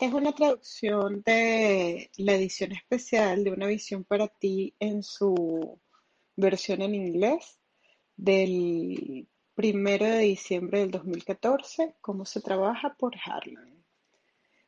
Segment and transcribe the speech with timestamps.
[0.00, 5.78] Es una traducción de la edición especial de Una visión para ti en su
[6.36, 7.58] versión en inglés
[8.16, 13.84] del primero de diciembre del 2014, Cómo se trabaja por Harlan.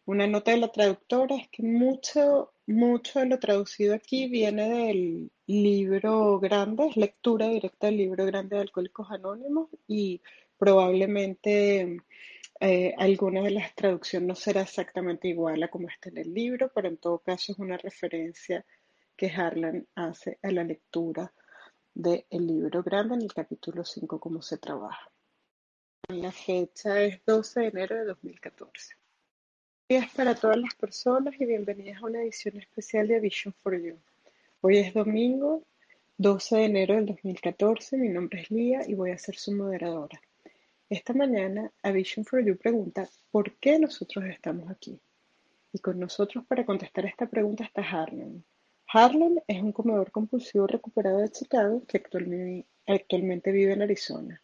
[0.04, 5.30] Una nota de la traductora es que mucho, mucho de lo traducido aquí viene del
[5.46, 10.21] libro grande, es lectura directa del libro grande de Alcohólicos Anónimos y
[10.58, 12.03] probablemente
[12.65, 16.70] eh, alguna de las traducciones no será exactamente igual a como está en el libro,
[16.73, 18.65] pero en todo caso es una referencia
[19.16, 21.33] que Harlan hace a la lectura
[21.93, 25.11] del libro grande en el capítulo 5, cómo se trabaja.
[26.07, 28.95] La fecha es 12 de enero de 2014.
[29.88, 33.99] Días para todas las personas y bienvenidas a una edición especial de Vision for You.
[34.60, 35.65] Hoy es domingo
[36.16, 40.21] 12 de enero del 2014, mi nombre es Lía y voy a ser su moderadora.
[40.98, 45.01] Esta mañana, A Vision for You pregunta ¿por qué nosotros estamos aquí?
[45.73, 48.45] Y con nosotros para contestar esta pregunta está Harlan.
[48.88, 54.43] Harlan es un comedor compulsivo recuperado de Chicago que actualmente vive en Arizona.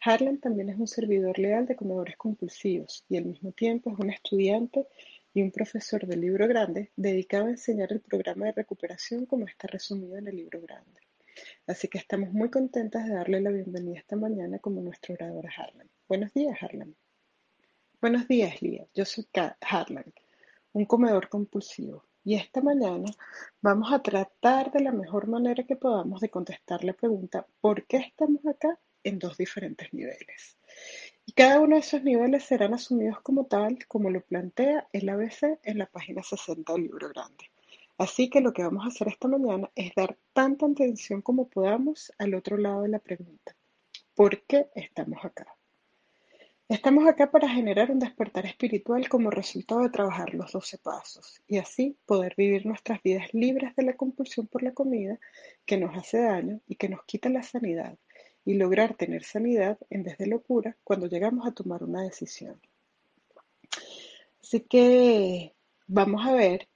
[0.00, 4.08] Harlan también es un servidor leal de comedores compulsivos y al mismo tiempo es un
[4.08, 4.88] estudiante
[5.34, 9.68] y un profesor del libro grande dedicado a enseñar el programa de recuperación como está
[9.68, 11.02] resumido en el libro grande.
[11.66, 15.88] Así que estamos muy contentas de darle la bienvenida esta mañana como nuestra oradora Harlan.
[16.08, 16.94] Buenos días, Harlan.
[18.00, 18.86] Buenos días, Lía.
[18.94, 19.26] Yo soy
[19.60, 20.12] Harlan,
[20.72, 22.04] un comedor compulsivo.
[22.24, 23.10] Y esta mañana
[23.60, 27.98] vamos a tratar de la mejor manera que podamos de contestar la pregunta ¿por qué
[27.98, 28.78] estamos acá?
[29.04, 30.56] en dos diferentes niveles.
[31.26, 35.60] Y cada uno de esos niveles serán asumidos como tal, como lo plantea el ABC
[35.62, 37.51] en la página 60 del libro grande.
[37.98, 42.12] Así que lo que vamos a hacer esta mañana es dar tanta atención como podamos
[42.18, 43.54] al otro lado de la pregunta.
[44.14, 45.46] ¿Por qué estamos acá?
[46.68, 51.58] Estamos acá para generar un despertar espiritual como resultado de trabajar los 12 pasos y
[51.58, 55.18] así poder vivir nuestras vidas libres de la compulsión por la comida
[55.66, 57.98] que nos hace daño y que nos quita la sanidad
[58.46, 62.58] y lograr tener sanidad en vez de locura cuando llegamos a tomar una decisión.
[64.42, 65.52] Así que
[65.86, 66.68] vamos a ver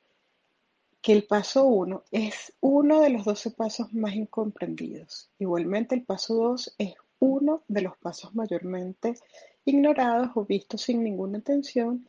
[1.06, 5.30] que el paso 1 es uno de los 12 pasos más incomprendidos.
[5.38, 9.14] Igualmente el paso 2 es uno de los pasos mayormente
[9.64, 12.08] ignorados o vistos sin ninguna atención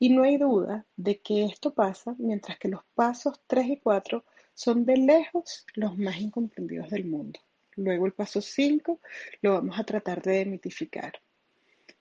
[0.00, 4.24] y no hay duda de que esto pasa mientras que los pasos 3 y 4
[4.54, 7.38] son de lejos los más incomprendidos del mundo.
[7.76, 8.98] Luego el paso 5
[9.42, 11.12] lo vamos a tratar de demitificar.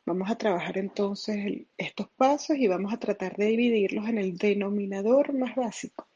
[0.08, 5.34] Vamos a trabajar entonces estos pasos y vamos a tratar de dividirlos en el denominador
[5.34, 6.08] más básico,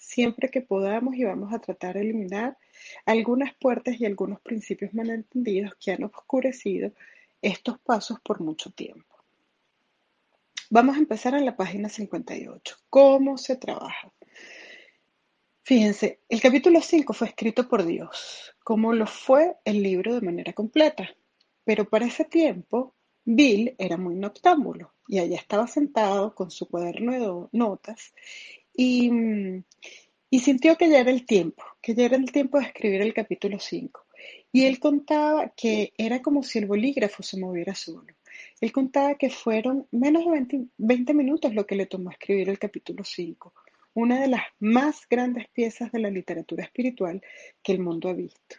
[0.00, 2.58] siempre que podamos y vamos a tratar de eliminar
[3.04, 6.90] algunas puertas y algunos principios malentendidos que han oscurecido
[7.42, 9.14] estos pasos por mucho tiempo.
[10.70, 12.76] Vamos a empezar en la página 58.
[12.88, 14.10] ¿Cómo se trabaja?
[15.62, 20.52] Fíjense, el capítulo 5 fue escrito por Dios, como lo fue el libro de manera
[20.52, 21.08] completa.
[21.64, 22.94] Pero para ese tiempo,
[23.24, 28.14] Bill era muy noctámbulo y allá estaba sentado con su cuaderno de notas
[28.74, 29.10] y,
[30.38, 33.58] sintió que ya era el tiempo, que ya era el tiempo de escribir el capítulo
[33.58, 34.06] 5.
[34.52, 38.06] Y él contaba que era como si el bolígrafo se moviera solo.
[38.60, 43.04] Él contaba que fueron menos de 20, minutos lo que le tomó escribir el capítulo
[43.04, 43.52] 5,
[43.94, 47.22] una de las más grandes piezas de la literatura espiritual
[47.62, 48.56] que el mundo ha visto.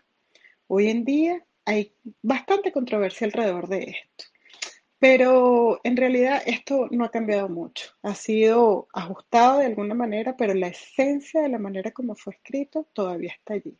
[0.67, 4.30] Hoy en día hay bastante controversia alrededor de esto.
[5.01, 7.87] Pero en realidad esto no ha cambiado mucho.
[8.03, 12.87] Ha sido ajustado de alguna manera, pero la esencia de la manera como fue escrito
[12.93, 13.75] todavía está allí.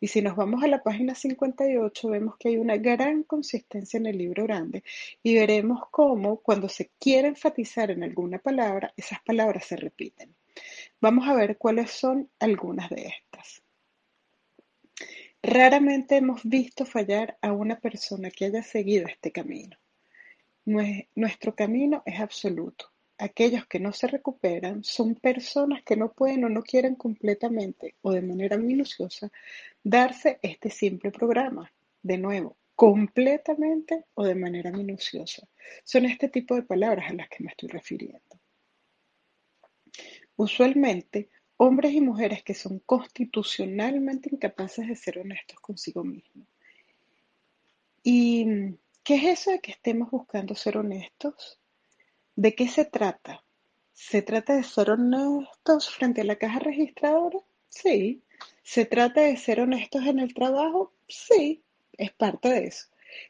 [0.00, 4.06] Y si nos vamos a la página 58, vemos que hay una gran consistencia en
[4.06, 4.82] el libro grande
[5.22, 10.34] y veremos cómo cuando se quiere enfatizar en alguna palabra, esas palabras se repiten.
[11.00, 13.62] Vamos a ver cuáles son algunas de estas.
[15.40, 19.76] Raramente hemos visto fallar a una persona que haya seguido este camino.
[21.14, 22.92] Nuestro camino es absoluto.
[23.16, 28.12] Aquellos que no se recuperan son personas que no pueden o no quieren completamente o
[28.12, 29.32] de manera minuciosa
[29.82, 31.72] darse este simple programa.
[32.02, 35.48] De nuevo, completamente o de manera minuciosa.
[35.84, 38.38] Son este tipo de palabras a las que me estoy refiriendo.
[40.36, 46.46] Usualmente, hombres y mujeres que son constitucionalmente incapaces de ser honestos consigo mismos.
[48.02, 48.76] Y
[49.08, 51.58] ¿Qué es eso de que estemos buscando ser honestos?
[52.36, 53.42] ¿De qué se trata?
[53.94, 57.38] ¿Se trata de ser honestos frente a la caja registradora?
[57.70, 58.22] Sí.
[58.62, 60.92] ¿Se trata de ser honestos en el trabajo?
[61.08, 61.62] Sí,
[61.96, 62.88] es parte de eso.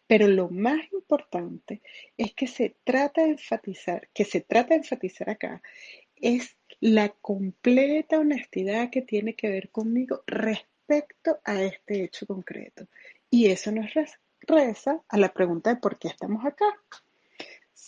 [0.09, 1.81] Pero lo más importante
[2.17, 5.63] es que se trata de enfatizar, que se trata de enfatizar acá,
[6.17, 12.89] es la completa honestidad que tiene que ver conmigo respecto a este hecho concreto.
[13.31, 13.95] Y eso nos
[14.49, 16.67] reza a la pregunta de por qué estamos acá.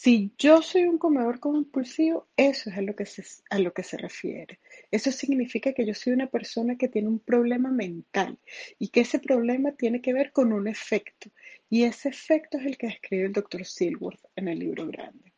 [0.03, 3.83] Si yo soy un comedor compulsivo, eso es a lo, que se, a lo que
[3.83, 4.59] se refiere.
[4.91, 8.39] Eso significa que yo soy una persona que tiene un problema mental
[8.79, 11.31] y que ese problema tiene que ver con un efecto.
[11.69, 15.35] Y ese efecto es el que describe el doctor Silworth en el libro grande.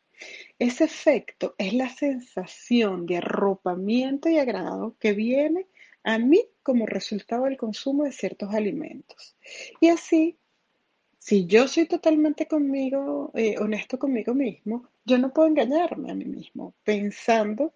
[0.58, 5.66] Ese efecto es la sensación de arropamiento y agrado que viene
[6.04, 9.36] a mí como resultado del consumo de ciertos alimentos.
[9.80, 10.38] Y así
[11.24, 16.24] si yo soy totalmente conmigo, eh, honesto conmigo mismo, yo no puedo engañarme a mí
[16.24, 17.74] mismo pensando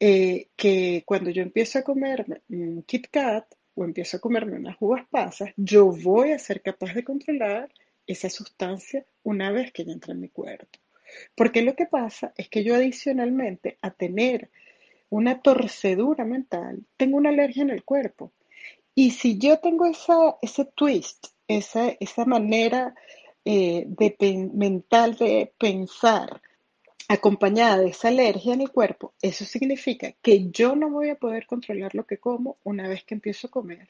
[0.00, 4.76] eh, que cuando yo empiezo a comerme un Kit Kat o empiezo a comerme unas
[4.80, 7.72] uvas pasas, yo voy a ser capaz de controlar
[8.04, 10.76] esa sustancia una vez que ya entra en mi cuerpo.
[11.36, 14.50] Porque lo que pasa es que yo adicionalmente a tener
[15.08, 18.32] una torcedura mental, tengo una alergia en el cuerpo.
[18.92, 22.94] Y si yo tengo esa, ese twist esa, esa manera
[23.44, 26.40] eh, de mental de pensar
[27.08, 31.46] acompañada de esa alergia en el cuerpo, eso significa que yo no voy a poder
[31.46, 33.88] controlar lo que como una vez que empiezo a comer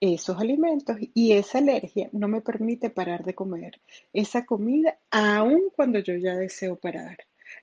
[0.00, 3.80] esos alimentos y esa alergia no me permite parar de comer
[4.12, 7.18] esa comida aun cuando yo ya deseo parar,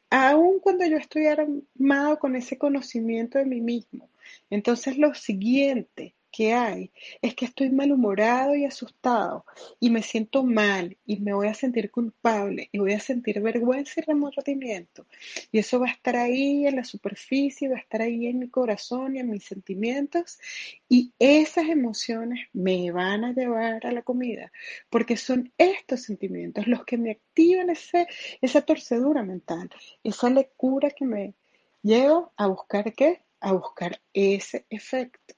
[0.09, 4.09] aun cuando yo estoy armado con ese conocimiento de mí mismo.
[4.49, 6.13] Entonces lo siguiente
[6.45, 6.91] hay
[7.21, 9.45] es que estoy malhumorado y asustado
[9.79, 13.99] y me siento mal y me voy a sentir culpable y voy a sentir vergüenza
[13.99, 15.05] y remordimiento.
[15.51, 18.49] Y eso va a estar ahí en la superficie, va a estar ahí en mi
[18.49, 20.39] corazón y en mis sentimientos
[20.87, 24.51] y esas emociones me van a llevar a la comida
[24.89, 28.07] porque son estos sentimientos los que me activan ese,
[28.41, 29.69] esa torcedura mental,
[30.03, 31.35] esa lecura que me
[31.81, 33.23] lleva a buscar qué?
[33.39, 35.36] A buscar ese efecto.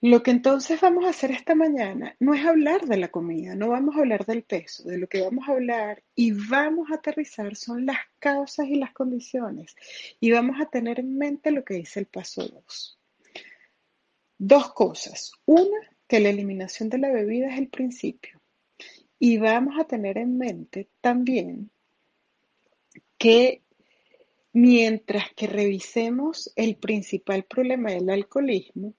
[0.00, 3.68] Lo que entonces vamos a hacer esta mañana no es hablar de la comida, no
[3.68, 7.56] vamos a hablar del peso, de lo que vamos a hablar y vamos a aterrizar
[7.56, 9.74] son las causas y las condiciones
[10.20, 12.98] y vamos a tener en mente lo que dice el paso 2.
[14.38, 15.32] Dos cosas.
[15.46, 18.40] Una, que la eliminación de la bebida es el principio
[19.18, 21.72] y vamos a tener en mente también
[23.18, 23.62] que
[24.52, 28.94] mientras que revisemos el principal problema del alcoholismo,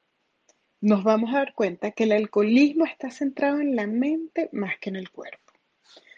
[0.81, 4.89] nos vamos a dar cuenta que el alcoholismo está centrado en la mente más que
[4.89, 5.53] en el cuerpo.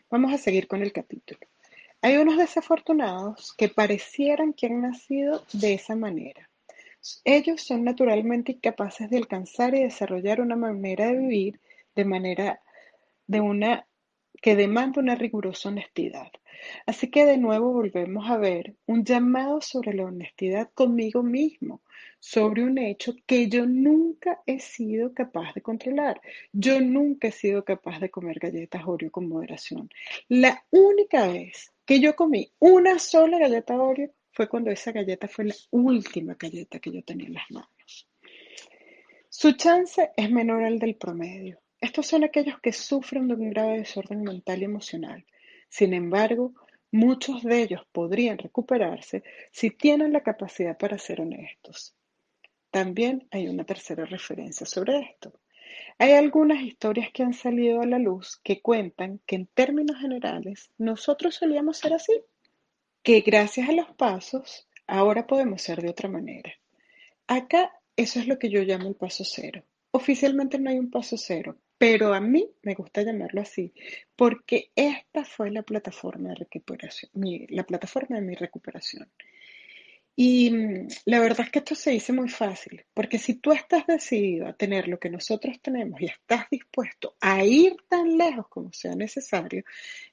[0.09, 1.39] Vamos a seguir con el capítulo.
[2.01, 6.49] Hay unos desafortunados que parecieran que han nacido de esa manera.
[7.23, 11.59] Ellos son naturalmente incapaces de alcanzar y desarrollar una manera de vivir
[11.95, 12.61] de manera
[13.27, 13.87] de una
[14.41, 16.31] que demanda una rigurosa honestidad.
[16.85, 21.81] Así que de nuevo volvemos a ver un llamado sobre la honestidad conmigo mismo,
[22.19, 26.21] sobre un hecho que yo nunca he sido capaz de controlar.
[26.51, 29.89] Yo nunca he sido capaz de comer galletas Oreo con moderación.
[30.27, 35.45] La única vez que yo comí una sola galleta Oreo fue cuando esa galleta fue
[35.45, 38.07] la última galleta que yo tenía en las manos.
[39.27, 41.59] Su chance es menor al del promedio.
[41.81, 45.25] Estos son aquellos que sufren de un grave desorden mental y emocional.
[45.67, 46.53] Sin embargo,
[46.91, 51.95] muchos de ellos podrían recuperarse si tienen la capacidad para ser honestos.
[52.69, 55.33] También hay una tercera referencia sobre esto.
[55.97, 60.69] Hay algunas historias que han salido a la luz que cuentan que en términos generales
[60.77, 62.13] nosotros solíamos ser así,
[63.01, 66.53] que gracias a los pasos ahora podemos ser de otra manera.
[67.25, 69.63] Acá eso es lo que yo llamo el paso cero.
[69.91, 73.73] Oficialmente no hay un paso cero, pero a mí me gusta llamarlo así,
[74.15, 77.09] porque esta fue la plataforma de recuperación,
[77.49, 79.09] la plataforma de mi recuperación.
[80.15, 83.87] Y mm, la verdad es que esto se dice muy fácil, porque si tú estás
[83.87, 88.71] decidido a tener lo que nosotros tenemos y estás dispuesto a ir tan lejos como
[88.71, 89.63] sea necesario,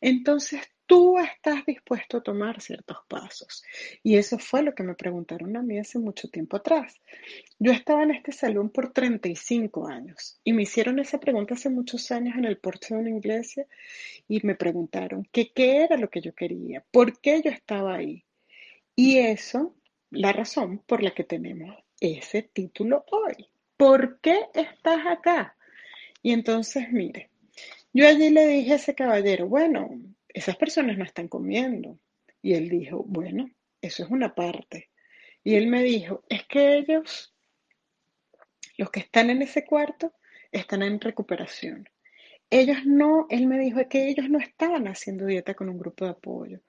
[0.00, 3.62] entonces tú estás dispuesto a tomar ciertos pasos.
[4.02, 7.00] Y eso fue lo que me preguntaron a mí hace mucho tiempo atrás.
[7.58, 12.10] Yo estaba en este salón por 35 años y me hicieron esa pregunta hace muchos
[12.10, 13.66] años en el porche de una iglesia
[14.26, 18.24] y me preguntaron qué era lo que yo quería, por qué yo estaba ahí.
[18.96, 19.76] Y eso
[20.10, 23.46] la razón por la que tenemos ese título hoy.
[23.76, 25.54] ¿Por qué estás acá?
[26.22, 27.30] Y entonces, mire,
[27.92, 29.90] yo allí le dije a ese caballero, bueno,
[30.28, 31.98] esas personas no están comiendo.
[32.42, 34.90] Y él dijo, bueno, eso es una parte.
[35.42, 37.34] Y él me dijo, es que ellos,
[38.76, 40.12] los que están en ese cuarto,
[40.52, 41.88] están en recuperación.
[42.50, 46.12] Ellos no, él me dijo que ellos no estaban haciendo dieta con un grupo de
[46.12, 46.60] apoyo.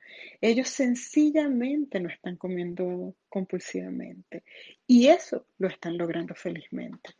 [0.41, 4.43] Ellos sencillamente no están comiendo compulsivamente.
[4.85, 7.11] Y eso lo están logrando felizmente.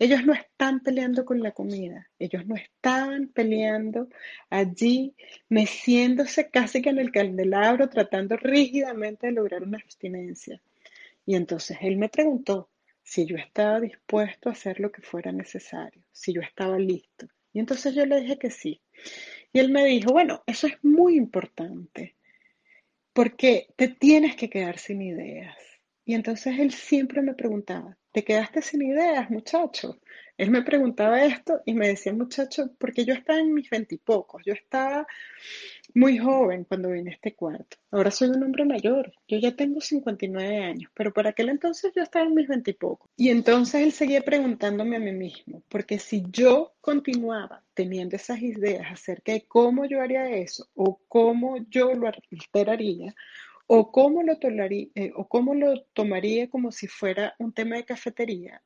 [0.00, 2.08] Ellos no están peleando con la comida.
[2.18, 4.08] Ellos no estaban peleando
[4.50, 5.14] allí,
[5.48, 10.60] meciéndose casi que en el candelabro, tratando rígidamente de lograr una abstinencia.
[11.24, 12.68] Y entonces él me preguntó
[13.00, 17.28] si yo estaba dispuesto a hacer lo que fuera necesario, si yo estaba listo.
[17.52, 18.80] Y entonces yo le dije que sí.
[19.52, 22.16] Y él me dijo, bueno, eso es muy importante,
[23.12, 25.56] porque te tienes que quedar sin ideas.
[26.08, 29.98] Y entonces él siempre me preguntaba, ¿te quedaste sin ideas, muchacho?
[30.38, 34.54] Él me preguntaba esto y me decía, muchacho, porque yo estaba en mis veintipocos, yo
[34.54, 35.06] estaba
[35.94, 37.76] muy joven cuando vine a este cuarto.
[37.90, 42.02] Ahora soy un hombre mayor, yo ya tengo 59 años, pero por aquel entonces yo
[42.02, 43.10] estaba en mis veintipocos.
[43.14, 48.40] Y, y entonces él seguía preguntándome a mí mismo, porque si yo continuaba teniendo esas
[48.40, 53.14] ideas acerca de cómo yo haría eso o cómo yo lo alteraría,
[53.68, 58.62] o cómo lo, eh, o cómo lo tomaría como si fuera un tema de cafetería,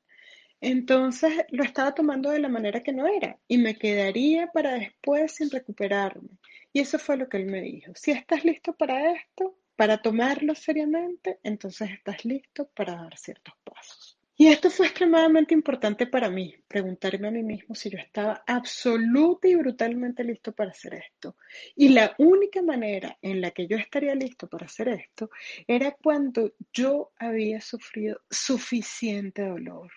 [0.61, 5.32] entonces lo estaba tomando de la manera que no era y me quedaría para después
[5.32, 6.38] sin recuperarme.
[6.73, 7.92] Y eso fue lo que él me dijo.
[7.97, 14.21] Si estás listo para esto, para tomarlo seriamente, entonces estás listo para dar ciertos pasos.
[14.42, 19.46] Y esto fue extremadamente importante para mí, preguntarme a mí mismo si yo estaba absoluta
[19.46, 21.37] y brutalmente listo para hacer esto.
[21.76, 25.30] Y la única manera en la que yo estaría listo para hacer esto
[25.68, 29.92] era cuando yo había sufrido suficiente dolor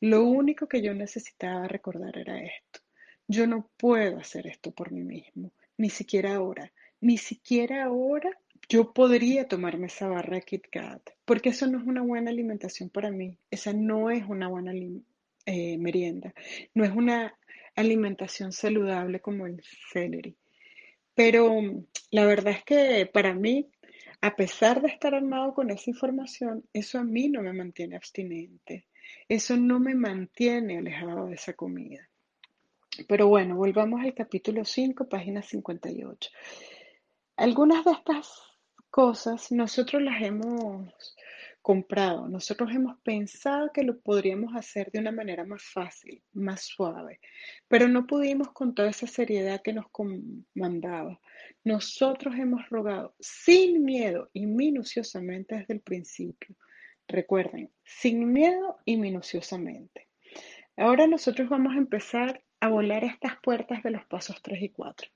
[0.00, 2.80] lo único que yo necesitaba recordar era esto.
[3.28, 6.72] Yo no puedo hacer esto por mí mismo, ni siquiera ahora.
[7.00, 8.30] Ni siquiera ahora
[8.68, 12.90] yo podría tomarme esa barra de Kit Kat, porque eso no es una buena alimentación
[12.90, 13.38] para mí.
[13.50, 14.72] Esa no es una buena
[15.46, 16.34] eh, merienda.
[16.74, 17.38] No es una
[17.76, 20.36] alimentación saludable como el celery.
[21.14, 21.50] Pero
[22.10, 23.70] la verdad es que para mí,
[24.20, 28.86] a pesar de estar armado con esa información, eso a mí no me mantiene abstinente.
[29.28, 32.08] Eso no me mantiene alejado de esa comida.
[33.08, 36.30] Pero bueno, volvamos al capítulo 5, página 58.
[37.36, 38.42] Algunas de estas
[38.96, 40.90] cosas nosotros las hemos
[41.60, 47.20] comprado, nosotros hemos pensado que lo podríamos hacer de una manera más fácil, más suave,
[47.68, 51.20] pero no pudimos con toda esa seriedad que nos comandaba.
[51.62, 56.56] Nosotros hemos rogado sin miedo y minuciosamente desde el principio
[57.06, 60.08] Recuerden, sin miedo y minuciosamente.
[60.74, 65.10] Ahora nosotros vamos a empezar a volar estas puertas de los pasos 3 y 4.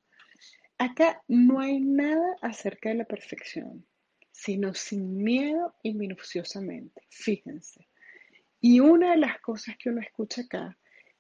[0.80, 3.86] Acá no hay nada acerca de la perfección,
[4.32, 7.02] sino sin miedo y minuciosamente.
[7.10, 7.86] Fíjense.
[8.60, 10.76] Y una de las cosas que uno escucha acá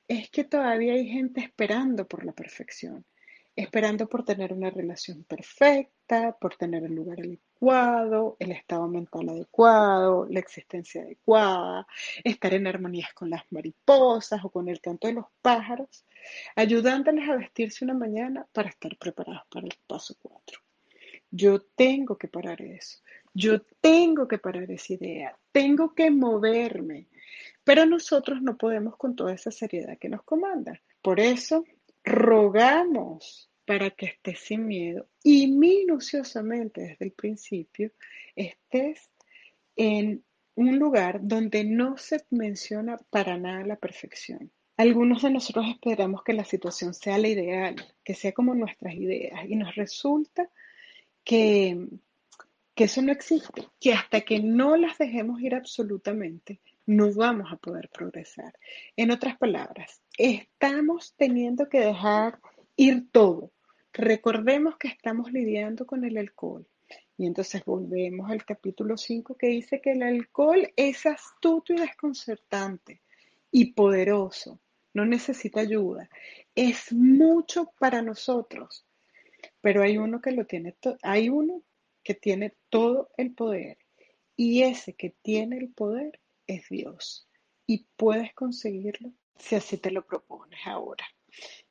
[0.08, 3.04] es que todavía hay gente esperando por la perfección
[3.62, 7.18] esperando por tener una relación perfecta, por tener el lugar
[8.38, 11.86] el estado mental adecuado, la existencia adecuada,
[12.24, 16.06] estar en armonía con las mariposas o con el canto de los pájaros,
[16.56, 20.58] ayudándoles a vestirse una mañana para estar preparados para el paso 4.
[21.30, 22.98] Yo tengo que parar eso,
[23.34, 27.08] yo tengo que parar esa idea, tengo que moverme,
[27.62, 30.80] pero nosotros no podemos con toda esa seriedad que nos comanda.
[31.02, 31.64] Por eso
[32.02, 37.92] rogamos para que estés sin miedo y minuciosamente desde el principio
[38.34, 39.12] estés
[39.76, 40.24] en
[40.56, 44.50] un lugar donde no se menciona para nada la perfección.
[44.76, 49.48] Algunos de nosotros esperamos que la situación sea la ideal, que sea como nuestras ideas
[49.48, 50.50] y nos resulta
[51.22, 51.86] que,
[52.74, 57.56] que eso no existe, que hasta que no las dejemos ir absolutamente, no vamos a
[57.56, 58.52] poder progresar.
[58.96, 62.40] En otras palabras, estamos teniendo que dejar
[62.74, 63.52] ir todo.
[63.92, 66.66] Recordemos que estamos lidiando con el alcohol.
[67.16, 73.02] Y entonces volvemos al capítulo 5 que dice que el alcohol es astuto y desconcertante
[73.50, 74.60] y poderoso.
[74.94, 76.08] No necesita ayuda.
[76.54, 78.86] Es mucho para nosotros.
[79.60, 81.62] Pero hay uno que lo tiene hay uno
[82.02, 83.78] que tiene todo el poder.
[84.36, 87.28] Y ese que tiene el poder es Dios
[87.66, 91.04] y puedes conseguirlo si así te lo propones ahora.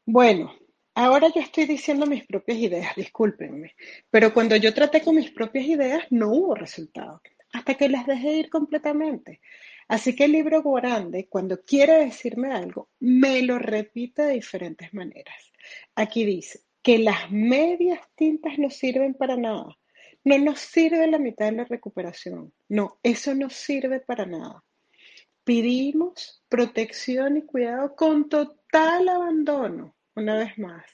[0.05, 0.53] Bueno,
[0.95, 3.75] ahora yo estoy diciendo mis propias ideas, discúlpenme,
[4.09, 7.21] pero cuando yo traté con mis propias ideas no hubo resultado,
[7.53, 9.41] hasta que las dejé ir completamente.
[9.87, 15.51] Así que el libro grande, cuando quiere decirme algo, me lo repite de diferentes maneras.
[15.95, 19.77] Aquí dice que las medias tintas no sirven para nada.
[20.23, 22.53] No nos sirve la mitad de la recuperación.
[22.67, 24.63] No, eso no sirve para nada.
[25.43, 30.85] Pedimos protección y cuidado con total abandono, una vez más,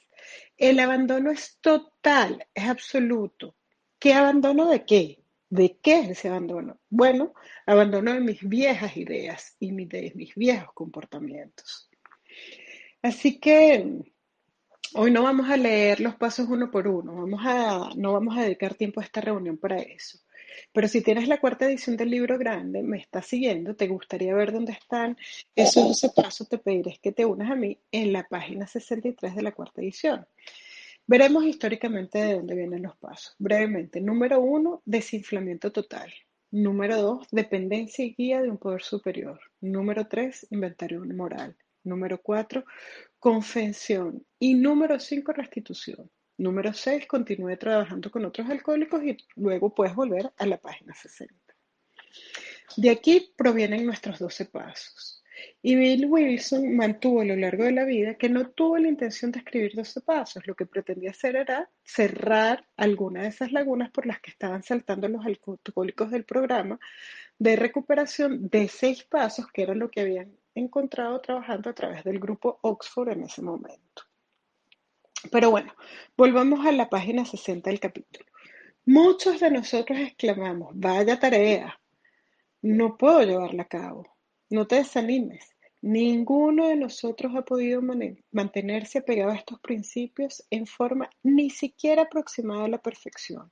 [0.58, 3.56] el abandono es total, es absoluto.
[4.00, 5.24] ¿Qué abandono de qué?
[5.50, 6.80] ¿De qué es ese abandono?
[6.90, 7.34] Bueno,
[7.66, 11.90] abandono de mis viejas ideas y de mis viejos comportamientos.
[13.02, 13.86] Así que
[14.96, 18.44] hoy no vamos a leer los pasos uno por uno, vamos a, no vamos a
[18.44, 20.20] dedicar tiempo a esta reunión para eso.
[20.72, 24.52] Pero si tienes la cuarta edición del libro grande, me estás siguiendo, te gustaría ver
[24.52, 25.18] dónde están
[25.56, 29.42] esos 12 pasos, te pediré que te unas a mí en la página 63 de
[29.42, 30.26] la cuarta edición.
[31.08, 33.36] Veremos históricamente de dónde vienen los pasos.
[33.38, 36.12] Brevemente, número uno, desinflamiento total.
[36.50, 39.40] Número dos, dependencia y guía de un poder superior.
[39.62, 41.56] Número tres, inventario moral.
[41.84, 42.66] Número cuatro,
[43.20, 44.26] confesión.
[44.40, 46.10] Y número cinco, restitución.
[46.38, 51.34] Número seis, continúe trabajando con otros alcohólicos y luego puedes volver a la página 60.
[52.78, 55.24] De aquí provienen nuestros 12 pasos.
[55.62, 59.32] Y Bill Wilson mantuvo a lo largo de la vida que no tuvo la intención
[59.32, 60.46] de escribir 12 pasos.
[60.48, 65.08] Lo que pretendía hacer era cerrar alguna de esas lagunas por las que estaban saltando
[65.08, 66.80] los alcohólicos del programa
[67.38, 72.20] de recuperación de seis pasos, que era lo que habían encontrado trabajando a través del
[72.20, 74.04] grupo Oxford en ese momento.
[75.32, 75.74] Pero bueno,
[76.18, 78.26] volvamos a la página 60 del capítulo.
[78.86, 81.80] Muchos de nosotros exclamamos, vaya tarea,
[82.62, 84.08] no puedo llevarla a cabo.
[84.50, 85.56] No te desanimes.
[85.82, 87.80] Ninguno de nosotros ha podido
[88.32, 93.52] mantenerse apegado a estos principios en forma ni siquiera aproximada a la perfección.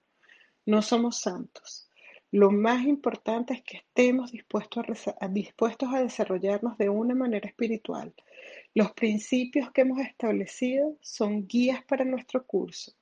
[0.65, 1.89] No somos santos.
[2.31, 4.83] Lo más importante es que estemos dispuestos
[5.19, 8.15] a, dispuestos a desarrollarnos de una manera espiritual.
[8.73, 12.93] Los principios que hemos establecido son guías para nuestro curso.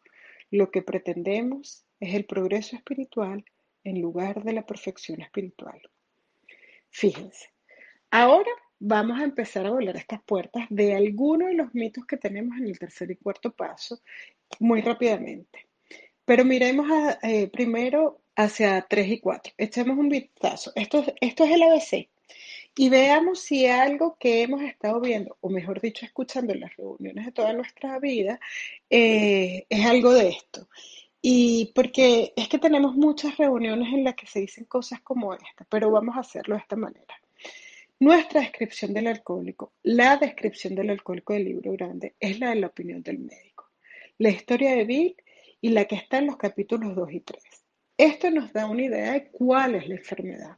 [0.49, 3.45] Lo que pretendemos es el progreso espiritual
[3.83, 5.81] en lugar de la perfección espiritual.
[6.89, 7.51] Fíjense,
[8.13, 12.57] Ahora vamos a empezar a volar estas puertas de algunos de los mitos que tenemos
[12.57, 14.01] en el tercer y cuarto paso
[14.59, 15.69] muy rápidamente.
[16.25, 16.87] Pero miremos
[17.23, 19.53] eh, primero hacia tres y cuatro.
[19.57, 20.73] Echemos un vistazo.
[20.75, 22.09] Esto es el ABC.
[22.75, 27.25] Y veamos si algo que hemos estado viendo, o mejor dicho, escuchando en las reuniones
[27.25, 28.39] de toda nuestra vida,
[28.89, 30.69] eh, es algo de esto.
[31.22, 35.65] Y porque es que tenemos muchas reuniones en las que se dicen cosas como esta,
[35.69, 37.22] pero vamos a hacerlo de esta manera.
[38.00, 42.67] Nuestra descripción del alcohólico, la descripción del alcohólico del libro grande, es la de la
[42.67, 43.69] opinión del médico.
[44.17, 45.15] La historia de Bill
[45.61, 47.43] y la que está en los capítulos 2 y 3.
[47.98, 50.57] Esto nos da una idea de cuál es la enfermedad.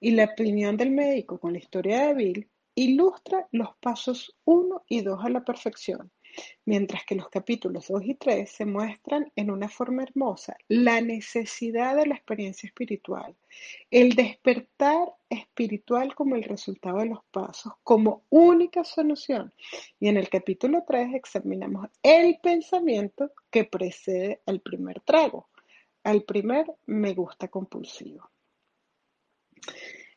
[0.00, 5.02] Y la opinión del médico con la historia de Bill ilustra los pasos 1 y
[5.02, 6.10] 2 a la perfección
[6.64, 11.96] mientras que los capítulos 2 y 3 se muestran en una forma hermosa la necesidad
[11.96, 13.36] de la experiencia espiritual,
[13.90, 19.52] el despertar espiritual como el resultado de los pasos, como única solución.
[19.98, 25.48] Y en el capítulo 3 examinamos el pensamiento que precede al primer trago,
[26.04, 28.30] al primer me gusta compulsivo.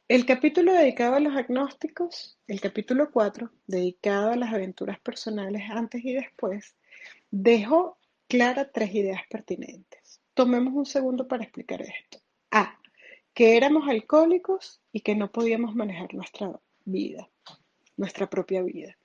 [0.07, 6.03] El capítulo dedicado a los agnósticos, el capítulo 4, dedicado a las aventuras personales antes
[6.03, 6.75] y después,
[7.29, 10.21] dejó claras tres ideas pertinentes.
[10.33, 12.19] Tomemos un segundo para explicar esto.
[12.51, 12.77] A,
[13.33, 17.29] que éramos alcohólicos y que no podíamos manejar nuestra vida,
[17.95, 18.97] nuestra propia vida.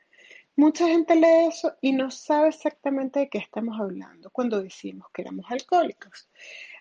[0.58, 5.20] Mucha gente lee eso y no sabe exactamente de qué estamos hablando cuando decimos que
[5.20, 6.30] éramos alcohólicos.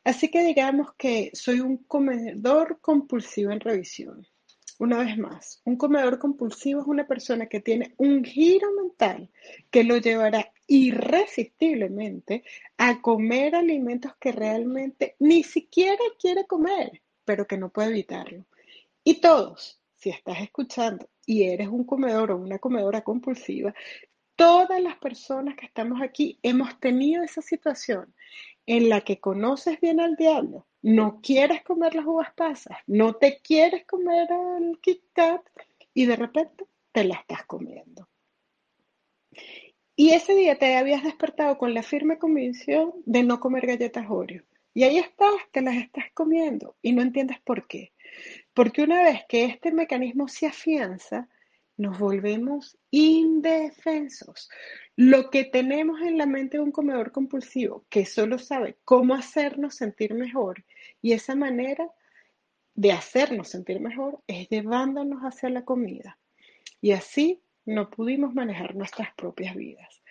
[0.05, 4.25] Así que digamos que soy un comedor compulsivo en revisión.
[4.79, 9.29] Una vez más, un comedor compulsivo es una persona que tiene un giro mental
[9.69, 12.45] que lo llevará irresistiblemente
[12.77, 18.45] a comer alimentos que realmente ni siquiera quiere comer, pero que no puede evitarlo.
[19.03, 23.73] Y todos, si estás escuchando y eres un comedor o una comedora compulsiva,
[24.35, 28.13] todas las personas que estamos aquí hemos tenido esa situación
[28.65, 33.39] en la que conoces bien al diablo, no quieres comer las uvas pasas, no te
[33.41, 34.27] quieres comer
[34.59, 35.41] el Kit Kat
[35.93, 38.07] y de repente te la estás comiendo.
[39.95, 44.43] Y ese día te habías despertado con la firme convicción de no comer galletas Oreo.
[44.73, 47.93] Y ahí estás, te las estás comiendo y no entiendes por qué.
[48.55, 51.27] Porque una vez que este mecanismo se afianza,
[51.75, 54.49] nos volvemos indefensos.
[54.95, 59.75] Lo que tenemos en la mente de un comedor compulsivo, que solo sabe cómo hacernos
[59.75, 60.63] sentir mejor,
[61.01, 61.91] y esa manera
[62.75, 66.17] de hacernos sentir mejor es llevándonos hacia la comida.
[66.79, 70.01] Y así no pudimos manejar nuestras propias vidas.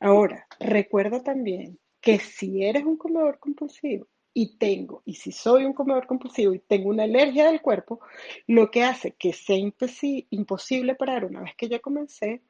[0.00, 5.72] Ahora, recuerda también que si eres un comedor compulsivo y tengo, y si soy un
[5.72, 8.00] comedor compulsivo y tengo una alergia del cuerpo,
[8.48, 12.42] lo que hace que sea imposible parar una vez que ya comencé,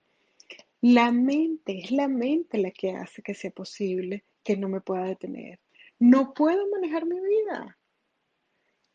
[0.81, 5.05] La mente, es la mente la que hace que sea posible que no me pueda
[5.05, 5.61] detener.
[5.99, 7.79] No puedo manejar mi vida.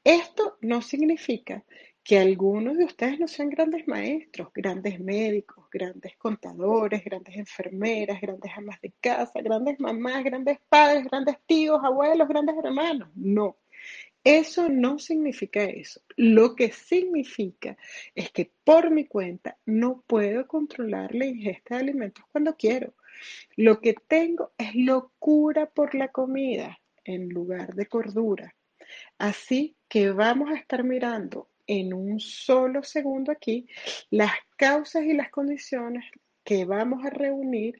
[0.03, 1.63] Esto no significa
[2.09, 8.51] que algunos de ustedes no sean grandes maestros, grandes médicos, grandes contadores, grandes enfermeras, grandes
[8.57, 13.09] amas de casa, grandes mamás, grandes padres, grandes tíos, abuelos, grandes hermanos.
[13.13, 13.57] No,
[14.23, 16.01] eso no significa eso.
[16.17, 17.77] Lo que significa
[18.15, 22.95] es que por mi cuenta no puedo controlar la ingesta de alimentos cuando quiero.
[23.55, 28.55] Lo que tengo es locura por la comida en lugar de cordura.
[29.19, 33.67] Así que vamos a estar mirando en un solo segundo aquí
[34.09, 36.03] las causas y las condiciones
[36.43, 37.79] que vamos a reunir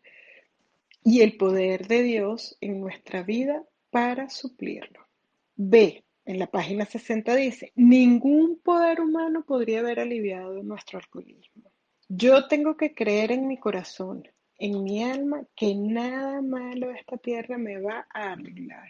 [1.04, 5.08] y el poder de Dios en nuestra vida para suplirlo.
[5.56, 6.04] B.
[6.24, 11.72] En la página 60 dice, ningún poder humano podría haber aliviado nuestro alcoholismo.
[12.08, 14.24] Yo tengo que creer en mi corazón,
[14.60, 18.90] en mi alma, que nada malo de esta tierra me va a arreglar.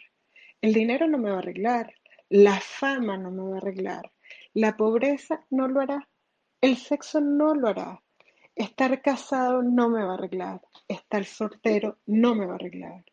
[0.59, 1.93] El dinero no me va a arreglar,
[2.27, 4.12] la fama no me va a arreglar,
[4.53, 6.07] la pobreza no lo hará,
[6.62, 8.01] el sexo no lo hará,
[8.55, 13.05] estar casado no me va a arreglar, estar soltero no me va a arreglar.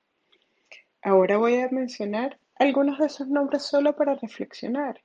[1.03, 5.03] Ahora voy a mencionar algunos de esos nombres solo para reflexionar.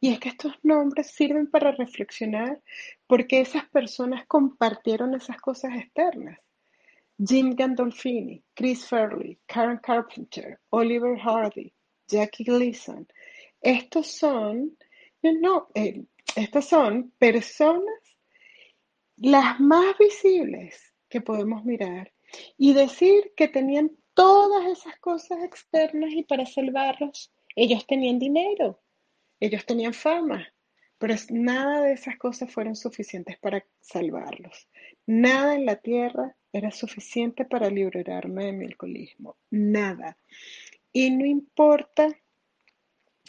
[0.00, 2.60] Y es que estos nombres sirven para reflexionar
[3.06, 6.38] porque esas personas compartieron esas cosas externas.
[7.18, 11.72] Jim Gandolfini, Chris Fairley, Karen Carpenter, Oliver Hardy,
[12.06, 13.08] Jackie Gleason,
[13.60, 14.76] estos son,
[15.22, 16.04] no, eh,
[16.36, 17.84] estas son personas
[19.16, 22.12] las más visibles que podemos mirar
[22.56, 28.80] y decir que tenían todas esas cosas externas y para salvarlos ellos tenían dinero,
[29.40, 30.46] ellos tenían fama,
[30.96, 34.68] pero nada de esas cosas fueron suficientes para salvarlos.
[35.06, 40.16] Nada en la tierra era suficiente para liberarme de mi alcoholismo, nada.
[40.92, 42.08] Y no importa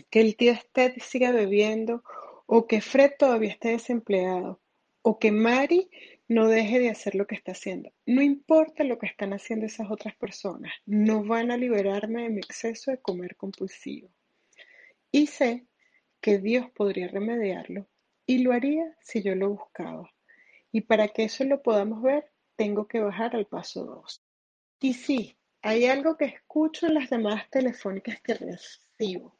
[0.09, 2.03] que el tío Ted siga bebiendo,
[2.45, 4.59] o que Fred todavía esté desempleado,
[5.01, 5.89] o que Mari
[6.27, 7.91] no deje de hacer lo que está haciendo.
[8.05, 12.39] No importa lo que están haciendo esas otras personas, no van a liberarme de mi
[12.39, 14.09] exceso de comer compulsivo.
[15.11, 15.65] Y sé
[16.21, 17.87] que Dios podría remediarlo
[18.25, 20.13] y lo haría si yo lo buscaba.
[20.71, 24.21] Y para que eso lo podamos ver, tengo que bajar al paso 2.
[24.81, 29.38] Y sí, hay algo que escucho en las llamadas telefónicas que recibo.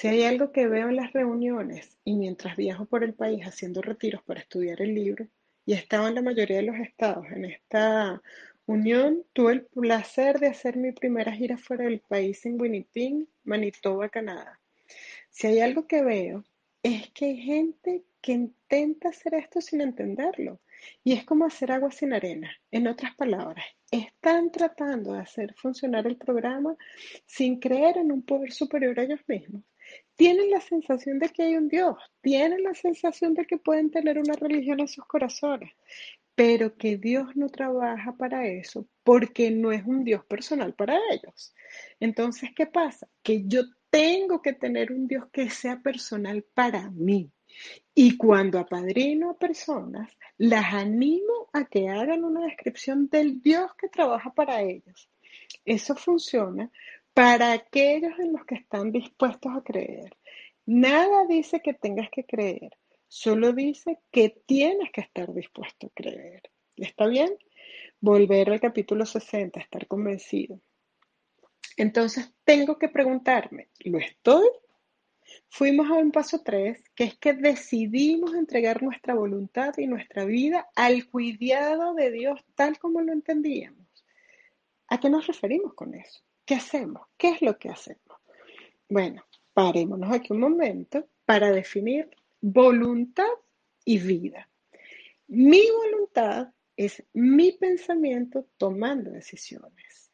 [0.00, 3.82] Si hay algo que veo en las reuniones y mientras viajo por el país haciendo
[3.82, 5.28] retiros para estudiar el libro,
[5.66, 8.22] y he estado en la mayoría de los estados en esta
[8.64, 14.08] unión, tuve el placer de hacer mi primera gira fuera del país en Winnipeg, Manitoba,
[14.08, 14.58] Canadá.
[15.28, 16.46] Si hay algo que veo,
[16.82, 20.62] es que hay gente que intenta hacer esto sin entenderlo.
[21.04, 22.50] Y es como hacer agua sin arena.
[22.70, 26.74] En otras palabras, están tratando de hacer funcionar el programa
[27.26, 29.62] sin creer en un poder superior a ellos mismos
[30.20, 34.18] tienen la sensación de que hay un Dios, tienen la sensación de que pueden tener
[34.18, 35.72] una religión en sus corazones,
[36.34, 41.54] pero que Dios no trabaja para eso porque no es un Dios personal para ellos.
[42.00, 43.08] Entonces, ¿qué pasa?
[43.22, 47.32] Que yo tengo que tener un Dios que sea personal para mí.
[47.94, 53.88] Y cuando apadrino a personas, las animo a que hagan una descripción del Dios que
[53.88, 55.08] trabaja para ellos.
[55.64, 56.70] Eso funciona
[57.14, 60.16] para aquellos en los que están dispuestos a creer.
[60.66, 62.70] Nada dice que tengas que creer,
[63.08, 66.42] solo dice que tienes que estar dispuesto a creer.
[66.76, 67.30] ¿Está bien?
[68.00, 70.60] Volver al capítulo 60, estar convencido.
[71.76, 74.48] Entonces tengo que preguntarme, ¿lo estoy?
[75.48, 80.68] Fuimos a un paso 3, que es que decidimos entregar nuestra voluntad y nuestra vida
[80.74, 83.86] al cuidado de Dios tal como lo entendíamos.
[84.88, 86.20] ¿A qué nos referimos con eso?
[86.50, 87.06] ¿Qué hacemos?
[87.16, 88.18] ¿Qué es lo que hacemos?
[88.88, 92.10] Bueno, parémonos aquí un momento para definir
[92.40, 93.30] voluntad
[93.84, 94.50] y vida.
[95.28, 100.10] Mi voluntad es mi pensamiento tomando decisiones.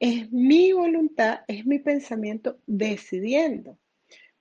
[0.00, 3.78] Es mi voluntad, es mi pensamiento decidiendo.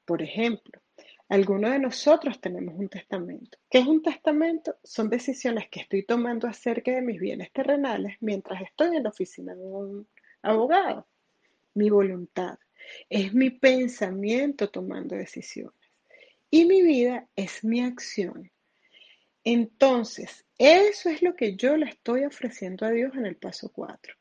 [0.03, 0.81] Por ejemplo,
[1.29, 3.59] algunos de nosotros tenemos un testamento.
[3.69, 4.77] ¿Qué es un testamento?
[4.83, 9.53] Son decisiones que estoy tomando acerca de mis bienes terrenales mientras estoy en la oficina
[9.53, 10.07] de un
[10.41, 11.07] abogado
[11.75, 12.57] mi voluntad,
[13.09, 15.73] es mi pensamiento tomando decisiones.
[16.49, 18.51] Y mi vida es mi acción.
[19.43, 24.15] Entonces, eso es lo que yo le estoy ofreciendo a Dios en el paso 4.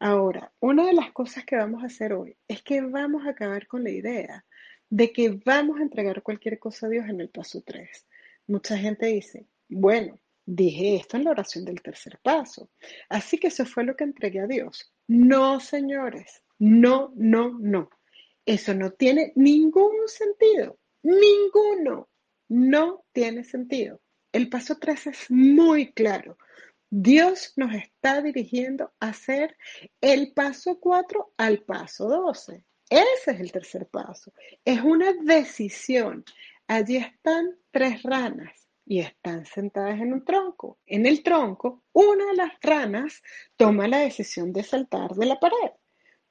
[0.00, 3.66] Ahora, una de las cosas que vamos a hacer hoy es que vamos a acabar
[3.66, 4.44] con la idea
[4.90, 8.06] de que vamos a entregar cualquier cosa a Dios en el paso 3.
[8.46, 12.70] Mucha gente dice, bueno, Dije esto en la oración del tercer paso.
[13.08, 14.92] Así que eso fue lo que entregué a Dios.
[15.06, 17.90] No, señores, no, no, no.
[18.46, 20.78] Eso no tiene ningún sentido.
[21.02, 22.08] Ninguno.
[22.48, 24.00] No tiene sentido.
[24.32, 26.36] El paso 3 es muy claro.
[26.90, 29.56] Dios nos está dirigiendo a hacer
[30.00, 32.64] el paso 4 al paso 12.
[32.88, 34.32] Ese es el tercer paso.
[34.64, 36.24] Es una decisión.
[36.68, 40.78] Allí están tres ranas y están sentadas en un tronco.
[40.86, 43.22] En el tronco, una de las ranas
[43.56, 45.72] toma la decisión de saltar de la pared.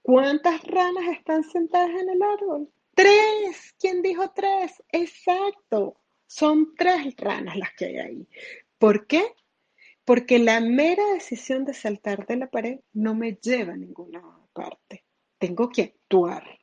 [0.04, 2.70] ¿Cuántas ranas están sentadas en el árbol?
[2.94, 3.74] Tres.
[3.80, 4.84] ¿Quién dijo tres?
[4.92, 5.96] Exacto.
[6.28, 8.28] Son tres ranas las que hay ahí.
[8.78, 9.24] ¿Por qué?
[10.04, 15.06] Porque la mera decisión de saltar de la pared no me lleva a ninguna parte.
[15.38, 16.60] Tengo que actuar.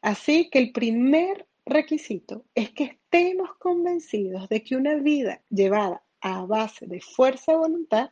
[0.00, 6.44] Así que el primer requisito es que estemos convencidos de que una vida llevada a
[6.46, 8.10] base de fuerza de voluntad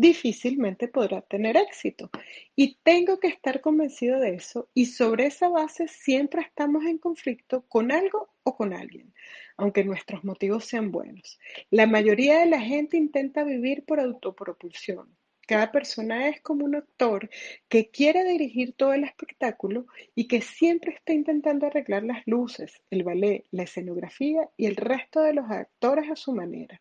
[0.00, 2.10] difícilmente podrá tener éxito.
[2.56, 7.66] Y tengo que estar convencido de eso y sobre esa base siempre estamos en conflicto
[7.68, 9.12] con algo o con alguien,
[9.58, 11.38] aunque nuestros motivos sean buenos.
[11.70, 15.14] La mayoría de la gente intenta vivir por autopropulsión.
[15.46, 17.28] Cada persona es como un actor
[17.68, 19.84] que quiere dirigir todo el espectáculo
[20.14, 25.20] y que siempre está intentando arreglar las luces, el ballet, la escenografía y el resto
[25.20, 26.80] de los actores a su manera.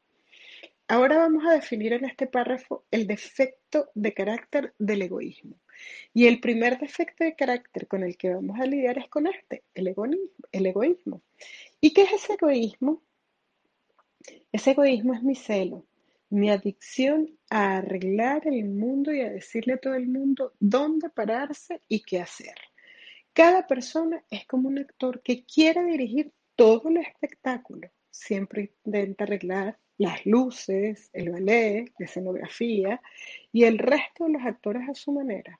[0.91, 5.59] Ahora vamos a definir en este párrafo el defecto de carácter del egoísmo.
[6.15, 9.63] Y el primer defecto de carácter con el que vamos a lidiar es con este,
[9.75, 11.21] el, egoísmo.
[11.79, 13.03] ¿Y qué es ese egoísmo?
[14.51, 15.85] Ese egoísmo es mi celo,
[16.31, 21.83] mi adicción a arreglar el mundo y a decirle a todo el mundo dónde pararse
[21.87, 22.55] y qué hacer.
[23.33, 27.91] Cada persona es como un actor que quiere dirigir todo el espectáculo.
[28.09, 33.01] Siempre intenta arreglar las luces, el ballet, la escenografía
[33.51, 35.59] y el resto de los actores a su manera.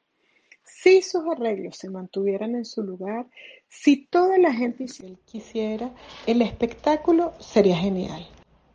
[0.64, 3.28] Si sus arreglos se mantuvieran en su lugar,
[3.68, 4.86] si toda la gente
[5.26, 5.92] quisiera,
[6.26, 8.26] el espectáculo sería genial.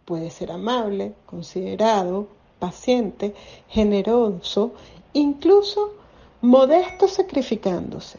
[0.04, 3.34] Puede ser amable, considerado, paciente,
[3.68, 4.74] generoso,
[5.14, 5.94] incluso
[6.42, 8.18] modesto sacrificándose.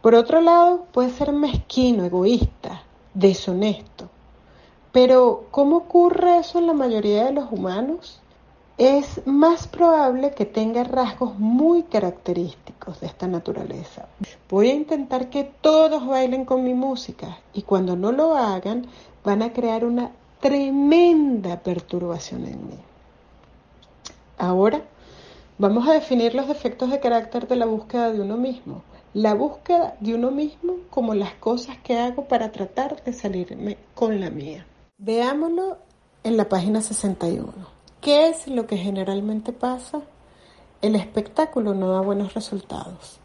[0.00, 4.08] Por otro lado, puede ser mezquino, egoísta, deshonesto,
[4.94, 8.20] pero, ¿cómo ocurre eso en la mayoría de los humanos?
[8.78, 14.06] Es más probable que tenga rasgos muy característicos de esta naturaleza.
[14.48, 18.86] Voy a intentar que todos bailen con mi música y cuando no lo hagan
[19.24, 22.78] van a crear una tremenda perturbación en mí.
[24.38, 24.80] Ahora
[25.58, 28.84] vamos a definir los defectos de carácter de la búsqueda de uno mismo.
[29.12, 34.20] La búsqueda de uno mismo como las cosas que hago para tratar de salirme con
[34.20, 34.64] la mía.
[35.06, 35.80] Veámoslo
[36.22, 37.52] en la página 61.
[38.00, 40.00] ¿Qué es lo que generalmente pasa?
[40.80, 43.18] El espectáculo no da buenos resultados.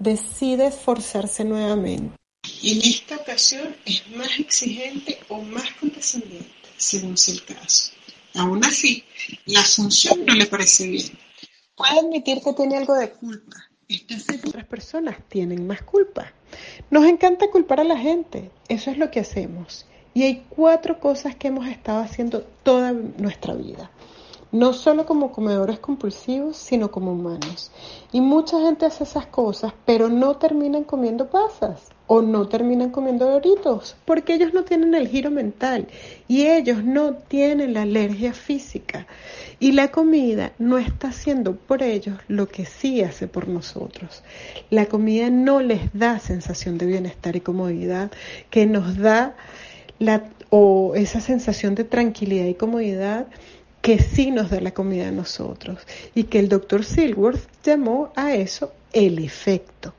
[0.00, 2.16] Decide esforzarse nuevamente.
[2.60, 7.92] Y en esta ocasión es más exigente o más condescendiente, según sea el caso.
[8.34, 9.04] Aún así,
[9.46, 11.16] la función no le parece bien.
[11.76, 13.70] Puede admitir que tiene algo de culpa.
[13.86, 16.32] Estas otras personas tienen más culpa.
[16.90, 18.50] Nos encanta culpar a la gente.
[18.66, 19.86] Eso es lo que hacemos.
[20.14, 23.90] Y hay cuatro cosas que hemos estado haciendo toda nuestra vida.
[24.52, 27.70] No solo como comedores compulsivos, sino como humanos.
[28.10, 33.30] Y mucha gente hace esas cosas, pero no terminan comiendo pasas o no terminan comiendo
[33.30, 35.86] doritos, porque ellos no tienen el giro mental
[36.26, 39.06] y ellos no tienen la alergia física.
[39.60, 44.24] Y la comida no está haciendo por ellos lo que sí hace por nosotros.
[44.70, 48.10] La comida no les da sensación de bienestar y comodidad
[48.50, 49.36] que nos da
[50.50, 53.26] o esa sensación de tranquilidad y comodidad
[53.82, 55.80] que sí nos da la comida a nosotros
[56.14, 59.94] y que el doctor Silworth llamó a eso el efecto.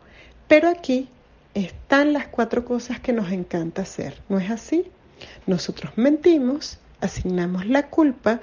[0.47, 1.07] Pero aquí
[1.53, 4.85] están las cuatro cosas que nos encanta hacer, ¿no es así?
[5.47, 8.39] Nosotros mentimos, asignamos la culpa,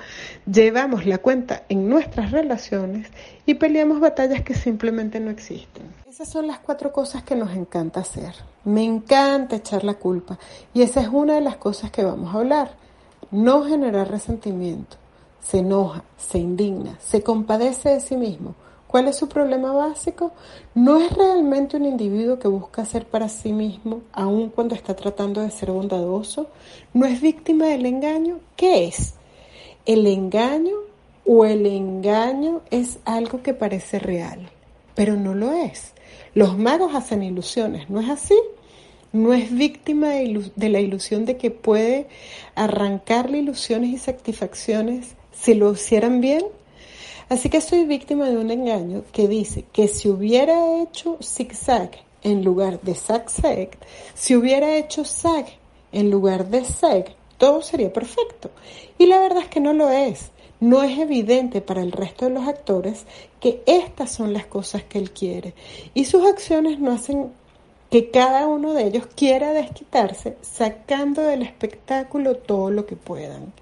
[0.51, 3.09] llevamos la cuenta en nuestras relaciones
[3.47, 5.85] y peleamos batallas que simplemente no existen.
[6.07, 8.35] Esas son las cuatro cosas que nos encanta hacer.
[8.65, 10.39] Me encanta echar la culpa
[10.75, 12.73] y esa es una de las cosas que vamos a hablar.
[13.31, 14.97] No generar resentimiento.
[15.41, 18.55] Se enoja, se indigna, se compadece de sí mismo.
[18.89, 20.33] ¿Cuál es su problema básico?
[20.75, 25.43] No es realmente un individuo que busca hacer para sí mismo, aun cuando está tratando
[25.43, 26.49] de ser bondadoso.
[26.95, 28.41] No es víctima del engaño.
[28.57, 29.15] ¿Qué es?
[29.85, 30.75] El engaño
[31.27, 34.49] o el engaño es algo que parece real,
[34.95, 35.93] pero no lo es.
[36.35, 38.35] Los magos hacen ilusiones, ¿no es así?
[39.13, 42.07] no es víctima de, de, la ilusión de que puede
[42.55, 46.43] arrancarle ilusiones y satisfacciones si lo hicieran bien.
[47.29, 51.91] Así que soy víctima de un engaño que dice que si hubiera hecho zigzag
[52.23, 53.71] en lugar de zag-zag,
[54.15, 55.47] si hubiera hecho zag
[55.93, 58.51] en lugar de zag, todo sería perfecto.
[58.97, 60.31] Y la verdad es que no lo es.
[60.61, 63.05] No es evidente para el resto de los actores
[63.41, 65.55] que estas son las cosas que él quiere.
[65.95, 67.31] Y sus acciones no hacen
[67.91, 73.53] que cada uno de ellos quiera desquitarse sacando del espectáculo todo lo que puedan.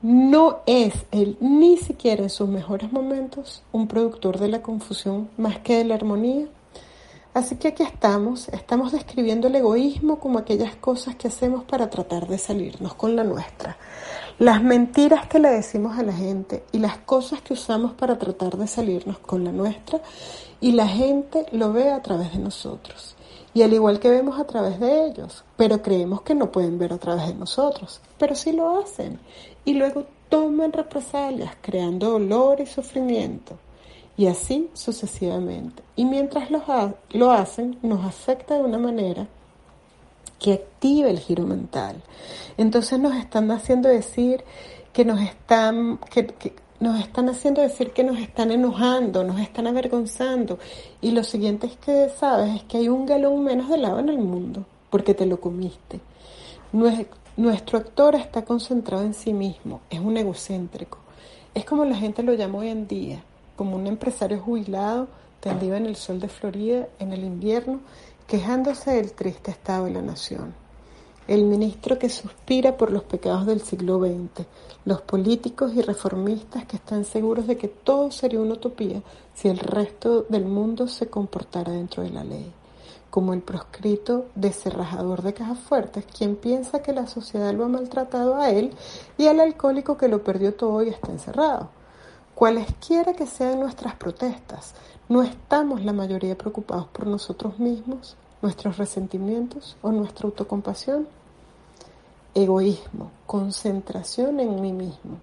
[0.00, 5.58] No es él ni siquiera en sus mejores momentos un productor de la confusión más
[5.58, 6.46] que de la armonía.
[7.34, 12.28] Así que aquí estamos, estamos describiendo el egoísmo como aquellas cosas que hacemos para tratar
[12.28, 13.76] de salirnos con la nuestra.
[14.38, 18.56] Las mentiras que le decimos a la gente y las cosas que usamos para tratar
[18.56, 20.00] de salirnos con la nuestra
[20.60, 23.16] y la gente lo ve a través de nosotros.
[23.52, 26.92] Y al igual que vemos a través de ellos, pero creemos que no pueden ver
[26.92, 29.18] a través de nosotros, pero sí lo hacen.
[29.68, 33.58] Y luego toman represalias, creando dolor y sufrimiento.
[34.16, 35.82] Y así sucesivamente.
[35.94, 36.62] Y mientras lo,
[37.10, 39.26] lo hacen, nos afecta de una manera
[40.38, 41.96] que active el giro mental.
[42.56, 44.42] Entonces nos están haciendo decir
[44.94, 50.58] que nos están, que, nos están haciendo decir que nos están enojando, nos están avergonzando.
[51.02, 54.08] Y lo siguiente es que sabes es que hay un galón menos de helado en
[54.08, 56.00] el mundo, porque te lo comiste.
[57.38, 60.98] Nuestro actor está concentrado en sí mismo, es un egocéntrico.
[61.54, 63.22] Es como la gente lo llama hoy en día,
[63.54, 65.06] como un empresario jubilado
[65.38, 67.78] tendido en el sol de Florida en el invierno,
[68.26, 70.52] quejándose del triste estado de la nación
[71.28, 74.46] el ministro que suspira por los pecados del siglo XX,
[74.86, 79.02] los políticos y reformistas que están seguros de que todo sería una utopía
[79.34, 82.50] si el resto del mundo se comportara dentro de la ley,
[83.10, 88.36] como el proscrito deserrajador de cajas fuertes, quien piensa que la sociedad lo ha maltratado
[88.36, 88.74] a él
[89.16, 91.70] y al alcohólico que lo perdió todo y está encerrado.
[92.34, 94.74] Cualesquiera que sean nuestras protestas,
[95.08, 101.08] no estamos la mayoría preocupados por nosotros mismos, nuestros resentimientos o nuestra autocompasión
[102.34, 105.18] egoísmo, concentración en mí mismo.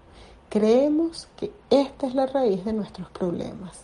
[0.49, 3.83] Creemos que esta es la raíz de nuestros problemas.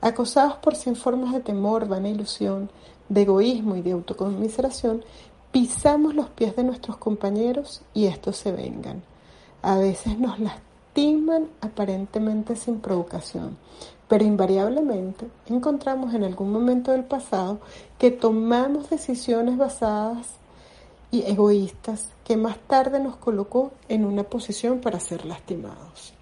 [0.00, 2.70] Acosados por cien formas de temor, vana ilusión,
[3.08, 5.04] de egoísmo y de autoconmiseración,
[5.52, 9.02] pisamos los pies de nuestros compañeros y estos se vengan.
[9.62, 13.56] A veces nos lastiman aparentemente sin provocación,
[14.08, 17.60] pero invariablemente encontramos en algún momento del pasado
[17.98, 20.26] que tomamos decisiones basadas
[21.10, 26.12] y egoístas que más tarde nos colocó en una posición para ser lastimados.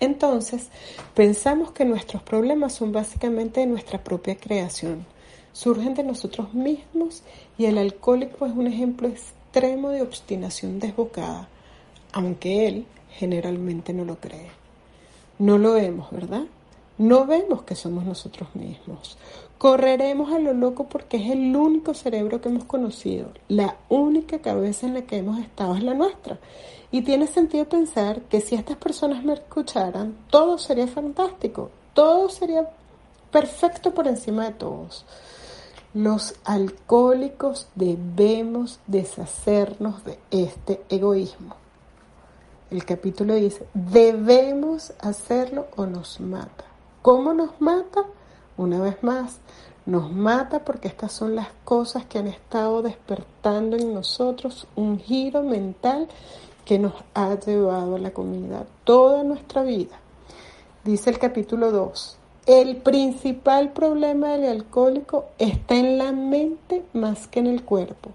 [0.00, 0.68] Entonces,
[1.14, 5.04] pensamos que nuestros problemas son básicamente de nuestra propia creación,
[5.52, 7.22] surgen de nosotros mismos
[7.58, 11.48] y el alcohólico es un ejemplo extremo de obstinación desbocada,
[12.12, 14.50] aunque él generalmente no lo cree.
[15.38, 16.44] No lo vemos, ¿verdad?
[16.98, 19.16] No vemos que somos nosotros mismos.
[19.56, 23.32] Correremos a lo loco porque es el único cerebro que hemos conocido.
[23.48, 26.38] La única cabeza en la que hemos estado es la nuestra.
[26.90, 31.70] Y tiene sentido pensar que si estas personas me escucharan, todo sería fantástico.
[31.94, 32.68] Todo sería
[33.30, 35.04] perfecto por encima de todos.
[35.92, 41.56] Los alcohólicos debemos deshacernos de este egoísmo.
[42.70, 46.64] El capítulo dice, debemos hacerlo o nos mata.
[47.02, 48.04] ¿Cómo nos mata?
[48.56, 49.40] Una vez más,
[49.84, 55.42] nos mata porque estas son las cosas que han estado despertando en nosotros un giro
[55.42, 56.06] mental
[56.64, 59.98] que nos ha llevado a la comunidad toda nuestra vida.
[60.84, 67.40] Dice el capítulo 2, el principal problema del alcohólico está en la mente más que
[67.40, 68.10] en el cuerpo.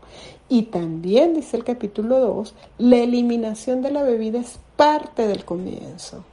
[0.50, 6.24] Y también dice el capítulo 2, la eliminación de la bebida es parte del comienzo.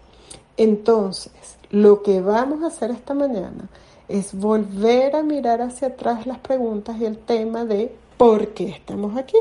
[0.56, 1.32] Entonces,
[1.70, 3.68] lo que vamos a hacer esta mañana
[4.08, 9.16] es volver a mirar hacia atrás las preguntas y el tema de por qué estamos
[9.16, 9.38] aquí.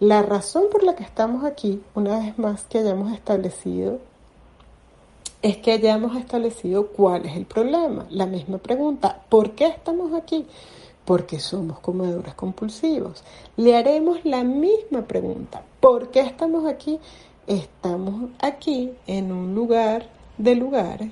[0.00, 3.98] La razón por la que estamos aquí, una vez más que hayamos establecido,
[5.42, 8.06] es que hayamos establecido cuál es el problema.
[8.10, 10.46] La misma pregunta, ¿por qué estamos aquí?
[11.04, 13.22] Porque somos comedores compulsivos.
[13.56, 16.98] Le haremos la misma pregunta, ¿por qué estamos aquí?
[17.46, 20.06] Estamos aquí en un lugar
[20.36, 21.10] de lugares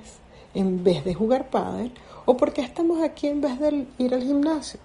[0.54, 1.92] en vez de jugar pádel
[2.24, 4.80] o porque estamos aquí en vez de ir al gimnasio.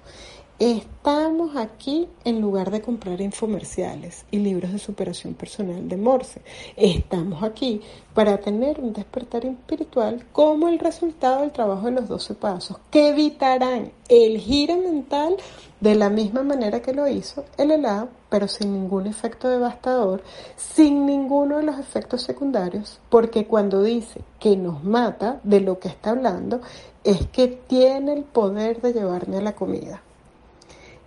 [0.62, 6.44] Estamos aquí en lugar de comprar infomerciales y libros de superación personal de Morse.
[6.76, 7.82] Estamos aquí
[8.14, 13.10] para tener un despertar espiritual como el resultado del trabajo de los 12 pasos que
[13.10, 15.36] evitarán el giro mental
[15.80, 20.22] de la misma manera que lo hizo el helado, pero sin ningún efecto devastador,
[20.58, 25.88] sin ninguno de los efectos secundarios, porque cuando dice que nos mata de lo que
[25.88, 26.62] está hablando,
[27.04, 30.04] es que tiene el poder de llevarme a la comida.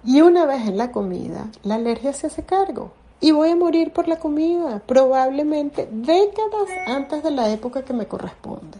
[0.04, 2.92] Y una vez en la comida, la alergia se hace cargo.
[3.20, 8.06] Y voy a morir por la comida, probablemente décadas antes de la época que me
[8.06, 8.78] corresponde.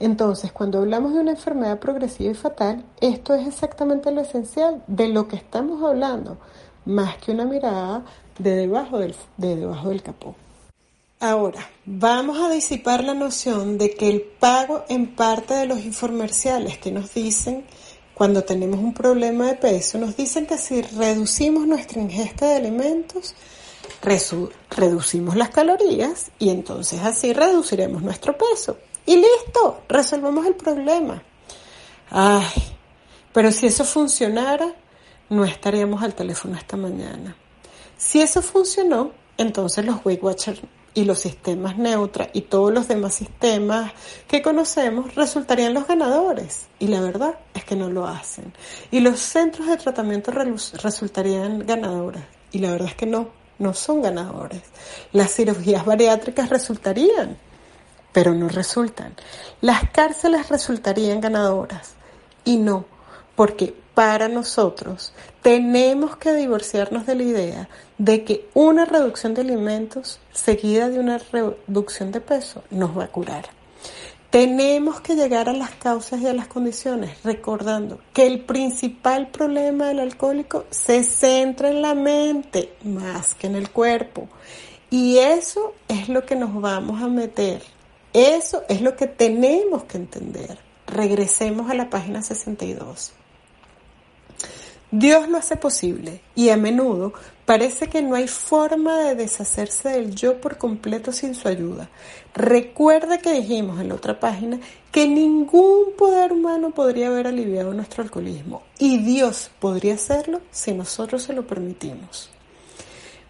[0.00, 5.08] Entonces, cuando hablamos de una enfermedad progresiva y fatal, esto es exactamente lo esencial de
[5.08, 6.38] lo que estamos hablando,
[6.86, 8.02] más que una mirada
[8.38, 10.34] de debajo del, de debajo del capó.
[11.20, 16.78] Ahora, vamos a disipar la noción de que el pago en parte de los infomerciales
[16.78, 17.64] que nos dicen
[18.14, 23.34] cuando tenemos un problema de peso, nos dicen que si reducimos nuestra ingesta de alimentos,
[24.70, 28.78] reducimos las calorías y entonces así reduciremos nuestro peso.
[29.06, 31.22] Y listo, resolvemos el problema.
[32.10, 32.46] Ay,
[33.32, 34.74] pero si eso funcionara,
[35.30, 37.36] no estaríamos al teléfono esta mañana.
[37.96, 40.60] Si eso funcionó, entonces los Weight Watchers
[40.94, 43.92] y los sistemas neutra y todos los demás sistemas
[44.28, 46.66] que conocemos resultarían los ganadores.
[46.78, 48.52] Y la verdad es que no lo hacen.
[48.90, 52.22] Y los centros de tratamiento resultarían ganadores.
[52.50, 54.62] Y la verdad es que no, no son ganadores.
[55.12, 57.38] Las cirugías bariátricas resultarían,
[58.12, 59.14] pero no resultan.
[59.62, 61.94] Las cárceles resultarían ganadoras.
[62.44, 62.84] Y no,
[63.34, 65.12] porque para nosotros
[65.42, 67.68] tenemos que divorciarnos de la idea
[68.02, 73.12] de que una reducción de alimentos seguida de una reducción de peso nos va a
[73.12, 73.50] curar.
[74.28, 79.86] Tenemos que llegar a las causas y a las condiciones, recordando que el principal problema
[79.86, 84.28] del alcohólico se centra en la mente más que en el cuerpo.
[84.90, 87.62] Y eso es lo que nos vamos a meter.
[88.12, 90.58] Eso es lo que tenemos que entender.
[90.88, 93.12] Regresemos a la página 62.
[94.92, 97.14] Dios lo hace posible y a menudo
[97.46, 101.88] parece que no hay forma de deshacerse del yo por completo sin su ayuda.
[102.34, 108.02] Recuerda que dijimos en la otra página que ningún poder humano podría haber aliviado nuestro
[108.02, 112.28] alcoholismo y Dios podría hacerlo si nosotros se lo permitimos.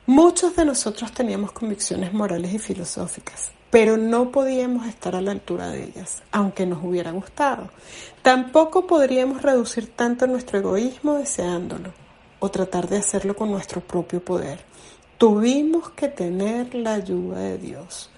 [0.04, 5.70] Muchos de nosotros teníamos convicciones morales y filosóficas, pero no podíamos estar a la altura
[5.70, 7.70] de ellas, aunque nos hubiera gustado.
[8.20, 11.94] Tampoco podríamos reducir tanto nuestro egoísmo deseándolo
[12.38, 14.60] o tratar de hacerlo con nuestro propio poder.
[15.16, 18.10] Tuvimos que tener la ayuda de Dios.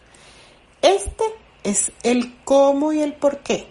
[0.82, 1.22] Este
[1.62, 3.68] es el cómo y el por qué.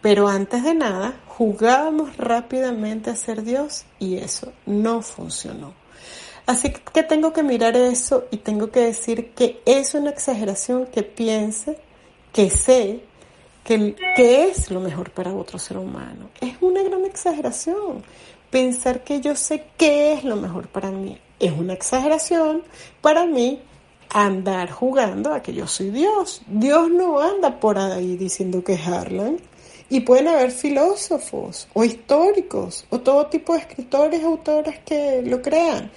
[0.00, 5.74] Pero antes de nada, jugábamos rápidamente a ser Dios y eso no funcionó.
[6.46, 11.02] Así que tengo que mirar eso y tengo que decir que es una exageración que
[11.02, 11.76] piense,
[12.32, 13.00] que sé,
[13.64, 16.30] que, que es lo mejor para otro ser humano.
[16.40, 18.04] Es una gran exageración
[18.50, 21.18] pensar que yo sé qué es lo mejor para mí.
[21.40, 22.62] Es una exageración
[23.00, 23.60] para mí
[24.10, 26.42] andar jugando a que yo soy Dios.
[26.46, 29.38] Dios no anda por ahí diciendo que es Harlan.
[29.88, 35.90] Y pueden haber filósofos o históricos o todo tipo de escritores, autores que lo crean.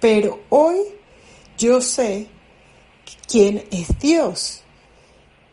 [0.00, 0.78] Pero hoy
[1.56, 2.28] yo sé
[3.26, 4.62] quién es Dios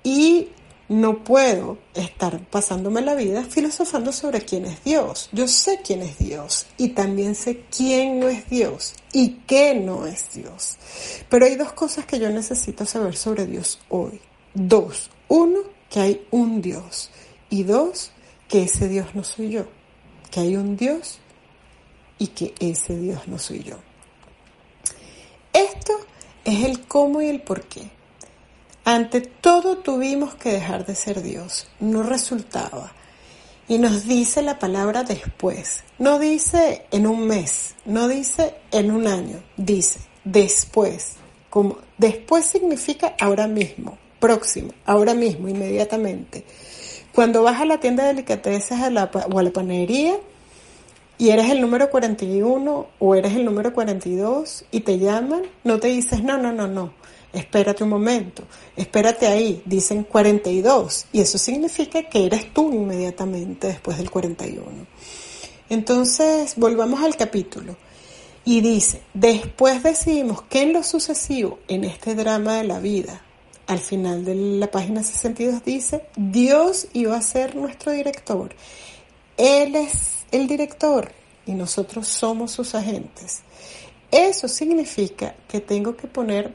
[0.03, 0.49] y
[0.87, 5.29] no puedo estar pasándome la vida filosofando sobre quién es Dios.
[5.31, 10.05] Yo sé quién es Dios y también sé quién no es Dios y qué no
[10.05, 10.77] es Dios.
[11.29, 14.21] Pero hay dos cosas que yo necesito saber sobre Dios hoy.
[14.53, 15.09] Dos.
[15.27, 17.09] Uno, que hay un Dios.
[17.49, 18.11] Y dos,
[18.47, 19.65] que ese Dios no soy yo.
[20.29, 21.19] Que hay un Dios
[22.19, 23.77] y que ese Dios no soy yo.
[25.55, 25.93] Esto
[26.43, 27.89] es el cómo y el por qué.
[28.83, 31.69] Ante todo tuvimos que dejar de ser Dios.
[31.79, 32.91] No resultaba.
[33.69, 35.85] Y nos dice la palabra después.
[35.97, 41.13] No dice en un mes, no dice en un año, dice después.
[41.49, 46.43] Como después significa ahora mismo, próximo, ahora mismo, inmediatamente.
[47.13, 50.17] Cuando vas a la tienda de delicatessen o a la panadería,
[51.17, 55.87] y eres el número 41 o eres el número 42 y te llaman, no te
[55.87, 56.93] dices, no, no, no, no,
[57.33, 58.43] espérate un momento,
[58.75, 64.63] espérate ahí, dicen 42 y eso significa que eres tú inmediatamente después del 41.
[65.69, 67.75] Entonces, volvamos al capítulo
[68.43, 73.21] y dice, después decidimos que en lo sucesivo, en este drama de la vida,
[73.67, 78.55] al final de la página 62 dice, Dios iba a ser nuestro director.
[79.37, 81.11] Él es el director
[81.45, 83.41] y nosotros somos sus agentes.
[84.11, 86.53] Eso significa que tengo que poner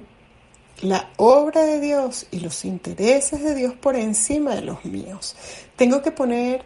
[0.83, 5.37] la obra de Dios y los intereses de Dios por encima de los míos.
[5.77, 6.65] Tengo que poner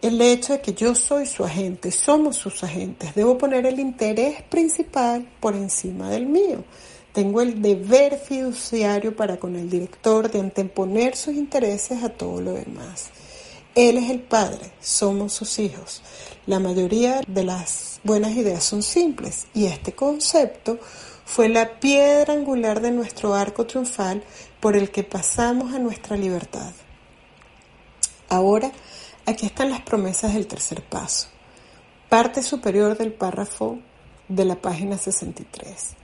[0.00, 3.14] el hecho de que yo soy su agente, somos sus agentes.
[3.14, 6.64] Debo poner el interés principal por encima del mío.
[7.12, 12.52] Tengo el deber fiduciario para con el director de anteponer sus intereses a todo lo
[12.54, 13.10] demás.
[13.74, 16.02] Él es el Padre, somos sus hijos.
[16.46, 20.78] La mayoría de las buenas ideas son simples y este concepto
[21.24, 24.22] fue la piedra angular de nuestro arco triunfal
[24.60, 26.72] por el que pasamos a nuestra libertad.
[28.28, 28.70] Ahora,
[29.24, 31.28] aquí están las promesas del tercer paso,
[32.10, 33.78] parte superior del párrafo
[34.28, 35.96] de la página 63.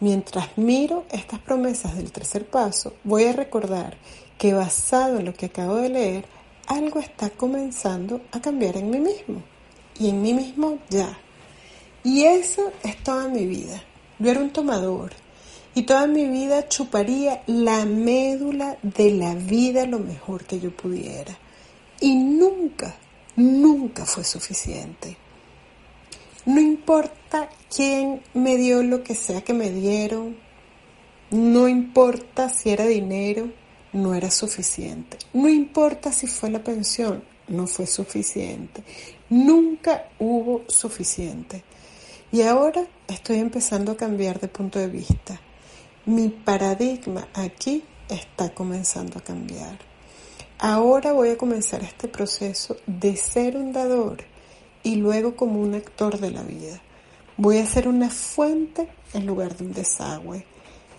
[0.00, 3.98] Mientras miro estas promesas del tercer paso, voy a recordar
[4.38, 6.39] que basado en lo que acabo de leer,
[6.70, 9.42] algo está comenzando a cambiar en mí mismo
[9.98, 11.18] y en mí mismo ya.
[12.04, 13.82] Y eso es toda mi vida.
[14.20, 15.10] Yo era un tomador
[15.74, 21.36] y toda mi vida chuparía la médula de la vida lo mejor que yo pudiera.
[22.00, 22.94] Y nunca,
[23.34, 25.16] nunca fue suficiente.
[26.46, 30.36] No importa quién me dio lo que sea que me dieron,
[31.30, 33.50] no importa si era dinero,
[33.92, 35.18] no era suficiente.
[35.32, 38.82] No importa si fue la pensión, no fue suficiente.
[39.28, 41.64] Nunca hubo suficiente.
[42.32, 45.40] Y ahora estoy empezando a cambiar de punto de vista.
[46.06, 49.78] Mi paradigma aquí está comenzando a cambiar.
[50.58, 54.18] Ahora voy a comenzar este proceso de ser un dador
[54.82, 56.80] y luego como un actor de la vida.
[57.36, 60.44] Voy a ser una fuente en lugar de un desagüe.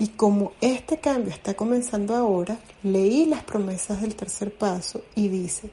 [0.02, 5.70] Y como este cambio está comenzando ahora, leí las promesas del tercer paso y dice,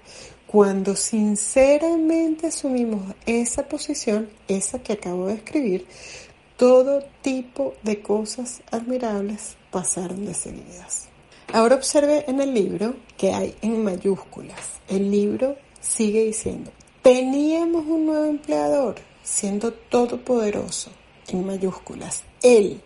[0.46, 5.86] cuando sinceramente asumimos esa posición, esa que acabo de escribir,
[6.58, 11.08] todo tipo de cosas admirables pasaron de seguidas.
[11.54, 14.80] Ahora observe en el libro que hay en mayúsculas.
[14.88, 16.70] El libro sigue diciendo,
[17.00, 20.90] Teníamos un nuevo empleador, siendo todopoderoso,
[21.28, 22.24] en mayúsculas.
[22.42, 22.82] Él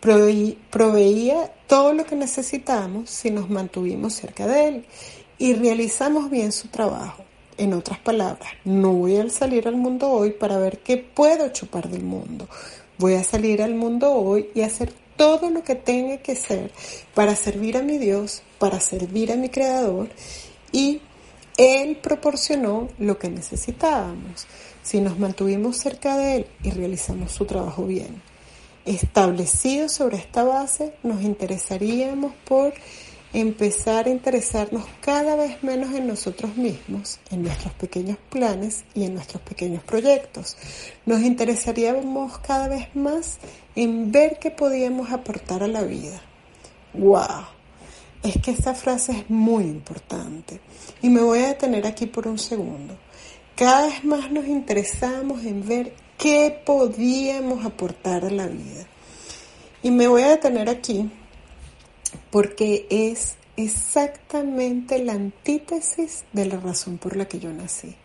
[0.00, 4.86] proveía todo lo que necesitábamos si nos mantuvimos cerca de él
[5.38, 7.24] y realizamos bien su trabajo.
[7.58, 11.88] En otras palabras, no voy a salir al mundo hoy para ver qué puedo chupar
[11.90, 12.48] del mundo.
[12.96, 16.70] Voy a salir al mundo hoy y hacer todo lo que tenga que ser
[17.14, 20.08] para servir a mi Dios, para servir a mi Creador
[20.72, 21.00] y
[21.60, 24.46] él proporcionó lo que necesitábamos
[24.82, 28.29] si nos mantuvimos cerca de Él y realizamos su trabajo bien.
[28.90, 32.74] Establecidos sobre esta base, nos interesaríamos por
[33.32, 39.14] empezar a interesarnos cada vez menos en nosotros mismos, en nuestros pequeños planes y en
[39.14, 40.56] nuestros pequeños proyectos.
[41.06, 43.38] Nos interesaríamos cada vez más
[43.76, 46.20] en ver qué podíamos aportar a la vida.
[46.92, 47.46] ¡Wow!
[48.24, 50.60] es que esta frase es muy importante
[51.00, 52.98] y me voy a detener aquí por un segundo.
[53.54, 58.86] Cada vez más nos interesamos en ver qué podíamos aportar a la vida.
[59.82, 61.10] Y me voy a detener aquí
[62.30, 67.96] porque es exactamente la antítesis de la razón por la que yo nací.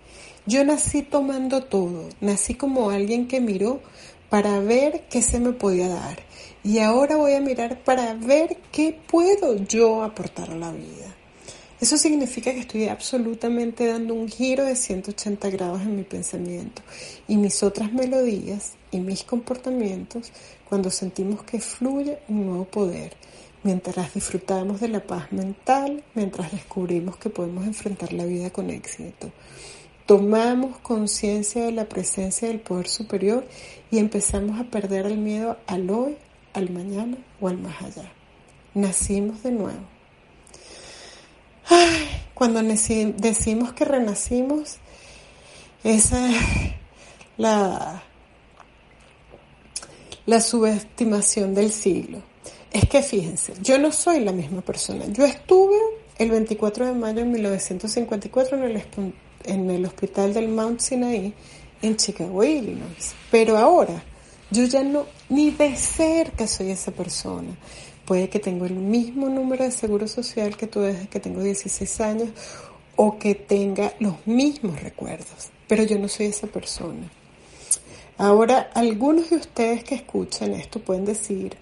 [0.45, 3.81] Yo nací tomando todo, nací como alguien que miró
[4.29, 6.19] para ver qué se me podía dar
[6.63, 11.15] y ahora voy a mirar para ver qué puedo yo aportar a la vida.
[11.85, 16.81] Eso significa que estoy absolutamente dando un giro de 180 grados en mi pensamiento
[17.27, 20.31] y mis otras melodías y mis comportamientos
[20.67, 23.13] cuando sentimos que fluye un nuevo poder,
[23.61, 29.31] mientras disfrutamos de la paz mental, mientras descubrimos que podemos enfrentar la vida con éxito.
[30.07, 33.45] Tomamos conciencia de la presencia del poder superior
[33.91, 36.17] y empezamos a perder el miedo al hoy,
[36.53, 38.11] al mañana o al más allá.
[38.73, 39.94] Nacimos de nuevo.
[42.33, 44.77] Cuando decimos que renacimos,
[45.83, 46.37] esa es
[47.37, 48.03] la,
[50.25, 52.21] la subestimación del siglo.
[52.71, 55.05] Es que fíjense, yo no soy la misma persona.
[55.07, 55.77] Yo estuve
[56.17, 58.83] el 24 de mayo de 1954 en el,
[59.45, 61.33] en el hospital del Mount Sinai
[61.81, 63.15] en Chicago, Illinois.
[63.31, 64.03] Pero ahora
[64.51, 67.55] yo ya no, ni de cerca soy esa persona.
[68.05, 72.01] Puede que tengo el mismo número de seguro social que tú desde que tengo 16
[72.01, 72.29] años
[72.95, 77.09] o que tenga los mismos recuerdos, pero yo no soy esa persona.
[78.17, 81.57] Ahora, algunos de ustedes que escuchan esto pueden decir,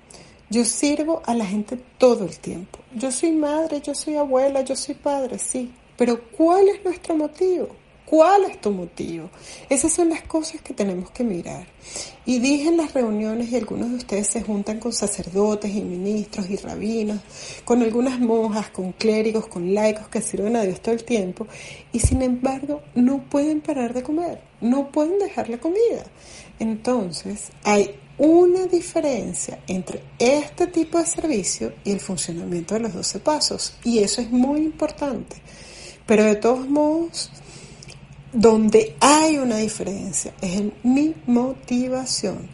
[0.50, 2.78] yo sirvo a la gente todo el tiempo.
[2.94, 5.74] Yo soy madre, yo soy abuela, yo soy padre, sí.
[5.98, 7.70] Pero ¿cuál es nuestro motivo?
[8.14, 9.32] ¿Cuál es tu motivo?
[9.68, 11.66] Esas son las cosas que tenemos que mirar.
[12.28, 16.47] Y dije en las reuniones, y algunos de ustedes se juntan con sacerdotes y ministros
[16.47, 17.22] y rabinos,
[17.66, 21.47] con algunas monjas, con clérigos, con laicos que sirven a Dios todo el tiempo,
[21.91, 26.03] y sin embargo no pueden parar de comer, no pueden dejar la comida.
[26.59, 33.20] Entonces, hay una diferencia entre este tipo de servicio y el funcionamiento de los 12
[33.22, 35.38] pasos, y eso es muy importante.
[36.05, 37.32] Pero de todos modos,
[38.34, 42.50] donde hay una diferencia es en mi motivación.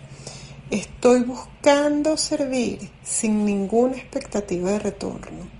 [0.70, 5.60] Estoy buscando servir sin ninguna expectativa de retorno.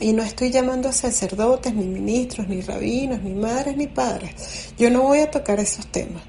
[0.00, 4.72] Y no estoy llamando a sacerdotes, ni ministros, ni rabinos, ni madres, ni padres.
[4.76, 6.22] Yo no voy a tocar esos temas.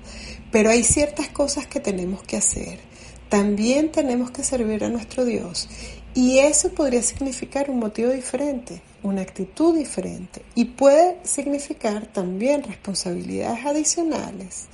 [0.51, 2.79] Pero hay ciertas cosas que tenemos que hacer.
[3.27, 5.69] También tenemos que servir a nuestro Dios.
[6.13, 13.65] Y eso podría significar un motivo diferente una actitud diferente y puede significar también responsabilidades
[13.65, 14.67] adicionales.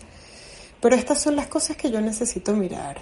[0.82, 3.02] Pero estas son las cosas que yo necesito mirar.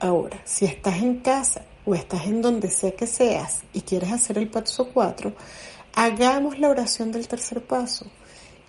[0.00, 4.38] Ahora, si estás en casa o estás en donde sea que seas y quieres hacer
[4.38, 5.32] el paso 4,
[5.94, 8.06] hagamos la oración del tercer paso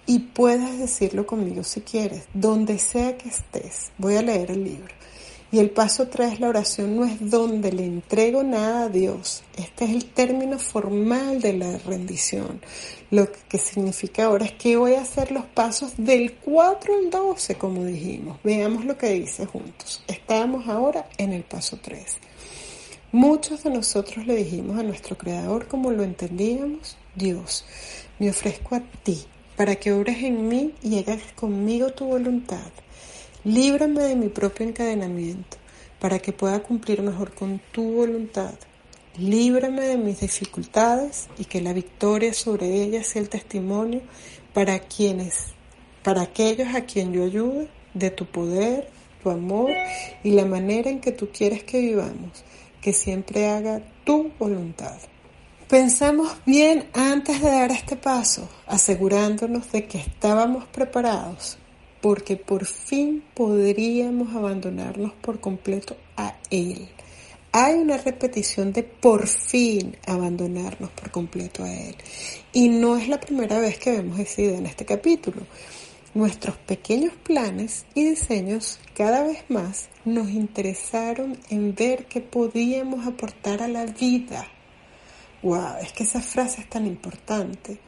[0.05, 3.91] y puedes decirlo conmigo si quieres, donde sea que estés.
[3.97, 4.93] Voy a leer el libro.
[5.55, 9.41] Y el paso 3, la oración, no es donde le entrego nada a Dios.
[9.55, 12.59] Este es el término formal de la rendición.
[13.09, 17.55] Lo que significa ahora es que voy a hacer los pasos del 4 al 12,
[17.55, 18.37] como dijimos.
[18.43, 20.03] Veamos lo que dice juntos.
[20.09, 22.03] Estamos ahora en el paso 3.
[23.13, 27.63] Muchos de nosotros le dijimos a nuestro Creador como lo entendíamos, Dios,
[28.19, 29.23] me ofrezco a ti
[29.55, 32.73] para que obres en mí y hagas conmigo tu voluntad
[33.45, 35.57] Líbrame de mi propio encadenamiento
[35.99, 38.55] para que pueda cumplir mejor con tu voluntad.
[39.19, 44.01] Líbrame de mis dificultades y que la victoria sobre ellas sea el testimonio
[44.51, 45.53] para quienes,
[46.01, 48.89] para aquellos a quien yo ayude, de tu poder,
[49.21, 49.69] tu amor
[50.23, 52.43] y la manera en que tú quieres que vivamos,
[52.81, 54.97] que siempre haga tu voluntad.
[55.69, 61.59] Pensamos bien antes de dar este paso, asegurándonos de que estábamos preparados
[62.05, 66.87] porque por fin podríamos abandonarnos por completo a Él.
[67.51, 71.95] Hay una repetición de por fin abandonarnos por completo a Él.
[72.53, 75.47] Y no es la primera vez que vemos esa idea en este capítulo.
[76.13, 83.63] Nuestros pequeños planes y diseños cada vez más nos interesaron en ver qué podíamos aportar
[83.63, 84.47] a la vida.
[85.41, 85.77] ¡Wow!
[85.81, 87.79] Es que esa frase es tan importante.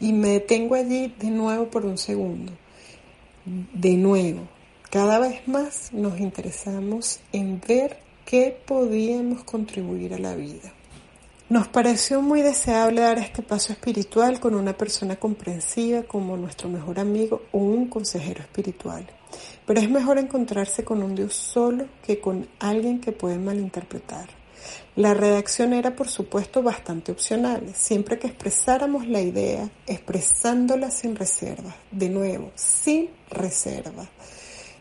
[0.00, 2.61] Y me detengo allí de nuevo por un segundo
[3.44, 4.40] de nuevo,
[4.90, 10.72] cada vez más nos interesamos en ver qué podíamos contribuir a la vida.
[11.48, 16.98] Nos pareció muy deseable dar este paso espiritual con una persona comprensiva como nuestro mejor
[16.98, 19.06] amigo o un consejero espiritual.
[19.66, 24.41] Pero es mejor encontrarse con un Dios solo que con alguien que puede malinterpretar.
[24.94, 31.74] La redacción era, por supuesto, bastante opcional, siempre que expresáramos la idea, expresándola sin reserva,
[31.90, 34.06] de nuevo, sin reserva.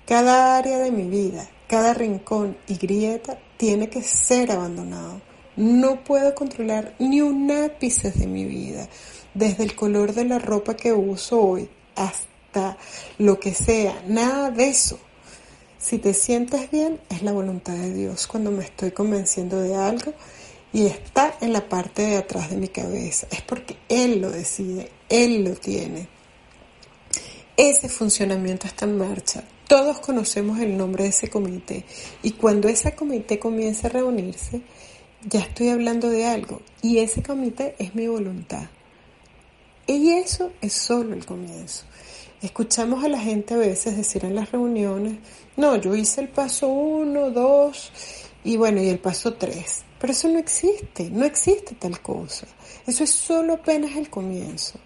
[0.05, 5.22] Cada área de mi vida, cada rincón y grieta tiene que ser abandonado.
[5.55, 8.89] No puedo controlar ni un ápice de mi vida,
[9.34, 12.78] desde el color de la ropa que uso hoy hasta
[13.18, 14.99] lo que sea, nada de eso
[15.82, 20.14] si te sientes bien, es la voluntad de Dios cuando me estoy convenciendo de algo
[20.72, 23.28] y está en la parte de atrás de mi cabeza.
[23.32, 26.08] Es porque Él lo decide, Él lo tiene.
[27.58, 29.44] Ese funcionamiento está en marcha.
[29.68, 31.84] Todos conocemos el nombre de ese comité
[32.22, 34.62] y cuando ese comité comienza a reunirse,
[35.28, 38.70] ya estoy hablando de algo y ese comité es mi voluntad.
[39.88, 41.86] Y eso es solo el comienzo.
[42.42, 45.18] Escuchamos a la gente a veces decir en las reuniones,
[45.58, 47.92] no, yo hice el paso uno, dos
[48.44, 49.84] y bueno, y el paso tres.
[50.00, 52.48] Pero eso no existe, no existe tal cosa.
[52.88, 54.80] Eso es solo apenas el comienzo.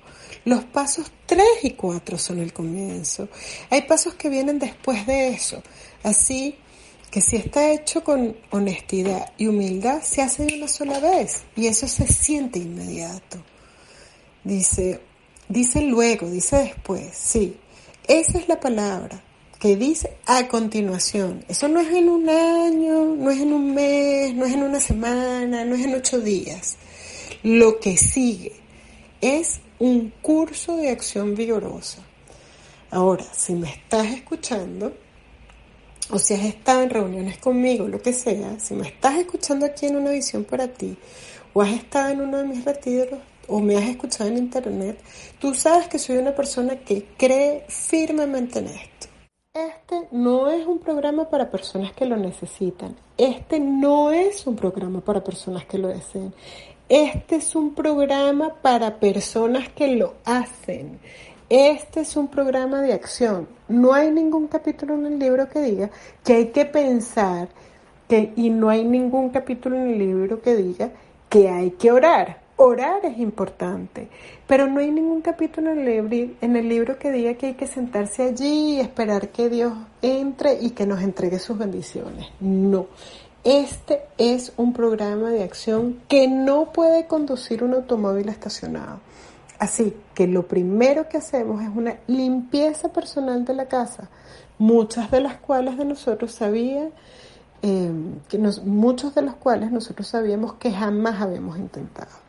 [0.44, 3.30] Los pasos tres y cuatro son el comienzo.
[3.70, 5.64] Hay pasos que vienen después de eso.
[6.04, 6.58] Así
[7.10, 11.68] que si está hecho con honestidad y humildad, se hace de una sola vez y
[11.68, 13.42] eso se siente inmediato.
[14.44, 15.00] Dice,
[15.48, 17.56] Dice luego, dice después, sí.
[18.08, 19.22] Esa es la palabra
[19.60, 21.46] que dice a continuación.
[21.48, 24.80] Eso no es en un año, no es en un mes, no es en una
[24.80, 26.78] semana, no es en ocho días.
[27.44, 28.54] Lo que sigue
[29.22, 32.02] es un curso de acción vigorosa.
[32.92, 34.94] Ahora, si me estás escuchando,
[36.10, 39.88] o si has estado en reuniones conmigo, lo que sea, si me estás escuchando aquí
[39.88, 40.96] en una visión para ti,
[41.54, 45.00] o has estado en uno de mis retiros, o me has escuchado en internet,
[45.40, 49.08] tú sabes que soy una persona que cree firmemente en esto.
[49.54, 52.96] Este no es un programa para personas que lo necesitan.
[53.18, 56.34] Este no es un programa para personas que lo deseen.
[56.90, 61.00] Este es un programa para personas que lo hacen.
[61.50, 63.48] Este es un programa de acción.
[63.70, 65.90] No hay ningún capítulo en el libro que diga
[66.24, 67.48] que hay que pensar
[68.10, 70.92] que, y no hay ningún capítulo en el libro que diga
[71.30, 72.45] que hay que orar.
[72.58, 74.08] Orar es importante,
[74.48, 78.76] pero no hay ningún capítulo en el, libro, que diga que hay que sentarse allí
[78.76, 82.28] y esperar que Dios entre y que nos entregue sus bendiciones.
[82.40, 82.88] No.
[83.44, 89.02] Este es un programa de acción que no puede conducir un automóvil estacionado.
[89.60, 94.10] Así que lo primero que hacemos es una limpieza personal de la casa,
[94.58, 96.90] muchas de las cuales de nosotros sabía,
[97.62, 97.92] eh,
[98.30, 102.25] que muchos de los cuales nosotros sabíamos que jamás habíamos intentado.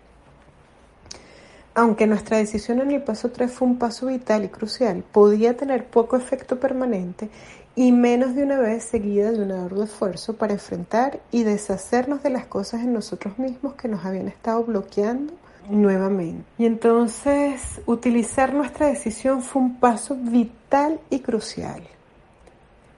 [1.78, 5.84] Aunque nuestra decisión en el paso 3 fue un paso vital y crucial, podía tener
[5.84, 7.28] poco efecto permanente
[7.74, 12.30] y menos de una vez seguida de un arduo esfuerzo para enfrentar y deshacernos de
[12.30, 15.34] las cosas en nosotros mismos que nos habían estado bloqueando
[15.68, 16.44] nuevamente.
[16.56, 21.82] Y entonces utilizar nuestra decisión fue un paso vital y crucial.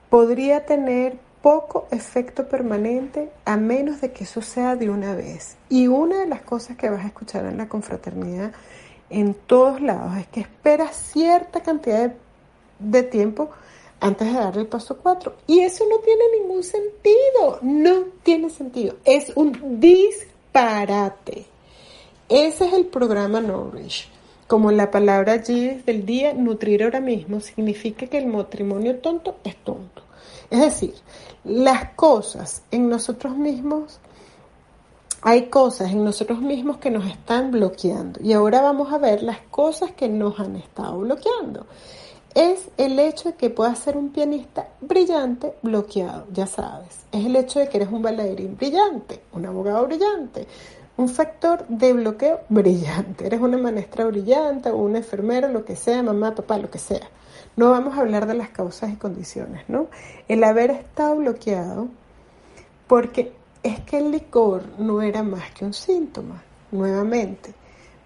[0.09, 5.55] Podría tener poco efecto permanente a menos de que eso sea de una vez.
[5.69, 8.51] Y una de las cosas que vas a escuchar en la confraternidad
[9.09, 12.13] en todos lados es que esperas cierta cantidad
[12.79, 13.49] de, tiempo
[13.99, 15.35] antes de darle el paso 4.
[15.47, 18.95] Y eso no tiene ningún sentido, no tiene sentido.
[19.03, 21.45] Es un disparate.
[22.29, 24.09] Ese es el programa Nourish.
[24.47, 29.55] Como la palabra allí del día, nutrir ahora mismo, significa que el matrimonio tonto es
[29.57, 30.03] tonto.
[30.49, 30.93] Es decir,
[31.43, 33.99] las cosas en nosotros mismos,
[35.21, 38.19] hay cosas en nosotros mismos que nos están bloqueando.
[38.23, 41.65] Y ahora vamos a ver las cosas que nos han estado bloqueando.
[42.33, 46.99] Es el hecho de que puedas ser un pianista brillante bloqueado, ya sabes.
[47.11, 50.45] Es el hecho de que eres un bailarín brillante, un abogado brillante,
[50.95, 53.25] un factor de bloqueo brillante.
[53.25, 57.09] Eres una maestra brillante o un enfermero, lo que sea, mamá, papá, lo que sea.
[57.57, 59.87] No vamos a hablar de las causas y condiciones, ¿no?
[60.27, 61.87] El haber estado bloqueado,
[62.87, 66.41] porque es que el licor no era más que un síntoma,
[66.71, 67.53] nuevamente.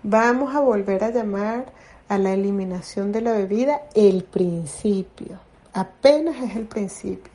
[0.02, 1.66] Vamos a volver a llamar
[2.10, 5.40] a la eliminación de la bebida el principio.
[5.74, 7.32] Apenas es el principio.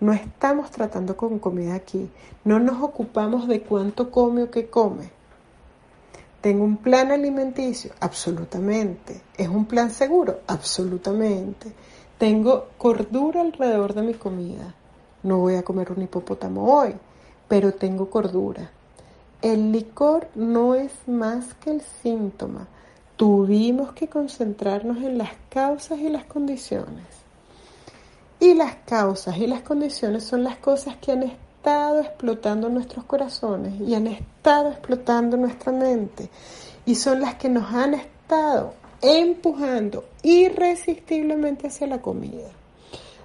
[0.00, 2.10] No estamos tratando con comida aquí.
[2.44, 5.10] No nos ocupamos de cuánto come o qué come.
[6.40, 7.92] ¿Tengo un plan alimenticio?
[8.00, 9.20] Absolutamente.
[9.36, 10.40] ¿Es un plan seguro?
[10.46, 11.72] Absolutamente.
[12.18, 14.74] Tengo cordura alrededor de mi comida.
[15.22, 16.94] No voy a comer un hipopótamo hoy,
[17.48, 18.70] pero tengo cordura.
[19.42, 22.66] El licor no es más que el síntoma.
[23.16, 27.04] Tuvimos que concentrarnos en las causas y las condiciones.
[28.40, 33.80] Y las causas y las condiciones son las cosas que han estado explotando nuestros corazones
[33.80, 36.28] y han estado explotando nuestra mente.
[36.84, 42.48] Y son las que nos han estado empujando irresistiblemente hacia la comida.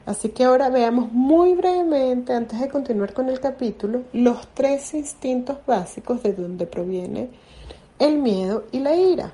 [0.06, 5.58] Así que ahora veamos muy brevemente, antes de continuar con el capítulo, los tres instintos
[5.66, 7.30] básicos de donde proviene
[8.00, 9.32] el miedo y la ira.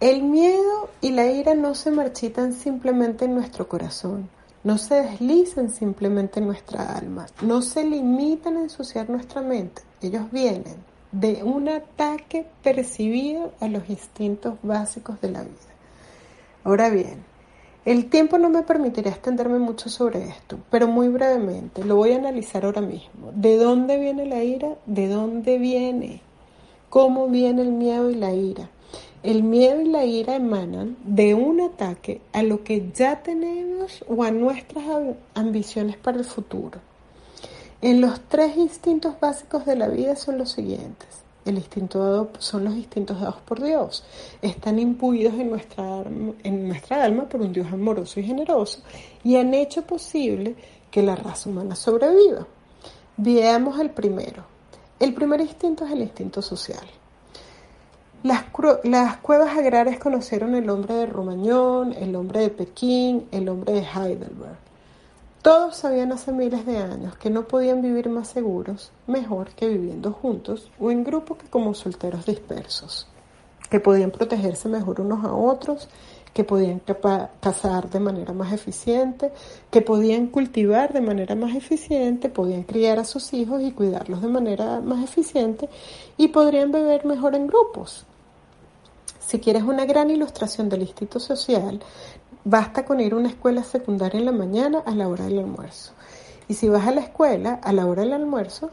[0.00, 4.28] El miedo y la ira no se marchitan simplemente en nuestro corazón,
[4.62, 9.82] no se deslizan simplemente en nuestra alma, no se limitan a ensuciar nuestra mente.
[10.00, 10.76] Ellos vienen
[11.10, 15.56] de un ataque percibido a los instintos básicos de la vida.
[16.62, 17.24] Ahora bien,
[17.84, 22.16] el tiempo no me permitirá extenderme mucho sobre esto, pero muy brevemente lo voy a
[22.16, 23.32] analizar ahora mismo.
[23.34, 24.76] ¿De dónde viene la ira?
[24.86, 26.20] ¿De dónde viene?
[26.90, 28.68] ¿Cómo viene el miedo y la ira?
[29.22, 34.22] El miedo y la ira emanan de un ataque a lo que ya tenemos o
[34.22, 34.84] a nuestras
[35.34, 36.80] ambiciones para el futuro.
[37.80, 41.27] En los tres instintos básicos de la vida son los siguientes.
[41.48, 44.04] El instinto dado son los instintos dados por Dios.
[44.42, 46.02] Están imbuidos en nuestra,
[46.42, 48.82] en nuestra alma por un Dios amoroso y generoso
[49.24, 50.56] y han hecho posible
[50.90, 52.46] que la raza humana sobreviva.
[53.16, 54.44] Veamos el primero.
[55.00, 56.86] El primer instinto es el instinto social.
[58.22, 58.44] Las,
[59.22, 64.67] cuevas agrarias conocieron el hombre de Romañón, el hombre de Pekín, el hombre de Heidelberg.
[65.48, 70.12] Todos sabían hace miles de años que no podían vivir más seguros, mejor que viviendo
[70.12, 73.06] juntos o en grupo que como solteros dispersos,
[73.70, 75.88] que podían protegerse mejor unos a otros,
[76.34, 76.82] que podían
[77.40, 79.32] cazar de manera más eficiente,
[79.70, 84.28] que podían cultivar de manera más eficiente, podían criar a sus hijos y cuidarlos de
[84.28, 85.70] manera más eficiente
[86.18, 88.04] y podrían beber mejor en grupos.
[89.28, 91.80] Si quieres una gran ilustración del instinto social,
[92.48, 95.92] basta con ir a una escuela secundaria en la mañana a la hora del almuerzo.
[96.48, 98.70] Y si vas a la escuela a la hora del almuerzo,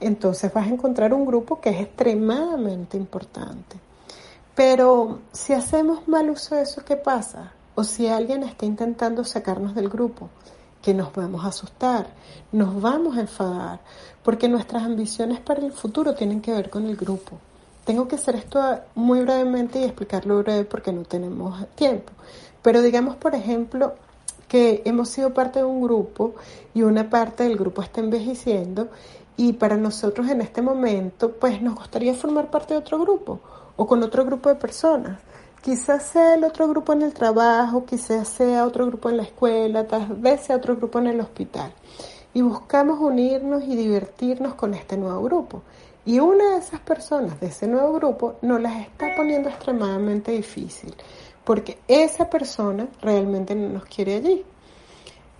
[0.00, 3.76] entonces vas a encontrar un grupo que es extremadamente importante.
[4.56, 7.52] Pero si hacemos mal uso de eso, ¿qué pasa?
[7.76, 10.28] O si alguien está intentando sacarnos del grupo,
[10.82, 12.08] que nos vamos a asustar,
[12.50, 13.80] nos vamos a enfadar,
[14.24, 17.38] porque nuestras ambiciones para el futuro tienen que ver con el grupo.
[17.84, 18.60] Tengo que hacer esto
[18.96, 22.12] muy brevemente y explicarlo breve porque no tenemos tiempo.
[22.64, 23.92] Pero digamos, por ejemplo,
[24.48, 26.34] que hemos sido parte de un grupo
[26.72, 28.88] y una parte del grupo está envejeciendo
[29.36, 33.40] y para nosotros en este momento pues nos gustaría formar parte de otro grupo
[33.76, 35.18] o con otro grupo de personas.
[35.60, 39.86] Quizás sea el otro grupo en el trabajo, quizás sea otro grupo en la escuela,
[39.86, 41.70] tal vez sea otro grupo en el hospital.
[42.32, 45.62] Y buscamos unirnos y divertirnos con este nuevo grupo.
[46.06, 50.94] Y una de esas personas de ese nuevo grupo nos las está poniendo extremadamente difícil,
[51.44, 54.44] porque esa persona realmente no nos quiere allí.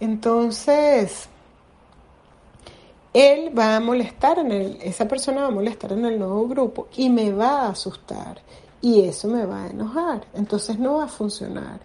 [0.00, 1.28] Entonces,
[3.12, 6.88] él va a molestar en el, esa persona va a molestar en el nuevo grupo
[6.96, 8.42] y me va a asustar
[8.84, 11.80] y eso me va a enojar, entonces no va a funcionar.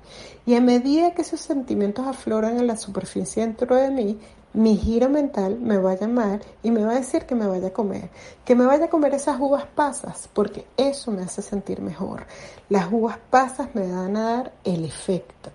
[0.45, 4.19] Y a medida que esos sentimientos afloran en la superficie dentro de mí,
[4.53, 7.67] mi giro mental me va a llamar y me va a decir que me vaya
[7.67, 8.09] a comer,
[8.45, 12.25] que me vaya a comer esas uvas pasas, porque eso me hace sentir mejor.
[12.67, 15.51] Las uvas pasas me van a dar el efecto,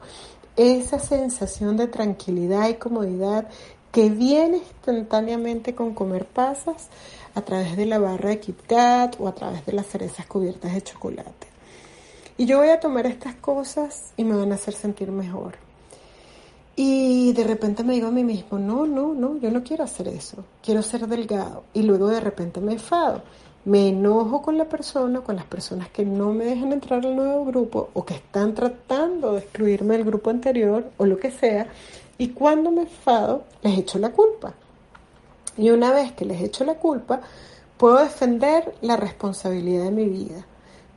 [0.56, 3.48] esa sensación de tranquilidad y comodidad
[3.90, 6.88] que viene instantáneamente con comer pasas
[7.34, 10.72] a través de la barra de Kit Kat o a través de las cerezas cubiertas
[10.74, 11.48] de chocolate.
[12.36, 15.63] Y yo voy a tomar estas cosas y me van a hacer sentir mejor.
[16.76, 20.08] Y de repente me digo a mí mismo, no, no, no, yo no quiero hacer
[20.08, 21.64] eso, quiero ser delgado.
[21.72, 23.22] Y luego de repente me enfado,
[23.64, 27.44] me enojo con la persona, con las personas que no me dejan entrar al nuevo
[27.44, 31.68] grupo o que están tratando de excluirme del grupo anterior o lo que sea.
[32.18, 34.54] Y cuando me enfado, les echo la culpa.
[35.56, 37.20] Y una vez que les echo la culpa,
[37.78, 40.44] puedo defender la responsabilidad de mi vida.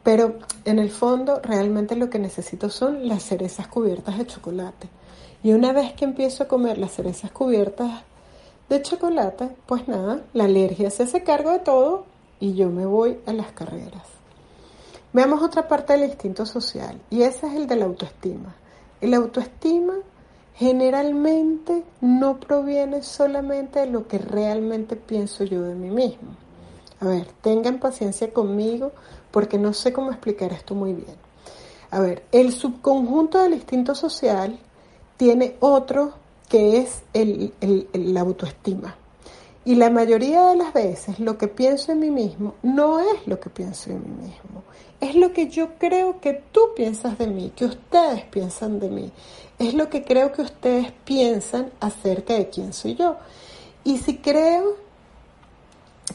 [0.01, 4.89] Pero en el fondo realmente lo que necesito son las cerezas cubiertas de chocolate.
[5.47, 8.01] Y una vez que empiezo a comer las cerezas cubiertas
[8.67, 12.03] de chocolate, pues nada, la alergia se hace cargo de todo
[12.41, 14.03] y yo me voy a las carreras.
[15.13, 18.55] Veamos otra parte del instinto social y ese es el de la autoestima.
[18.99, 19.93] El autoestima
[20.53, 26.31] generalmente no proviene solamente de lo que realmente pienso yo de mí mismo.
[26.99, 28.91] A ver, tengan paciencia conmigo
[29.31, 31.15] porque no sé cómo explicar esto muy bien.
[31.89, 34.59] A ver, el subconjunto del instinto social
[35.17, 36.13] tiene otro
[36.47, 37.53] que es el,
[37.93, 38.95] la autoestima.
[39.65, 43.39] Y la mayoría de las veces lo que pienso en mí mismo no es lo
[43.39, 44.63] que pienso en mí mismo,
[45.01, 49.11] es lo que yo creo que tú piensas de mí, que ustedes piensan de mí,
[49.59, 53.17] es lo que creo que ustedes piensan acerca de quién soy yo.
[53.83, 54.77] Y si creo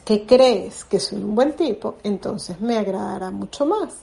[0.05, 3.95] que crees que soy un buen tipo, entonces me agradará mucho más.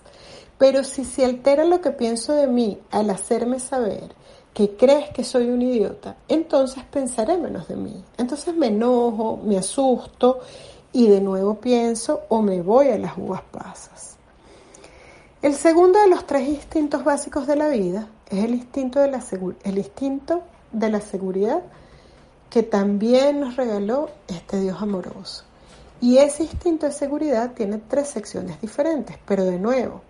[0.60, 4.14] Pero si se altera lo que pienso de mí al hacerme saber
[4.60, 8.03] que crees que soy un idiota, entonces pensaré menos de mí.
[8.18, 10.41] Entonces me enojo, me asusto
[10.91, 14.18] y de nuevo pienso o me voy a las uvas pasas.
[15.41, 19.24] El segundo de los tres instintos básicos de la vida es el instinto de la,
[19.64, 20.41] el instinto
[20.74, 21.62] de la seguridad
[22.49, 25.45] que también nos regaló este Dios amoroso.
[26.01, 30.01] Y ese instinto de seguridad tiene tres secciones diferentes, pero de nuevo,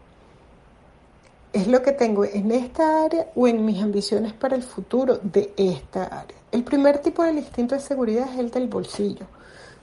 [1.52, 5.54] es lo que tengo en esta área o en mis ambiciones para el futuro de
[5.58, 6.38] esta área.
[6.52, 9.26] El primer tipo del instinto de seguridad es el del bolsillo.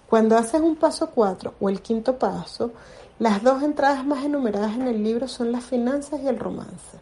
[0.08, 2.72] Cuando haces un paso 4 o el quinto paso,
[3.18, 6.98] las dos entradas más enumeradas en el libro son las finanzas y el romance.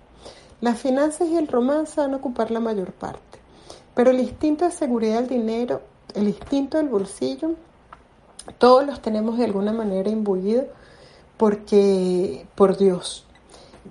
[0.61, 3.39] Las finanzas y el romance van a ocupar la mayor parte,
[3.95, 5.83] pero el instinto de seguridad del dinero,
[6.15, 7.51] el instinto del bolsillo,
[8.57, 10.67] todos los tenemos de alguna manera imbuidos
[11.37, 13.27] porque por Dios,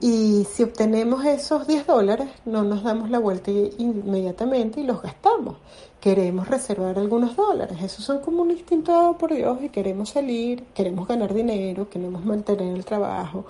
[0.02, 5.58] y si obtenemos esos 10 dólares, no nos damos la vuelta inmediatamente y los gastamos.
[6.02, 7.78] Queremos reservar algunos dólares.
[7.82, 12.26] Esos son como un instinto dado por Dios y queremos salir, queremos ganar dinero, queremos
[12.26, 13.46] mantener el trabajo,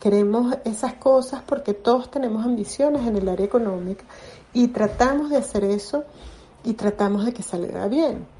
[0.00, 4.04] queremos esas cosas porque todos tenemos ambiciones en el área económica
[4.54, 6.04] y tratamos de hacer eso
[6.64, 8.37] y tratamos de que salga bien.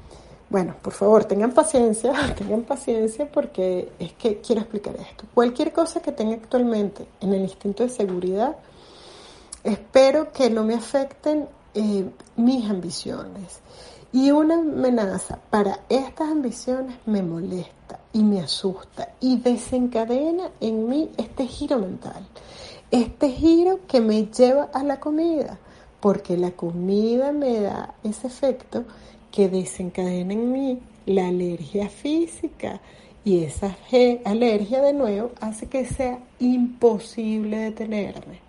[0.49, 5.25] Bueno, por favor, tengan paciencia, tengan paciencia porque es que quiero explicar esto.
[5.33, 8.55] Cualquier cosa que tenga actualmente en el instinto de seguridad
[9.63, 13.59] espero que no me afecten eh, mis ambiciones.
[14.11, 21.11] Y una amenaza para estas ambiciones me molesta y me asusta y desencadena en mí
[21.17, 22.25] este giro mental.
[22.89, 25.59] Este giro que me lleva a la comida,
[25.99, 28.85] porque la comida me da ese efecto
[29.31, 32.81] que desencadena en mí la alergia física
[33.23, 33.77] y esa
[34.25, 38.39] alergia de nuevo hace que sea imposible detenerme.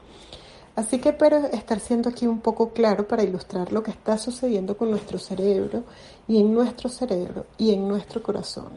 [0.77, 4.77] Así que espero estar siendo aquí un poco claro para ilustrar lo que está sucediendo
[4.77, 5.85] con nuestro cerebro
[6.29, 8.71] y en nuestro cerebro y en nuestro corazón.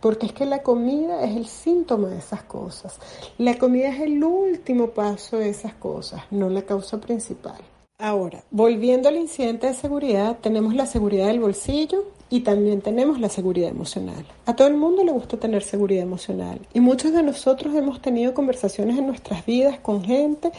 [0.00, 2.98] Porque es que la comida es el síntoma de esas cosas.
[3.38, 7.60] La comida es el último paso de esas cosas, no la causa principal.
[7.98, 13.28] Ahora, volviendo al incidente de seguridad, tenemos la seguridad del bolsillo, y también tenemos la
[13.28, 14.24] seguridad emocional.
[14.46, 18.34] A todo el mundo le gusta tener seguridad emocional y muchos de nosotros hemos tenido
[18.34, 20.50] conversaciones en nuestras vidas con gente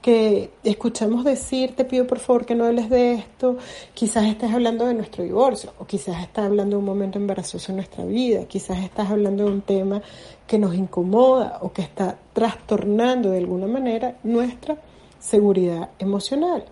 [0.00, 3.56] que escuchamos decir, te pido por favor que no hables de esto,
[3.92, 7.76] quizás estés hablando de nuestro divorcio o quizás estás hablando de un momento embarazoso en
[7.76, 10.02] nuestra vida, quizás estás hablando de un tema
[10.46, 14.78] que nos incomoda o que está trastornando de alguna manera nuestra
[15.18, 16.64] seguridad emocional.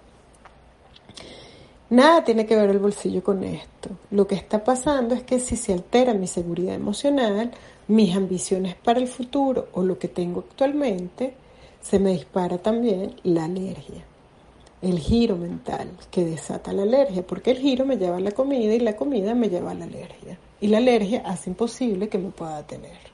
[1.90, 3.90] Nada tiene que ver el bolsillo con esto.
[4.10, 7.52] Lo que está pasando es que si se altera mi seguridad emocional,
[7.88, 11.34] mis ambiciones para el futuro o lo que tengo actualmente,
[11.82, 14.02] se me dispara también la alergia.
[14.80, 18.74] El giro mental que desata la alergia, porque el giro me lleva a la comida
[18.74, 20.38] y la comida me lleva a la alergia.
[20.60, 23.13] Y la alergia hace imposible que me pueda tener.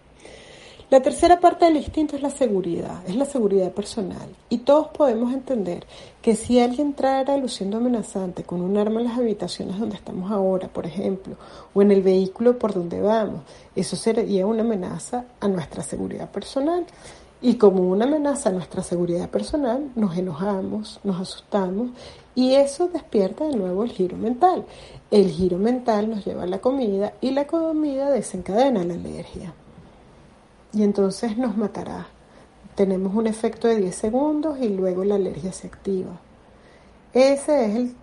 [0.90, 4.28] La tercera parte del instinto es la seguridad, es la seguridad personal.
[4.48, 5.86] Y todos podemos entender
[6.20, 10.66] que si alguien trae luciendo amenazante con un arma en las habitaciones donde estamos ahora,
[10.66, 11.36] por ejemplo,
[11.74, 13.42] o en el vehículo por donde vamos,
[13.76, 16.84] eso sería una amenaza a nuestra seguridad personal.
[17.40, 21.90] Y como una amenaza a nuestra seguridad personal, nos enojamos, nos asustamos
[22.34, 24.64] y eso despierta de nuevo el giro mental.
[25.12, 29.54] El giro mental nos lleva a la comida y la comida desencadena la alergia
[30.72, 32.06] y entonces nos matará.
[32.74, 36.20] Tenemos un efecto de 10 segundos y luego la alergia se activa.
[37.12, 37.94] Ese es el,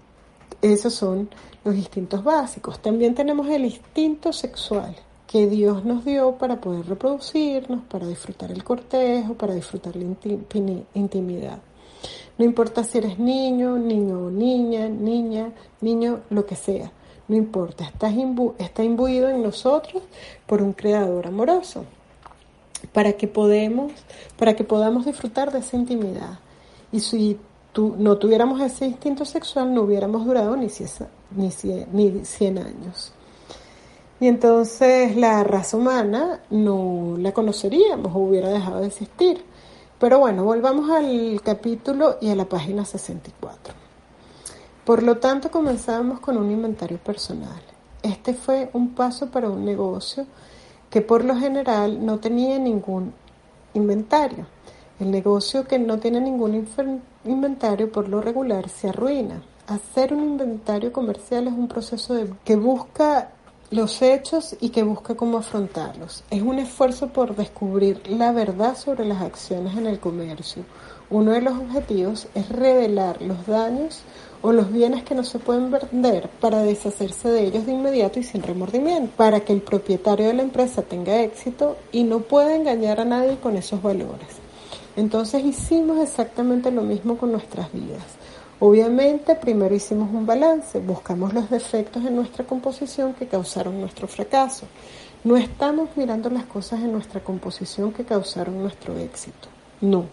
[0.61, 1.29] esos son
[1.63, 2.79] los instintos básicos.
[2.81, 4.95] También tenemos el instinto sexual
[5.25, 10.05] que Dios nos dio para poder reproducirnos, para disfrutar el cortejo, para disfrutar la
[10.93, 11.59] intimidad.
[12.37, 15.51] No importa si eres niño, niño o niña, niña,
[15.81, 16.91] niño, lo que sea.
[17.27, 18.13] No importa, estás
[18.57, 20.03] está imbuido en nosotros
[20.45, 21.83] por un creador amoroso
[22.93, 23.31] para que,
[24.37, 26.39] para que podamos disfrutar de esa intimidad.
[26.91, 27.37] Y si
[27.75, 30.67] no tuviéramos ese instinto sexual, no hubiéramos durado ni,
[31.31, 31.49] ni,
[31.91, 33.13] ni 100 años.
[34.19, 39.43] Y entonces la raza humana no la conoceríamos o hubiera dejado de existir.
[39.99, 43.73] Pero bueno, volvamos al capítulo y a la página 64.
[44.85, 47.61] Por lo tanto, comenzamos con un inventario personal.
[48.01, 50.25] Este fue un paso para un negocio
[50.97, 53.13] que por lo general no tenía ningún
[53.75, 54.47] inventario.
[54.99, 56.67] El negocio que no tiene ningún
[57.23, 59.43] inventario por lo regular se arruina.
[59.67, 63.29] Hacer un inventario comercial es un proceso que busca
[63.69, 66.23] los hechos y que busca cómo afrontarlos.
[66.31, 70.63] Es un esfuerzo por descubrir la verdad sobre las acciones en el comercio.
[71.11, 74.01] Uno de los objetivos es revelar los daños
[74.41, 78.23] o los bienes que no se pueden vender para deshacerse de ellos de inmediato y
[78.23, 82.99] sin remordimiento, para que el propietario de la empresa tenga éxito y no pueda engañar
[82.99, 84.27] a nadie con esos valores.
[84.95, 88.03] Entonces hicimos exactamente lo mismo con nuestras vidas.
[88.59, 94.65] Obviamente, primero hicimos un balance, buscamos los defectos en nuestra composición que causaron nuestro fracaso.
[95.23, 99.49] No estamos mirando las cosas en nuestra composición que causaron nuestro éxito.
[99.81, 100.05] No,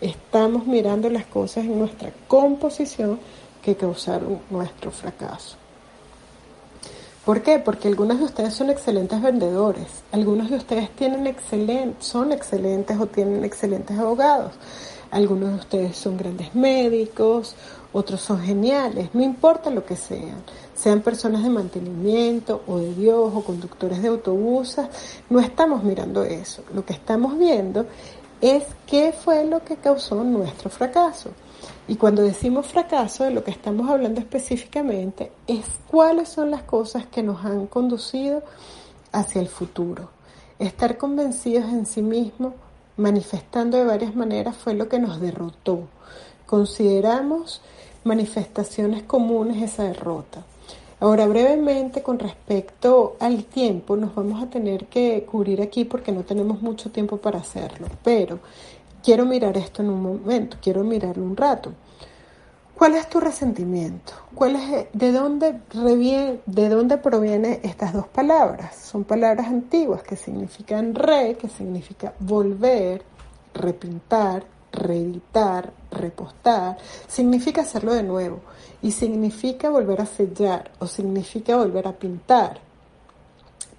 [0.00, 3.18] estamos mirando las cosas en nuestra composición
[3.62, 5.56] que causaron nuestro fracaso.
[7.24, 7.58] ¿Por qué?
[7.58, 13.06] Porque algunos de ustedes son excelentes vendedores, algunos de ustedes tienen excelentes, son excelentes o
[13.06, 14.52] tienen excelentes abogados,
[15.10, 17.54] algunos de ustedes son grandes médicos,
[17.92, 20.42] otros son geniales, no importa lo que sean,
[20.74, 24.86] sean personas de mantenimiento o de Dios o conductores de autobuses,
[25.28, 27.84] no estamos mirando eso, lo que estamos viendo
[28.40, 31.30] es qué fue lo que causó nuestro fracaso.
[31.90, 37.06] Y cuando decimos fracaso, de lo que estamos hablando específicamente es cuáles son las cosas
[37.06, 38.44] que nos han conducido
[39.10, 40.08] hacia el futuro.
[40.60, 42.54] Estar convencidos en sí mismo,
[42.96, 45.88] manifestando de varias maneras, fue lo que nos derrotó.
[46.46, 47.60] Consideramos
[48.04, 50.44] manifestaciones comunes esa derrota.
[51.00, 56.22] Ahora, brevemente, con respecto al tiempo, nos vamos a tener que cubrir aquí porque no
[56.22, 58.38] tenemos mucho tiempo para hacerlo, pero
[59.02, 61.72] quiero mirar esto en un momento, quiero mirarlo un rato.
[62.80, 64.14] ¿Cuál es tu resentimiento?
[64.34, 65.60] ¿Cuál es, de, dónde
[66.46, 68.74] ¿De dónde provienen estas dos palabras?
[68.74, 73.02] Son palabras antiguas que significan re, que significa volver,
[73.52, 76.78] repintar, reeditar, repostar.
[77.06, 78.40] Significa hacerlo de nuevo.
[78.80, 82.60] Y significa volver a sellar o significa volver a pintar.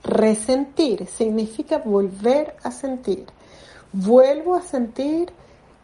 [0.04, 3.26] Resentir significa volver a sentir.
[3.94, 5.32] Vuelvo a sentir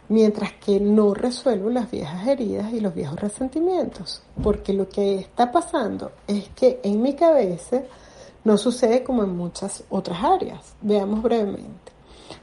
[0.10, 4.22] mientras que no resuelvo las viejas heridas y los viejos resentimientos.
[4.42, 7.82] Porque lo que está pasando es que en mi cabeza
[8.44, 10.74] no sucede como en muchas otras áreas.
[10.82, 11.92] Veamos brevemente.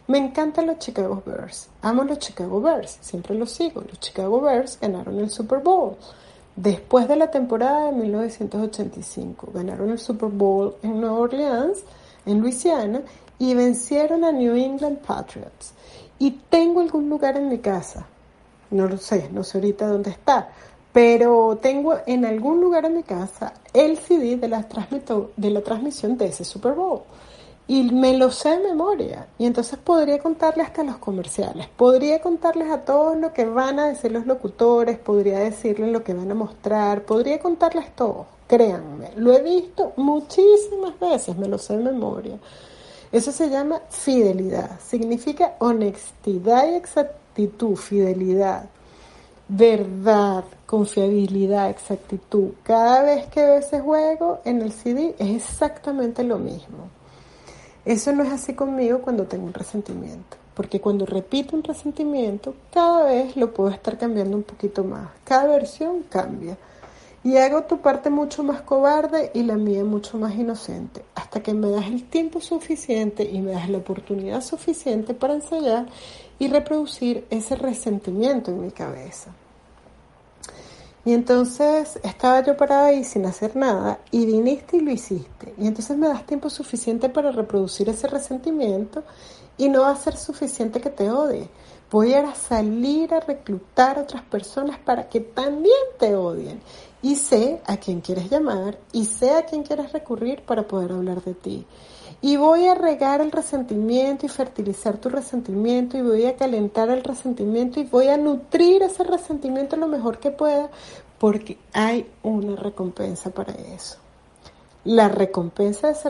[0.06, 1.68] Me encantan los Chicago Bears.
[1.80, 2.98] Amo los Chicago Bears.
[3.00, 3.80] Siempre los sigo.
[3.80, 5.96] Los Chicago Bears ganaron el Super Bowl.
[6.56, 11.82] Después de la temporada de 1985, ganaron el Super Bowl en Nueva Orleans,
[12.26, 13.02] en Luisiana,
[13.38, 15.72] y vencieron a New England Patriots.
[16.18, 18.06] Y tengo algún lugar en mi casa,
[18.70, 20.48] no lo sé, no sé ahorita dónde está,
[20.94, 26.44] pero tengo en algún lugar en mi casa el CD de la, transmisión de ese
[26.44, 27.00] Super Bowl.
[27.66, 29.26] Y me lo sé de memoria.
[29.36, 31.66] Y entonces podría contarles hasta los comerciales.
[31.66, 34.96] Podría contarles a todos lo que van a decir los locutores.
[34.98, 37.02] Podría decirles lo que van a mostrar.
[37.02, 38.26] Podría contarles todo.
[38.46, 39.10] Créanme.
[39.16, 41.36] Lo he visto muchísimas veces.
[41.36, 42.38] Me lo sé de memoria.
[43.14, 44.80] Eso se llama fidelidad.
[44.80, 47.76] Significa honestidad y exactitud.
[47.76, 48.68] Fidelidad.
[49.46, 52.54] Verdad, confiabilidad, exactitud.
[52.64, 56.88] Cada vez que veo ese juego en el CD es exactamente lo mismo.
[57.84, 63.04] Eso no es así conmigo cuando tengo un resentimiento, porque cuando repito un resentimiento, cada
[63.04, 65.08] vez lo puedo estar cambiando un poquito más.
[65.22, 66.56] Cada versión cambia.
[67.24, 71.54] Y hago tu parte mucho más cobarde y la mía mucho más inocente, hasta que
[71.54, 75.86] me das el tiempo suficiente y me das la oportunidad suficiente para ensayar
[76.38, 79.32] y reproducir ese resentimiento en mi cabeza.
[81.06, 85.54] Y entonces estaba yo parada ahí sin hacer nada y viniste y lo hiciste.
[85.58, 89.02] Y entonces me das tiempo suficiente para reproducir ese resentimiento
[89.58, 91.48] y no va a ser suficiente que te odie.
[91.90, 96.60] Voy a salir a reclutar a otras personas para que también te odien.
[97.04, 101.22] Y sé a quién quieres llamar y sé a quién quieres recurrir para poder hablar
[101.22, 101.66] de ti.
[102.22, 107.04] Y voy a regar el resentimiento y fertilizar tu resentimiento y voy a calentar el
[107.04, 110.70] resentimiento y voy a nutrir ese resentimiento lo mejor que pueda
[111.18, 113.98] porque hay una recompensa para eso.
[114.84, 116.08] La recompensa de ese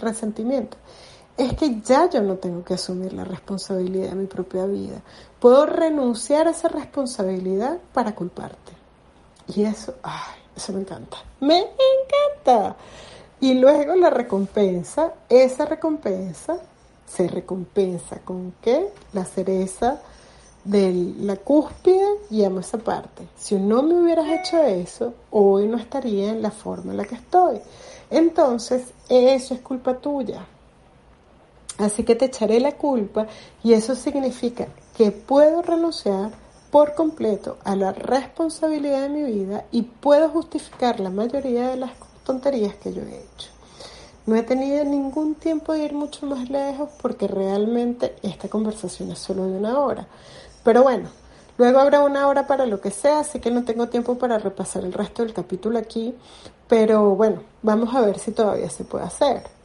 [0.00, 0.76] resentimiento
[1.36, 5.02] es que ya yo no tengo que asumir la responsabilidad de mi propia vida.
[5.40, 8.75] Puedo renunciar a esa responsabilidad para culparte.
[9.48, 11.18] Y eso, ay, eso me encanta.
[11.40, 12.76] Me encanta.
[13.40, 16.58] Y luego la recompensa, esa recompensa
[17.06, 18.88] se recompensa con qué?
[19.12, 20.00] La cereza
[20.64, 23.28] de la cúspide y amo esa parte.
[23.36, 27.14] Si no me hubieras hecho eso, hoy no estaría en la forma en la que
[27.14, 27.60] estoy.
[28.10, 30.44] Entonces, eso es culpa tuya.
[31.78, 33.26] Así que te echaré la culpa
[33.62, 34.66] y eso significa
[34.96, 36.30] que puedo renunciar
[36.70, 41.92] por completo a la responsabilidad de mi vida y puedo justificar la mayoría de las
[42.24, 43.50] tonterías que yo he hecho.
[44.26, 49.20] No he tenido ningún tiempo de ir mucho más lejos porque realmente esta conversación es
[49.20, 50.08] solo de una hora.
[50.64, 51.08] Pero bueno,
[51.58, 54.84] luego habrá una hora para lo que sea, así que no tengo tiempo para repasar
[54.84, 56.14] el resto del capítulo aquí.
[56.66, 59.55] Pero bueno, vamos a ver si todavía se puede hacer.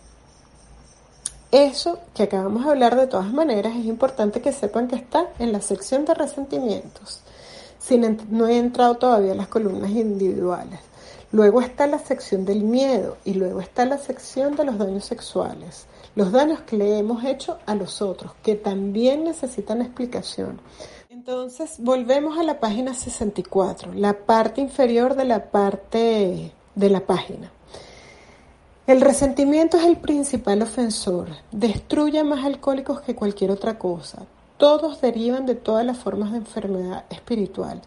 [1.51, 5.51] Eso que acabamos de hablar de todas maneras es importante que sepan que está en
[5.51, 7.21] la sección de resentimientos.
[7.77, 10.79] Si no he entrado todavía en las columnas individuales.
[11.33, 15.87] Luego está la sección del miedo y luego está la sección de los daños sexuales,
[16.15, 20.59] los daños que le hemos hecho a los otros, que también necesitan explicación.
[21.09, 27.51] Entonces, volvemos a la página 64, la parte inferior de la parte de la página.
[28.87, 34.25] El resentimiento es el principal ofensor, destruye más alcohólicos que cualquier otra cosa.
[34.57, 37.81] Todos derivan de todas las formas de enfermedad espiritual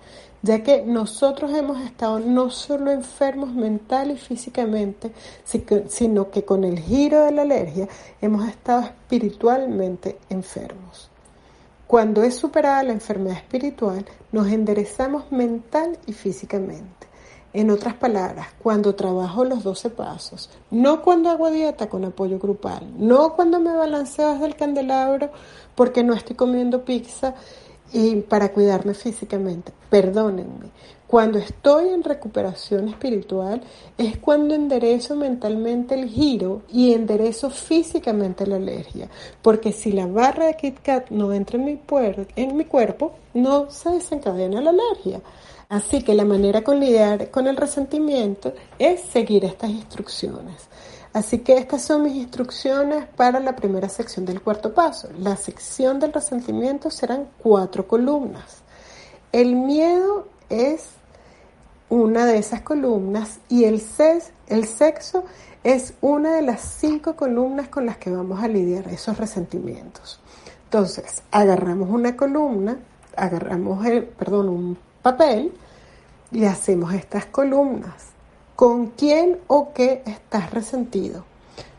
[0.45, 5.11] ya que nosotros hemos estado no solo enfermos mental y físicamente,
[5.89, 7.89] sino que con el giro de la alergia
[8.21, 11.09] hemos estado espiritualmente enfermos.
[11.87, 17.04] Cuando es superada la enfermedad espiritual, nos enderezamos mental y físicamente.
[17.55, 22.93] En otras palabras, cuando trabajo los 12 pasos, no cuando hago dieta con apoyo grupal,
[22.99, 25.31] no cuando me balanceo desde el candelabro
[25.77, 27.37] porque no estoy comiendo pizza
[27.93, 29.73] y para cuidarme físicamente.
[29.89, 30.71] Perdónenme.
[31.07, 33.61] Cuando estoy en recuperación espiritual
[33.97, 39.09] es cuando enderezo mentalmente el giro y enderezo físicamente la alergia.
[39.43, 41.81] Porque si la barra de Kit Kat no entra en mi,
[42.35, 45.21] en mi cuerpo, no se desencadena la alergia.
[45.69, 50.69] Así que la manera con lidiar con el resentimiento es seguir estas instrucciones.
[51.13, 55.09] Así que estas son mis instrucciones para la primera sección del cuarto paso.
[55.19, 58.63] La sección del resentimiento serán cuatro columnas.
[59.31, 60.89] El miedo es
[61.89, 63.81] una de esas columnas y el,
[64.49, 65.25] el sexo
[65.63, 70.21] es una de las cinco columnas con las que vamos a lidiar esos resentimientos.
[70.65, 72.79] Entonces, agarramos una columna,
[73.17, 75.53] agarramos el, perdón, un papel
[76.33, 78.07] y hacemos estas columnas.
[78.57, 81.25] ¿Con quién o qué estás resentido?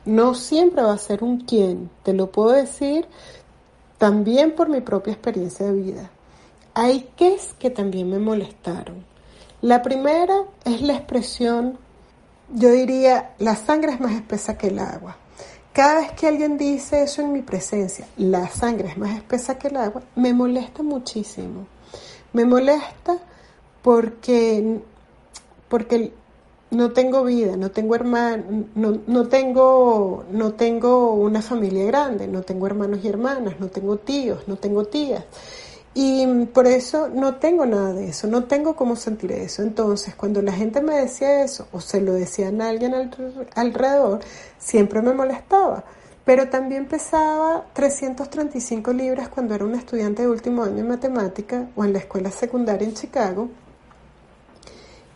[0.06, 3.08] No siempre va a ser un quién, te lo puedo decir
[3.98, 6.12] también por mi propia experiencia de vida.
[6.74, 9.04] Hay es que también me molestaron.
[9.62, 11.80] La primera es la expresión
[12.54, 15.18] yo diría, la sangre es más espesa que el agua.
[15.74, 19.68] Cada vez que alguien dice eso en mi presencia, la sangre es más espesa que
[19.68, 21.68] el agua, me molesta muchísimo.
[22.36, 23.18] Me molesta
[23.82, 24.82] porque,
[25.70, 26.12] porque
[26.70, 32.42] no tengo vida, no tengo hermanos, no, no, tengo, no tengo una familia grande, no
[32.42, 35.24] tengo hermanos y hermanas, no tengo tíos, no tengo tías.
[35.94, 39.62] Y por eso no tengo nada de eso, no tengo cómo sentir eso.
[39.62, 42.94] Entonces, cuando la gente me decía eso o se lo decían a alguien
[43.56, 44.20] alrededor,
[44.60, 45.86] siempre me molestaba.
[46.26, 51.86] Pero también pesaba 335 libras cuando era un estudiante de último año en matemática o
[51.86, 53.50] en la escuela secundaria en Chicago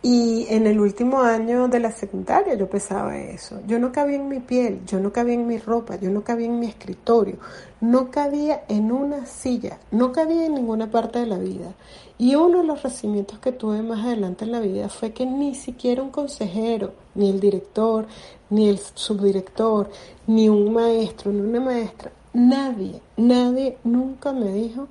[0.02, 3.60] y en el último año de la secundaria yo pesaba eso.
[3.66, 6.46] Yo no cabía en mi piel, yo no cabía en mi ropa, yo no cabía
[6.46, 7.36] en mi escritorio,
[7.82, 11.74] no cabía en una silla, no cabía en ninguna parte de la vida.
[12.16, 15.54] Y uno de los recibimientos que tuve más adelante en la vida fue que ni
[15.54, 18.06] siquiera un consejero, ni el director,
[18.50, 19.90] ni el subdirector,
[20.26, 24.88] ni un maestro, ni una maestra, nadie, nadie nunca me dijo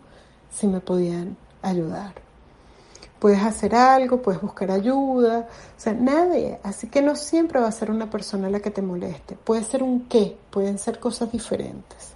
[0.52, 2.30] si me podían ayudar
[3.20, 7.72] puedes hacer algo, puedes buscar ayuda, o sea, nadie, así que no siempre va a
[7.72, 12.16] ser una persona la que te moleste, puede ser un qué, pueden ser cosas diferentes.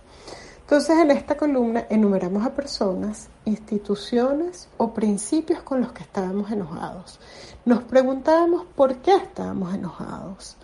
[0.61, 7.20] Entonces en esta columna enumeramos a personas, instituciones o principios con los que estábamos enojados.
[7.65, 10.56] Nos preguntábamos por qué estábamos enojados.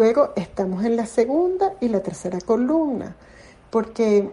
[0.00, 3.16] Luego estamos en la segunda y la tercera columna,
[3.68, 4.32] porque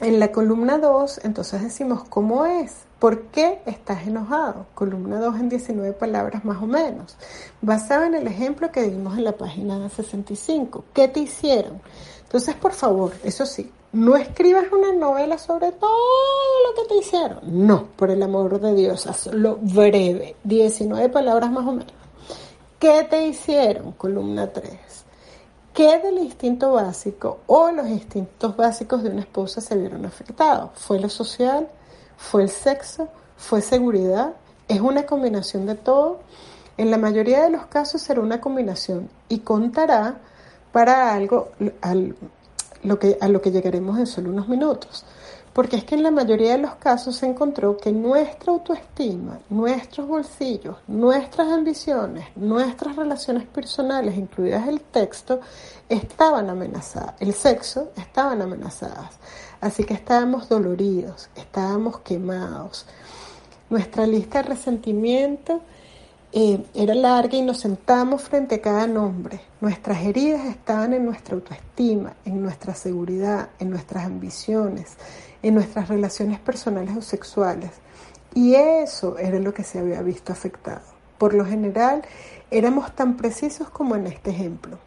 [0.00, 4.66] en la columna 2 entonces decimos cómo es, ¿Por qué estás enojado?
[4.74, 7.16] Columna 2 en 19 palabras más o menos.
[7.62, 10.84] Basado en el ejemplo que dimos en la página 65.
[10.92, 11.80] ¿Qué te hicieron?
[12.24, 15.90] Entonces, por favor, eso sí, no escribas una novela sobre todo
[16.68, 17.38] lo que te hicieron.
[17.44, 20.36] No, por el amor de Dios, hazlo breve.
[20.44, 21.99] 19 palabras más o menos.
[22.80, 23.92] ¿Qué te hicieron?
[23.92, 24.72] Columna 3.
[25.72, 30.70] ¿Qué del instinto básico o los instintos básicos de una esposa se vieron afectados?
[30.74, 31.68] ¿Fue lo social?
[32.20, 34.34] fue el sexo, fue seguridad,
[34.68, 36.20] es una combinación de todo.
[36.76, 40.18] En la mayoría de los casos será una combinación y contará
[40.70, 41.50] para algo
[43.00, 45.04] que, a lo que llegaremos en solo unos minutos.
[45.52, 50.06] Porque es que en la mayoría de los casos se encontró que nuestra autoestima, nuestros
[50.06, 55.40] bolsillos, nuestras ambiciones, nuestras relaciones personales, incluidas el texto,
[55.88, 59.18] estaban amenazadas, el sexo estaban amenazadas.
[59.60, 62.86] Así que estábamos doloridos, estábamos quemados.
[63.68, 65.60] Nuestra lista de resentimiento
[66.32, 69.40] eh, era larga y nos sentamos frente a cada nombre.
[69.60, 74.96] Nuestras heridas estaban en nuestra autoestima, en nuestra seguridad, en nuestras ambiciones,
[75.42, 77.70] en nuestras relaciones personales o sexuales.
[78.32, 80.82] Y eso era lo que se había visto afectado.
[81.18, 82.02] Por lo general,
[82.50, 84.78] éramos tan precisos como en este ejemplo.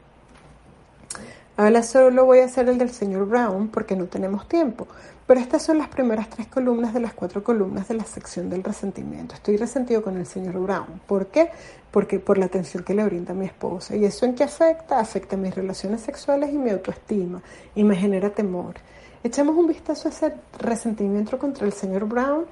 [1.58, 4.88] Ahora solo voy a hacer el del señor Brown porque no tenemos tiempo.
[5.26, 8.64] Pero estas son las primeras tres columnas de las cuatro columnas de la sección del
[8.64, 9.36] resentimiento.
[9.36, 11.02] Estoy resentido con el señor Brown.
[11.08, 11.50] ¿Por qué?
[11.92, 13.96] Porque por la atención que le brinda mi esposa.
[13.96, 15.00] ¿Y eso en qué afecta?
[15.00, 17.42] Afecta mis relaciones sexuales y mi autoestima
[17.74, 18.76] y me genera temor.
[19.24, 22.46] Echemos un vistazo a ese resentimiento contra el señor Brown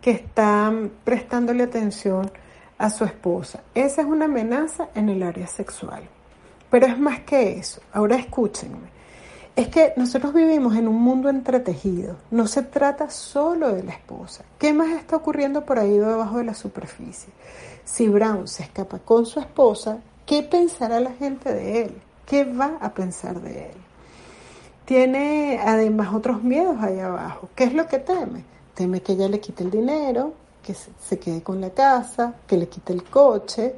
[0.00, 0.72] que está
[1.04, 2.30] prestándole atención
[2.78, 3.62] a su esposa.
[3.74, 6.02] Esa es una amenaza en el área sexual.
[6.70, 7.80] Pero es más que eso.
[7.92, 8.97] Ahora escúchenme.
[9.58, 12.14] Es que nosotros vivimos en un mundo entretejido.
[12.30, 14.44] No se trata solo de la esposa.
[14.56, 17.32] ¿Qué más está ocurriendo por ahí debajo de la superficie?
[17.84, 22.00] Si Brown se escapa con su esposa, ¿qué pensará la gente de él?
[22.24, 23.76] ¿Qué va a pensar de él?
[24.84, 27.48] Tiene además otros miedos ahí abajo.
[27.56, 28.44] ¿Qué es lo que teme?
[28.74, 32.68] Teme que ella le quite el dinero, que se quede con la casa, que le
[32.68, 33.74] quite el coche,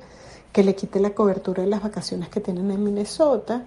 [0.52, 3.64] que le quite la cobertura de las vacaciones que tienen en Minnesota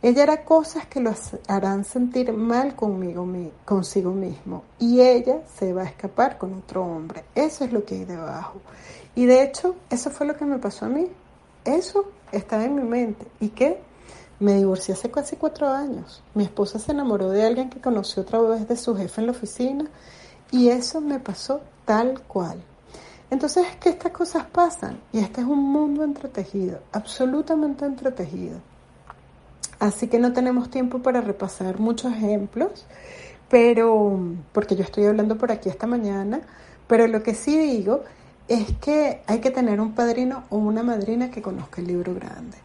[0.00, 1.12] Ella hará cosas que lo
[1.48, 3.26] harán sentir mal conmigo,
[3.64, 4.62] consigo mismo.
[4.78, 7.24] Y ella se va a escapar con otro hombre.
[7.34, 8.60] Eso es lo que hay debajo.
[9.16, 11.08] Y de hecho, eso fue lo que me pasó a mí.
[11.64, 13.26] Eso estaba en mi mente.
[13.40, 13.80] ¿Y qué?
[14.38, 16.22] Me divorcié hace casi cuatro años.
[16.32, 19.32] Mi esposa se enamoró de alguien que conoció otra vez de su jefe en la
[19.32, 19.90] oficina.
[20.52, 22.62] Y eso me pasó tal cual.
[23.30, 28.60] Entonces es que estas cosas pasan y este es un mundo entretejido, absolutamente entretejido.
[29.78, 32.86] Así que no tenemos tiempo para repasar muchos ejemplos,
[33.48, 34.18] pero
[34.52, 36.40] porque yo estoy hablando por aquí esta mañana,
[36.86, 38.02] pero lo que sí digo
[38.48, 42.56] es que hay que tener un padrino o una madrina que conozca el libro grande.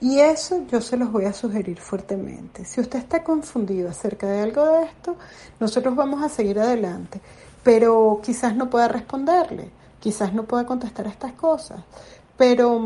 [0.00, 2.64] Y eso yo se los voy a sugerir fuertemente.
[2.64, 5.16] Si usted está confundido acerca de algo de esto,
[5.60, 7.20] nosotros vamos a seguir adelante,
[7.62, 9.70] pero quizás no pueda responderle
[10.04, 11.80] quizás no pueda contestar estas cosas,
[12.36, 12.80] pero,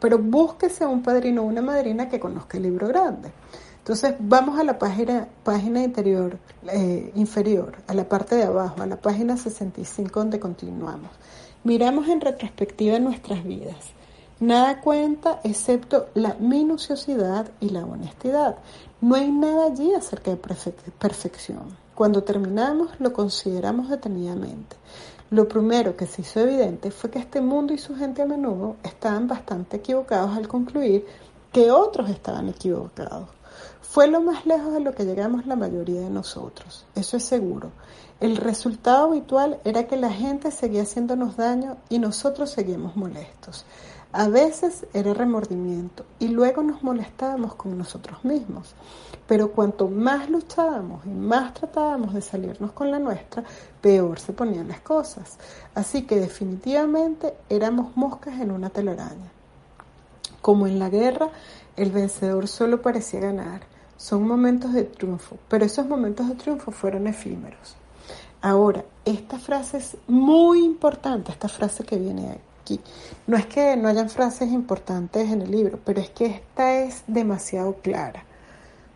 [0.00, 3.30] pero búsquese un padrino o una madrina que conozca el libro grande.
[3.78, 6.38] Entonces vamos a la página, página interior,
[6.70, 11.10] eh, inferior, a la parte de abajo, a la página 65 donde continuamos.
[11.64, 13.76] Miramos en retrospectiva nuestras vidas.
[14.40, 18.58] Nada cuenta excepto la minuciosidad y la honestidad.
[19.00, 21.76] No hay nada allí acerca de perfección.
[21.94, 24.76] Cuando terminamos lo consideramos detenidamente.
[25.30, 28.76] Lo primero que se hizo evidente fue que este mundo y su gente a menudo
[28.82, 31.04] estaban bastante equivocados al concluir
[31.52, 33.28] que otros estaban equivocados.
[33.82, 37.72] Fue lo más lejos de lo que llegamos la mayoría de nosotros, eso es seguro.
[38.20, 43.66] El resultado habitual era que la gente seguía haciéndonos daño y nosotros seguíamos molestos.
[44.18, 48.74] A veces era remordimiento y luego nos molestábamos con nosotros mismos.
[49.28, 53.44] Pero cuanto más luchábamos y más tratábamos de salirnos con la nuestra,
[53.80, 55.38] peor se ponían las cosas.
[55.72, 59.30] Así que definitivamente éramos moscas en una telaraña.
[60.42, 61.28] Como en la guerra,
[61.76, 63.60] el vencedor solo parecía ganar.
[63.96, 67.76] Son momentos de triunfo, pero esos momentos de triunfo fueron efímeros.
[68.42, 72.47] Ahora, esta frase es muy importante, esta frase que viene ahí.
[73.26, 77.02] No es que no hayan frases importantes en el libro, pero es que esta es
[77.06, 78.24] demasiado clara.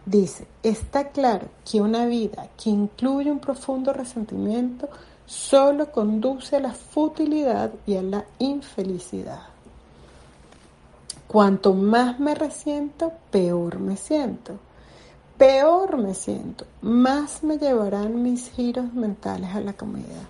[0.04, 4.88] Dice, está claro que una vida que incluye un profundo resentimiento
[5.26, 9.42] solo conduce a la futilidad y a la infelicidad.
[11.28, 14.58] Cuanto más me resiento, peor me siento.
[15.38, 20.28] Peor me siento, más me llevarán mis giros mentales a la comida.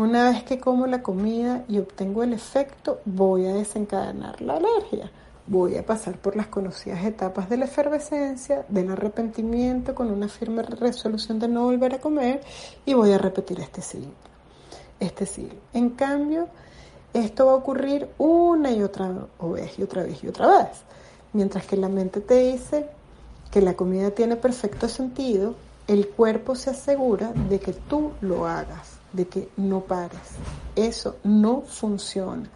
[0.00, 5.10] Una vez que como la comida y obtengo el efecto, voy a desencadenar la alergia.
[5.46, 10.62] Voy a pasar por las conocidas etapas de la efervescencia, del arrepentimiento con una firme
[10.62, 12.40] resolución de no volver a comer
[12.86, 14.08] y voy a repetir este ciclo.
[14.98, 15.58] Este ciclo.
[15.74, 16.48] En cambio,
[17.12, 19.12] esto va a ocurrir una y otra
[19.52, 20.82] vez y otra vez y otra vez.
[21.34, 22.86] Mientras que la mente te dice
[23.50, 25.56] que la comida tiene perfecto sentido,
[25.88, 30.20] el cuerpo se asegura de que tú lo hagas de que no pares.
[30.76, 32.48] Eso no funciona.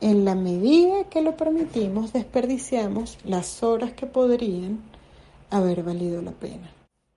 [0.00, 4.80] En la medida que lo permitimos, desperdiciamos las horas que podrían
[5.50, 6.70] haber valido la pena.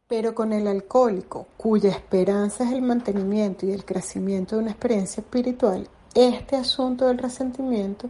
[0.08, 5.22] Pero con el alcohólico, cuya esperanza es el mantenimiento y el crecimiento de una experiencia
[5.22, 8.10] espiritual, este asunto del resentimiento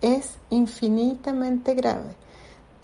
[0.00, 2.16] es infinitamente grave.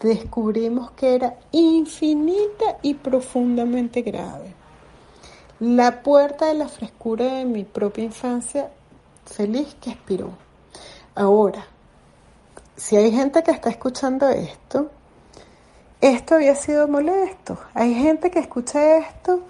[0.03, 4.60] Descubrimos que era infinita y profundamente grave
[5.61, 8.71] la puerta de la frescura de mi propia infancia
[9.27, 10.31] feliz que expiró.
[11.15, 11.67] Ahora,
[12.77, 14.91] si hay gente que está escuchando esto,
[16.01, 17.59] esto había sido molesto.
[17.75, 19.41] Hay gente que escucha esto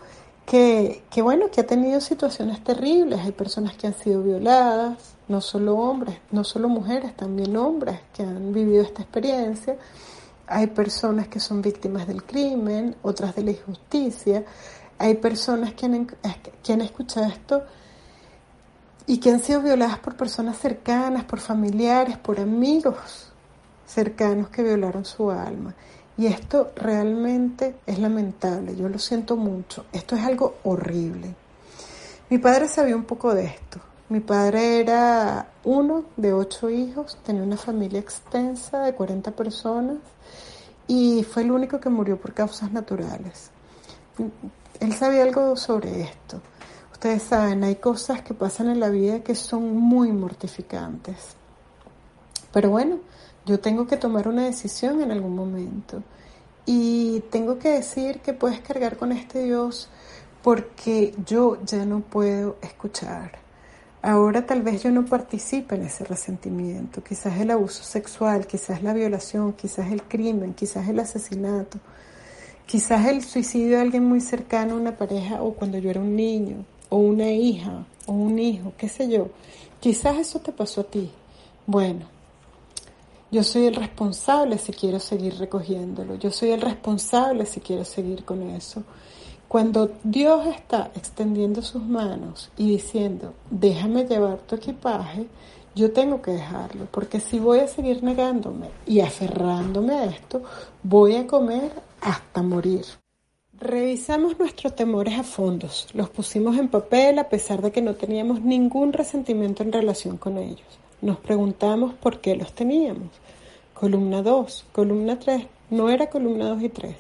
[0.44, 3.20] que, que, bueno, que ha tenido situaciones terribles.
[3.20, 8.24] Hay personas que han sido violadas, no solo hombres, no solo mujeres, también hombres que
[8.24, 9.76] han vivido esta experiencia.
[10.48, 14.44] Hay personas que son víctimas del crimen, otras de la injusticia.
[15.00, 17.62] Hay personas que han, escuchado esto
[19.06, 23.32] y que han sido violadas por personas cercanas, por familiares, por amigos
[23.86, 25.74] cercanos que violaron su alma.
[26.18, 31.34] Y esto realmente es lamentable, yo lo siento mucho, esto es algo horrible.
[32.28, 33.80] Mi padre sabía un poco de esto.
[34.10, 39.96] Mi padre era uno de ocho hijos, tenía una familia extensa de 40 personas
[40.86, 43.50] y fue el único que murió por causas naturales
[44.80, 46.40] él sabía algo sobre esto.
[46.92, 51.36] Ustedes saben, hay cosas que pasan en la vida que son muy mortificantes.
[52.52, 52.98] Pero bueno,
[53.46, 56.02] yo tengo que tomar una decisión en algún momento.
[56.66, 59.88] Y tengo que decir que puedes cargar con este Dios
[60.42, 63.38] porque yo ya no puedo escuchar.
[64.02, 68.94] Ahora tal vez yo no participe en ese resentimiento, quizás el abuso sexual, quizás la
[68.94, 71.78] violación, quizás el crimen, quizás el asesinato
[72.70, 76.64] Quizás el suicidio de alguien muy cercano una pareja o cuando yo era un niño
[76.88, 79.26] o una hija o un hijo, qué sé yo.
[79.80, 81.10] Quizás eso te pasó a ti.
[81.66, 82.06] Bueno,
[83.32, 86.14] yo soy el responsable si quiero seguir recogiéndolo.
[86.14, 88.84] Yo soy el responsable si quiero seguir con eso.
[89.48, 95.26] Cuando Dios está extendiendo sus manos y diciendo, déjame llevar tu equipaje,
[95.74, 100.42] yo tengo que dejarlo, porque si voy a seguir negándome y aferrándome a esto,
[100.82, 102.84] voy a comer hasta morir.
[103.58, 108.40] Revisamos nuestros temores a fondos, los pusimos en papel a pesar de que no teníamos
[108.40, 110.66] ningún resentimiento en relación con ellos.
[111.02, 113.08] Nos preguntamos por qué los teníamos.
[113.74, 116.96] Columna 2, columna 3, no era columna 2 y 3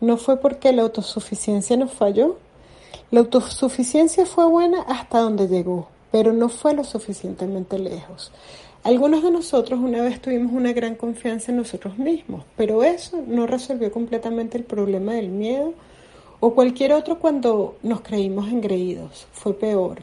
[0.00, 2.38] no fue porque la autosuficiencia nos falló.
[3.10, 8.32] La autosuficiencia fue buena hasta donde llegó, pero no fue lo suficientemente lejos.
[8.84, 13.46] Algunos de nosotros una vez tuvimos una gran confianza en nosotros mismos, pero eso no
[13.46, 15.74] resolvió completamente el problema del miedo
[16.40, 19.26] o cualquier otro cuando nos creímos engreídos.
[19.32, 20.02] Fue peor.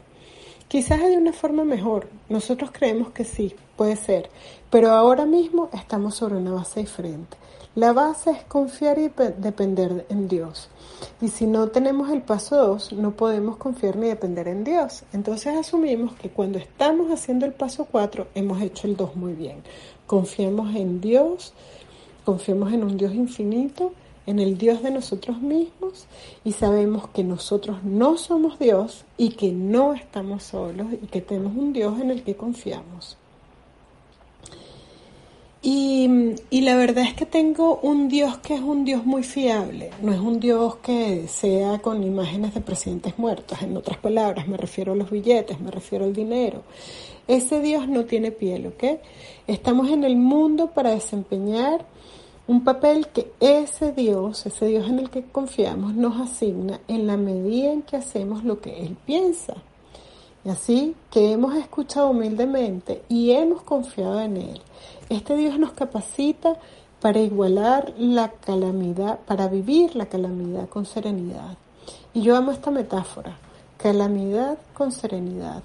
[0.68, 2.08] Quizás de una forma mejor.
[2.28, 4.28] Nosotros creemos que sí, puede ser,
[4.70, 7.36] pero ahora mismo estamos sobre una base diferente.
[7.74, 10.68] La base es confiar y depender en Dios.
[11.20, 15.04] Y si no tenemos el paso 2, no podemos confiar ni depender en Dios.
[15.12, 19.62] Entonces asumimos que cuando estamos haciendo el paso 4, hemos hecho el 2 muy bien.
[20.06, 21.52] Confiemos en Dios,
[22.24, 23.92] confiemos en un Dios infinito,
[24.26, 26.06] en el Dios de nosotros mismos
[26.44, 31.56] y sabemos que nosotros no somos Dios y que no estamos solos y que tenemos
[31.56, 33.16] un Dios en el que confiamos.
[35.62, 40.12] Y, la verdad es que tengo un Dios que es un Dios muy fiable, no
[40.12, 44.92] es un Dios que sea con imágenes de presidentes muertos, en otras palabras, me refiero
[44.92, 46.62] a los billetes, me refiero al dinero.
[47.26, 49.00] Ese Dios no tiene piel, ¿ok?
[49.46, 51.84] Estamos en el mundo para desempeñar
[52.46, 57.16] un papel que ese Dios, ese Dios en el que confiamos, nos asigna en la
[57.16, 59.54] medida en que hacemos lo que Él piensa.
[60.44, 64.60] Y así que hemos escuchado humildemente y hemos confiado en Él
[65.08, 66.56] este Dios nos capacita
[67.00, 71.56] para igualar la calamidad, para vivir la calamidad con serenidad.
[72.14, 73.36] Y yo amo esta metáfora,
[73.76, 75.62] calamidad con serenidad.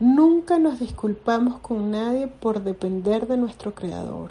[0.00, 4.30] Nunca nos disculpamos con nadie por depender de nuestro Creador.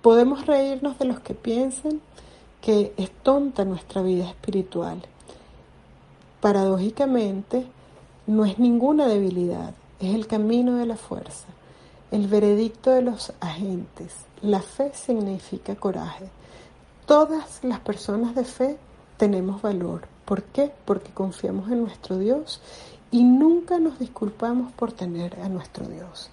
[0.00, 2.00] Podemos reírnos de los que piensen
[2.60, 5.02] que es tonta nuestra vida espiritual.
[6.40, 7.66] Paradójicamente,
[8.26, 11.53] no es ninguna debilidad, es el camino de la fuerza.
[12.14, 14.14] El veredicto de los agentes.
[14.40, 16.26] La fe significa coraje.
[17.06, 18.76] Todas las personas de fe
[19.16, 20.02] tenemos valor.
[20.24, 20.70] ¿Por qué?
[20.84, 22.60] Porque confiamos en nuestro Dios
[23.10, 26.30] y nunca nos disculpamos por tener a nuestro Dios.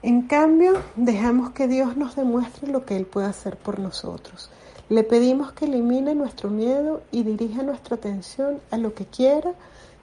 [0.00, 4.48] En cambio, dejamos que Dios nos demuestre lo que Él puede hacer por nosotros.
[4.88, 9.52] Le pedimos que elimine nuestro miedo y dirija nuestra atención a lo que quiera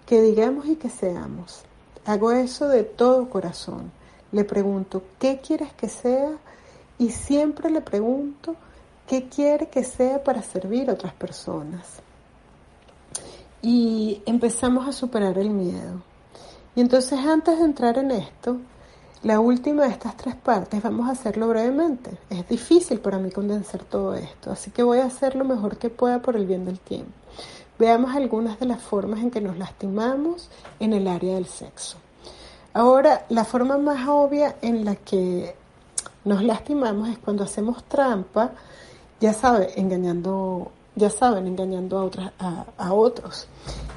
[0.05, 1.63] que digamos y que seamos.
[2.05, 3.99] Hago eso de todo corazón
[4.31, 6.31] le pregunto, ¿qué quieres que sea?
[6.97, 8.55] Y siempre le pregunto,
[9.07, 11.99] ¿qué quiere que sea para servir a otras personas?
[13.61, 16.01] Y empezamos a superar el miedo.
[16.75, 18.57] Y entonces antes de entrar en esto,
[19.23, 22.17] la última de estas tres partes vamos a hacerlo brevemente.
[22.29, 25.89] Es difícil para mí condensar todo esto, así que voy a hacer lo mejor que
[25.89, 27.11] pueda por el bien del tiempo.
[27.77, 30.49] Veamos algunas de las formas en que nos lastimamos
[30.79, 31.97] en el área del sexo.
[32.73, 35.55] Ahora, la forma más obvia en la que
[36.23, 38.51] nos lastimamos es cuando hacemos trampa,
[39.19, 43.47] ya saben, engañando, ya saben, engañando a, otras, a, otros.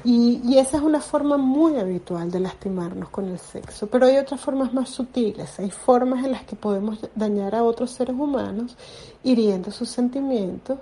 [0.03, 3.87] Y, y, esa es una forma muy habitual de lastimarnos con el sexo.
[3.87, 5.57] Pero hay otras formas más sutiles.
[5.59, 8.75] Hay formas en las que podemos dañar a otros seres humanos,
[9.23, 10.79] hiriendo sus sentimientos,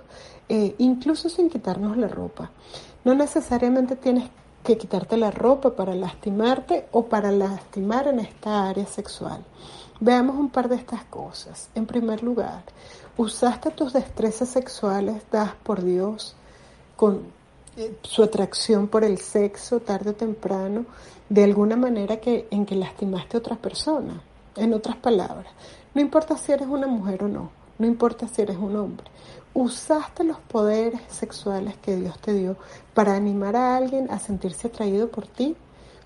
[0.48, 2.50] eh, incluso sin quitarnos la ropa.
[3.04, 4.28] No necesariamente tienes
[4.64, 9.44] que quitarte la ropa para lastimarte o para lastimar en esta área sexual.
[10.00, 11.68] Veamos un par de estas cosas.
[11.74, 12.64] En primer lugar,
[13.18, 16.34] usaste tus destrezas sexuales dadas por Dios
[16.96, 17.22] con
[17.76, 20.86] eh, su atracción por el sexo tarde o temprano
[21.28, 24.22] de alguna manera que, en que lastimaste a otra persona.
[24.56, 25.52] En otras palabras,
[25.94, 29.04] no importa si eres una mujer o no, no importa si eres un hombre
[29.54, 32.56] usaste los poderes sexuales que Dios te dio
[32.92, 35.56] para animar a alguien a sentirse atraído por ti.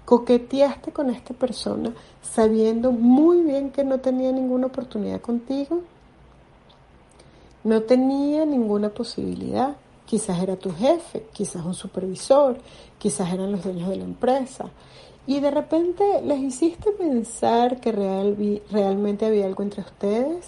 [0.05, 1.93] Coqueteaste con esta persona
[2.23, 5.83] sabiendo muy bien que no tenía ninguna oportunidad contigo.
[7.65, 9.77] No tenía ninguna posibilidad.
[10.07, 12.57] Quizás era tu jefe, quizás un supervisor,
[12.99, 14.71] quizás eran los dueños de la empresa.
[15.27, 20.47] Y de repente les hiciste pensar que real, realmente había algo entre ustedes.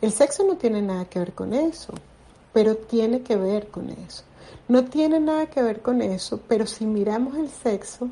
[0.00, 1.92] El sexo no tiene nada que ver con eso.
[2.52, 4.24] Pero tiene que ver con eso.
[4.68, 8.08] No tiene nada que ver con eso, pero si miramos el sexo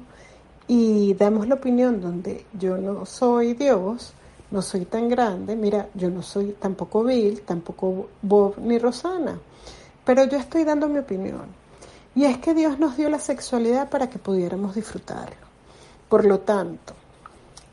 [0.67, 4.13] y damos la opinión donde yo no soy Dios,
[4.51, 9.39] no soy tan grande, mira, yo no soy tampoco Bill, tampoco Bob ni Rosana,
[10.05, 11.47] pero yo estoy dando mi opinión.
[12.15, 15.47] Y es que Dios nos dio la sexualidad para que pudiéramos disfrutarlo.
[16.09, 16.95] Por lo tanto,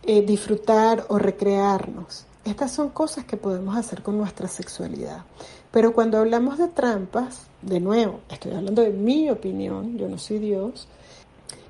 [0.04, 5.24] eh, disfrutar o recrearnos, estas son cosas que podemos hacer con nuestra sexualidad.
[5.72, 10.40] Pero cuando hablamos de trampas, de nuevo, estoy hablando de mi opinión, yo no soy
[10.40, 10.88] Dios,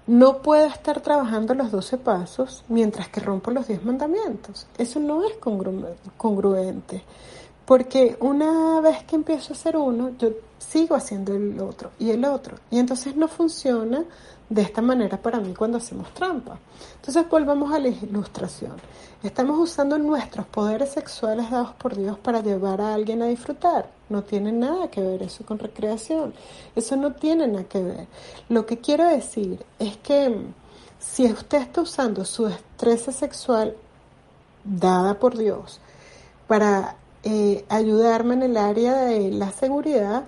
[0.08, 4.66] no puedo estar trabajando los 12 pasos mientras que rompo los 10 mandamientos.
[4.78, 7.04] Eso no es congruente.
[7.66, 12.24] Porque una vez que empiezo a hacer uno, yo sigo haciendo el otro y el
[12.24, 12.56] otro.
[12.72, 14.06] Y entonces no funciona
[14.50, 16.58] de esta manera para mí cuando hacemos trampa.
[16.96, 18.76] Entonces volvamos a la ilustración.
[19.24, 23.90] Estamos usando nuestros poderes sexuales dados por Dios para llevar a alguien a disfrutar.
[24.10, 26.34] No tiene nada que ver eso con recreación.
[26.76, 28.08] Eso no tiene nada que ver.
[28.48, 30.46] Lo que quiero decir es que
[31.00, 33.76] si usted está usando su destreza sexual
[34.64, 35.80] dada por Dios
[36.48, 40.26] para eh, ayudarme en el área de la seguridad,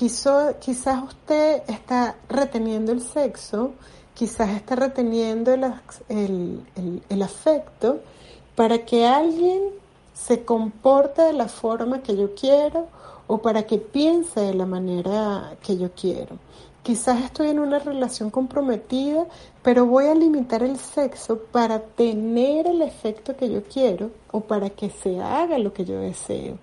[0.00, 3.72] quizás usted está reteniendo el sexo,
[4.14, 8.00] quizás está reteniendo el, afecto
[8.56, 9.60] para que alguien
[10.14, 12.88] se comporte de la forma que yo quiero
[13.26, 16.36] o para que piense de la manera que yo quiero.
[16.82, 19.26] Quizás estoy en una relación comprometida,
[19.62, 24.70] pero voy a limitar el sexo para tener el efecto que yo quiero o para
[24.70, 26.56] que se haga lo que yo deseo.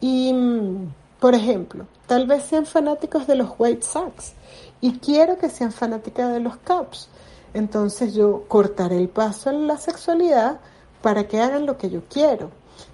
[0.00, 0.88] Y, mm,
[1.24, 4.34] por ejemplo, tal vez sean fanáticos de los White Sox
[4.82, 7.08] y quiero que sean fanáticas de los Cubs.
[7.54, 10.60] Entonces yo cortaré el paso en la sexualidad
[11.00, 12.50] para que hagan lo que yo quiero.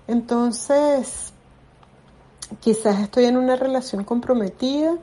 [0.07, 1.32] Entonces,
[2.61, 4.97] quizás estoy en una relación comprometida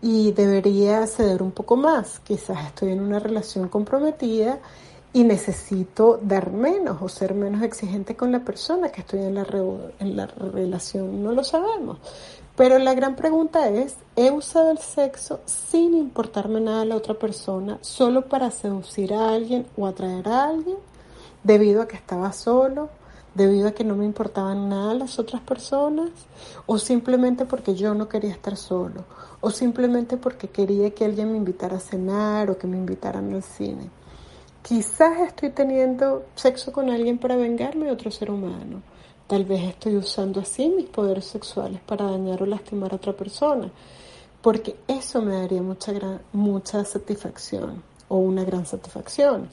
[0.00, 2.20] y debería ceder un poco más.
[2.20, 4.60] Quizás estoy en una relación comprometida
[5.12, 9.44] y necesito dar menos o ser menos exigente con la persona que estoy en la,
[9.98, 11.24] en la relación.
[11.24, 11.98] No lo sabemos.
[12.58, 17.14] Pero la gran pregunta es, ¿he usado el sexo sin importarme nada a la otra
[17.14, 20.76] persona, solo para seducir a alguien o atraer a alguien,
[21.44, 22.88] debido a que estaba solo,
[23.36, 26.10] debido a que no me importaban nada las otras personas,
[26.66, 29.04] o simplemente porque yo no quería estar solo,
[29.40, 33.44] o simplemente porque quería que alguien me invitara a cenar o que me invitaran al
[33.44, 33.88] cine.
[34.62, 38.82] Quizás estoy teniendo sexo con alguien para vengarme de otro ser humano.
[39.28, 43.70] Tal vez estoy usando así mis poderes sexuales para dañar o lastimar a otra persona,
[44.40, 49.50] porque eso me daría mucha, gran, mucha satisfacción o una gran satisfacción.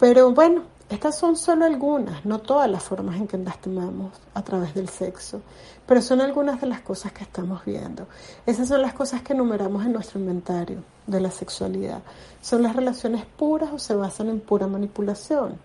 [0.00, 4.74] Pero bueno, estas son solo algunas, no todas las formas en que lastimamos a través
[4.74, 5.40] del sexo,
[5.86, 8.08] pero son algunas de las cosas que estamos viendo.
[8.44, 12.02] Esas son las cosas que enumeramos en nuestro inventario de la sexualidad.
[12.42, 15.60] ¿Son las relaciones puras o se basan en pura manipulación?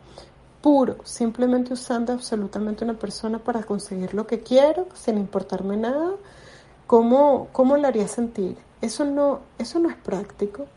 [0.61, 6.11] Puro, simplemente usando absolutamente una persona para conseguir lo que quiero, sin importarme nada.
[6.85, 8.57] ¿Cómo, cómo haría sentir?
[8.81, 10.67] Eso no, eso no es práctico.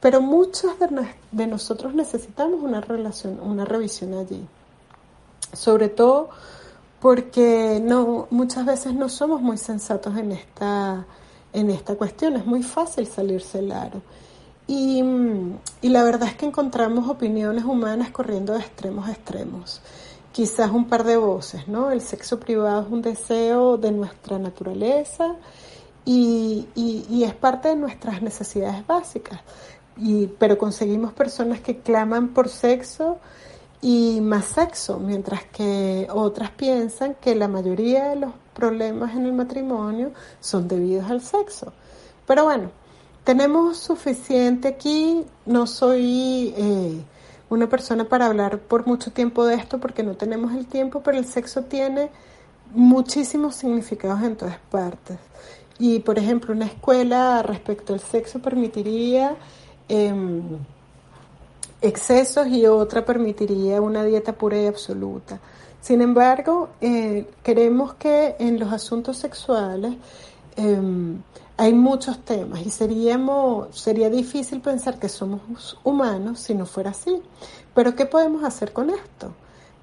[0.00, 0.72] Pero muchos
[1.32, 4.46] de, nosotros necesitamos una relación, una revisión allí.
[5.52, 6.30] Sobre todo
[7.00, 11.04] porque no, muchas veces no somos muy sensatos en esta,
[11.52, 12.36] en esta cuestión.
[12.36, 13.70] Es muy fácil salirse el.
[14.72, 15.02] Y,
[15.82, 19.80] la verdad es que encontramos opiniones humanas corriendo de extremos a extremos.
[20.30, 21.90] Quizás un par de voces, ¿no?
[21.90, 25.34] El sexo privado es un deseo de nuestra naturaleza
[26.04, 29.40] y, y, y es parte de nuestras necesidades básicas
[29.96, 33.18] y, pero conseguimos personas que claman por sexo
[33.82, 39.32] y más sexo, mientras que otras piensan que la mayoría de los problemas en el
[39.32, 41.72] matrimonio son debidos al sexo.
[42.24, 42.70] Pero bueno,
[43.24, 47.00] tenemos suficiente aquí, no soy eh,
[47.48, 51.18] una persona para hablar por mucho tiempo de esto porque no tenemos el tiempo, pero
[51.18, 52.10] el sexo tiene
[52.72, 55.18] muchísimos significados en todas partes.
[55.78, 59.36] Y por ejemplo, una escuela respecto al sexo permitiría
[59.92, 60.42] Em,
[61.82, 65.40] excesos y otra permitiría una dieta pura y absoluta.
[65.80, 69.94] Sin embargo, eh, queremos que en los asuntos sexuales
[70.54, 71.20] em,
[71.60, 77.20] hay muchos temas y seríamos, sería difícil pensar que somos humanos si no fuera así.
[77.74, 79.34] Pero ¿qué podemos hacer con esto?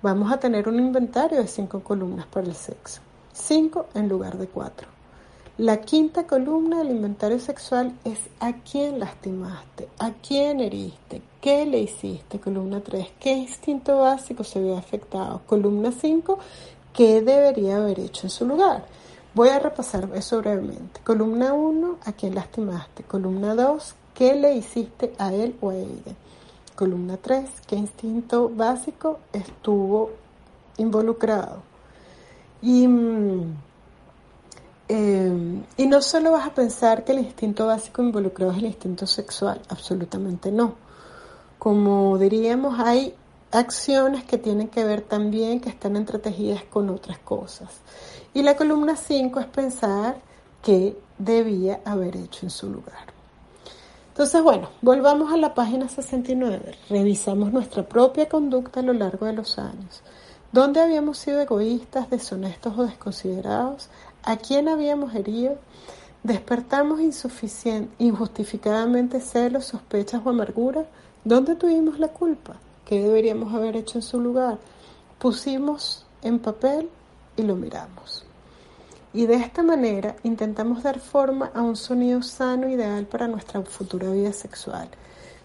[0.02, 3.02] Vamos a tener un inventario de cinco columnas para el sexo.
[3.32, 4.88] Cinco en lugar de cuatro.
[5.60, 11.82] La quinta columna del inventario sexual es a quién lastimaste, a quién heriste, qué le
[11.82, 12.40] hiciste.
[12.40, 15.41] Columna 3, qué instinto básico se ve afectado.
[15.45, 16.40] Columna 5,
[16.91, 18.84] qué debería haber hecho en su lugar.
[19.38, 20.99] Voy a repasar eso brevemente.
[21.03, 23.03] Columna 1, ¿a quién lastimaste?
[23.03, 26.15] Columna 2, ¿qué le hiciste a él o a ella?
[26.76, 30.09] Columna 3, ¿qué instinto básico estuvo
[30.77, 31.61] involucrado?
[32.64, 33.57] Y, mm,
[34.88, 39.05] em, y no solo vas a pensar que el instinto básico involucrado es el instinto
[39.05, 40.73] sexual, absolutamente no.
[41.59, 43.14] Como diríamos, hay
[43.51, 47.69] acciones que tienen que ver también, que están entretejidas con otras cosas.
[48.38, 50.22] Y la columna 5 es pensar
[50.61, 53.07] qué debía haber hecho en su lugar.
[54.09, 56.77] Entonces, bueno, volvamos a la página 69.
[56.88, 60.03] Revisamos nuestra propia conducta a lo largo de los años.
[60.51, 63.89] ¿Dónde habíamos sido egoístas, deshonestos o desconsiderados?
[64.22, 65.57] ¿A quién habíamos herido?
[66.22, 70.85] ¿Despertamos injustificadamente celos, sospechas o amargura?
[71.23, 72.57] ¿Dónde tuvimos la culpa?
[72.85, 74.59] ¿Qué deberíamos haber hecho en su lugar?
[75.18, 76.88] Pusimos en papel
[77.35, 78.27] y lo miramos.
[79.13, 84.11] Y de esta manera intentamos dar forma a un sonido sano ideal para nuestra futura
[84.11, 84.89] vida sexual.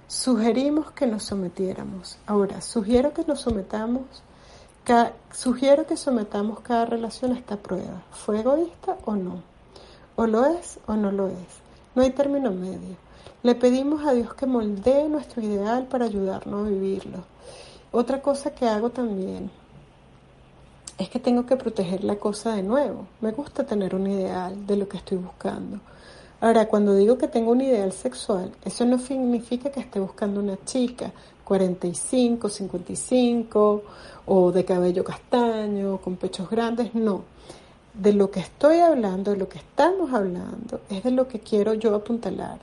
[0.08, 2.18] Sugerimos que nos sometiéramos.
[2.26, 4.02] Ahora, sugiero que nos sometamos,
[5.32, 8.02] sugiero que sometamos cada relación a esta prueba.
[8.10, 9.42] ¿Fue egoísta o no?
[10.16, 11.62] ¿O lo es o no lo es?
[11.94, 12.96] No hay término medio.
[13.42, 17.24] Le pedimos a Dios que moldee nuestro ideal para ayudarnos a vivirlo.
[17.92, 19.50] Otra cosa que hago también
[20.98, 23.06] es que tengo que proteger la cosa de nuevo.
[23.20, 25.80] Me gusta tener un ideal de lo que estoy buscando.
[26.40, 30.58] Ahora, cuando digo que tengo un ideal sexual, eso no significa que esté buscando una
[30.64, 31.12] chica
[31.44, 33.82] 45, 55
[34.26, 37.22] o de cabello castaño, con pechos grandes, no.
[37.94, 41.74] De lo que estoy hablando, de lo que estamos hablando, es de lo que quiero
[41.74, 42.58] yo apuntalar.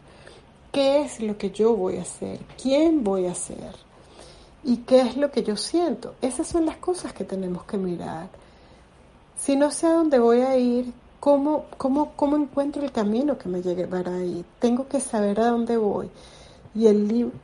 [0.72, 2.40] ¿Qué es lo que yo voy a hacer?
[2.62, 3.89] ¿Quién voy a ser?
[4.64, 6.16] ¿Y qué es lo que yo siento?
[6.22, 8.28] Esas son las cosas que tenemos que mirar.
[9.38, 13.48] Si no sé a dónde voy a ir, ¿cómo, cómo, cómo encuentro el camino que
[13.48, 14.44] me llevará ahí?
[14.60, 16.10] Tengo que saber a dónde voy.
[16.76, 17.38] Y el libro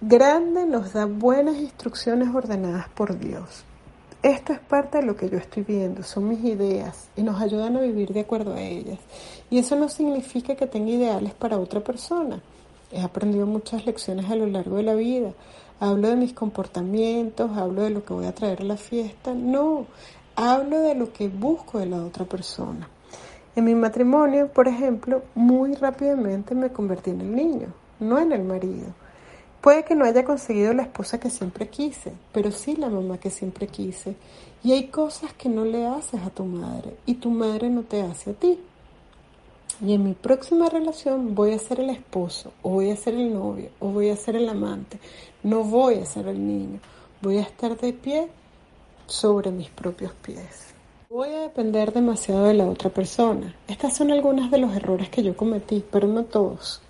[0.00, 3.64] grande nos da buenas instrucciones ordenadas por Dios.
[4.22, 7.76] Esto es parte de lo que yo estoy viendo, son mis ideas y nos ayudan
[7.76, 8.98] a vivir de acuerdo a ellas.
[9.48, 12.40] Y eso no significa que tenga ideales para otra persona.
[12.90, 15.32] He aprendido muchas lecciones a lo largo de la vida
[15.80, 19.86] hablo de mis comportamientos, hablo de lo que voy a traer a la fiesta, no,
[20.36, 22.88] hablo de lo que busco de la otra persona.
[23.56, 27.68] En mi matrimonio, por ejemplo, muy rápidamente me convertí en el niño,
[27.98, 28.86] no en el marido.
[29.60, 33.30] Puede que no haya conseguido la esposa que siempre quise, pero sí la mamá que
[33.30, 34.14] siempre quise.
[34.62, 38.02] Y hay cosas que no le haces a tu madre y tu madre no te
[38.02, 38.60] hace a ti.
[39.80, 43.32] Y en mi próxima relación voy a ser el esposo, o voy a ser el
[43.32, 44.98] novio, o voy a ser el amante.
[45.44, 46.80] No voy a ser el niño.
[47.22, 48.28] Voy a estar de pie
[49.06, 50.74] sobre mis propios pies.
[51.08, 53.54] Voy a depender demasiado de la otra persona.
[53.68, 56.82] Estas son algunas de los errores que yo cometí, pero no todos.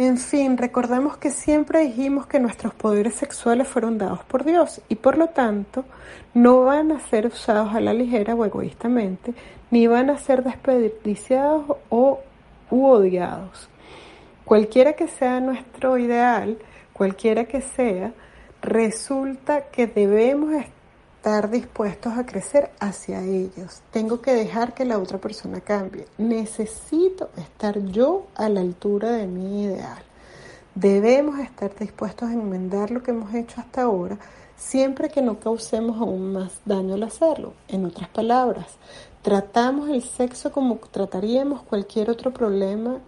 [0.00, 4.94] En fin, recordemos que siempre dijimos que nuestros poderes sexuales fueron dados por Dios y
[4.94, 5.84] por lo tanto
[6.32, 9.34] no van a ser usados a la ligera o egoístamente,
[9.70, 12.18] ni van a ser desperdiciados o
[12.70, 13.68] u odiados.
[14.46, 16.56] Cualquiera que sea nuestro ideal,
[16.94, 18.14] cualquiera que sea,
[18.62, 20.79] resulta que debemos estar
[21.50, 23.82] dispuestos a crecer hacia ellos.
[23.90, 26.06] Tengo que dejar que la otra persona cambie.
[26.18, 30.02] Necesito estar yo a la altura de mi ideal.
[30.74, 34.18] Debemos estar dispuestos a enmendar lo que hemos hecho hasta ahora,
[34.56, 37.52] siempre que no causemos aún más daño al hacerlo.
[37.68, 38.78] En otras palabras,
[39.22, 42.98] tratamos el sexo como trataríamos cualquier otro problema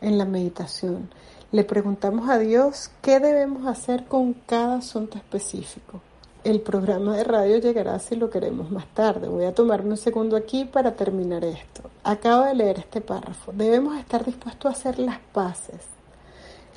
[0.00, 1.10] en la meditación.
[1.52, 6.00] Le preguntamos a Dios qué debemos hacer con cada asunto específico.
[6.44, 9.28] El programa de radio llegará si lo queremos más tarde.
[9.28, 11.82] Voy a tomarme un segundo aquí para terminar esto.
[12.02, 13.52] Acabo de leer este párrafo.
[13.52, 15.82] Debemos estar dispuestos a hacer las paces.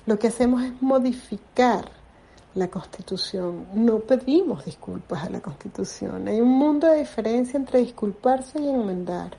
[0.06, 1.90] Lo que hacemos es modificar
[2.54, 3.66] la Constitución.
[3.74, 6.28] No pedimos disculpas a la Constitución.
[6.28, 9.32] Hay un mundo de diferencia entre disculparse y enmendar.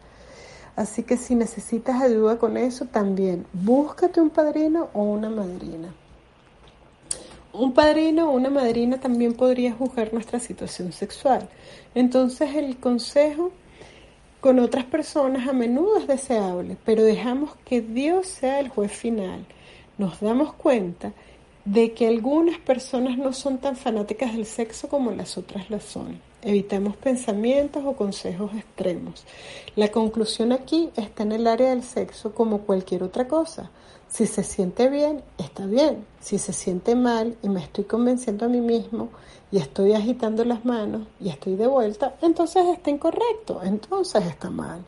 [0.75, 5.95] Así que si necesitas ayuda con eso, también búscate un padrino o una madrina.
[7.59, 11.49] Un padrino o una madrina también podría juzgar nuestra situación sexual.
[11.95, 13.51] Entonces el consejo
[14.41, 19.47] con otras personas a menudo es deseable, pero dejamos que Dios sea el juez final.
[19.97, 21.15] Nos damos cuenta
[21.65, 26.21] de que algunas personas no son tan fanáticas del sexo como las otras lo son.
[26.43, 29.25] Evitamos pensamientos o consejos extremos.
[29.77, 33.71] La conclusión aquí está en el área del sexo como cualquier otra cosa.
[34.17, 36.07] Si se siente bien, está bien.
[36.21, 39.11] Si se siente mal y me estoy convenciendo a mí mismo
[39.53, 44.83] y estoy agitando las manos y estoy de vuelta, entonces está incorrecto, entonces está mal.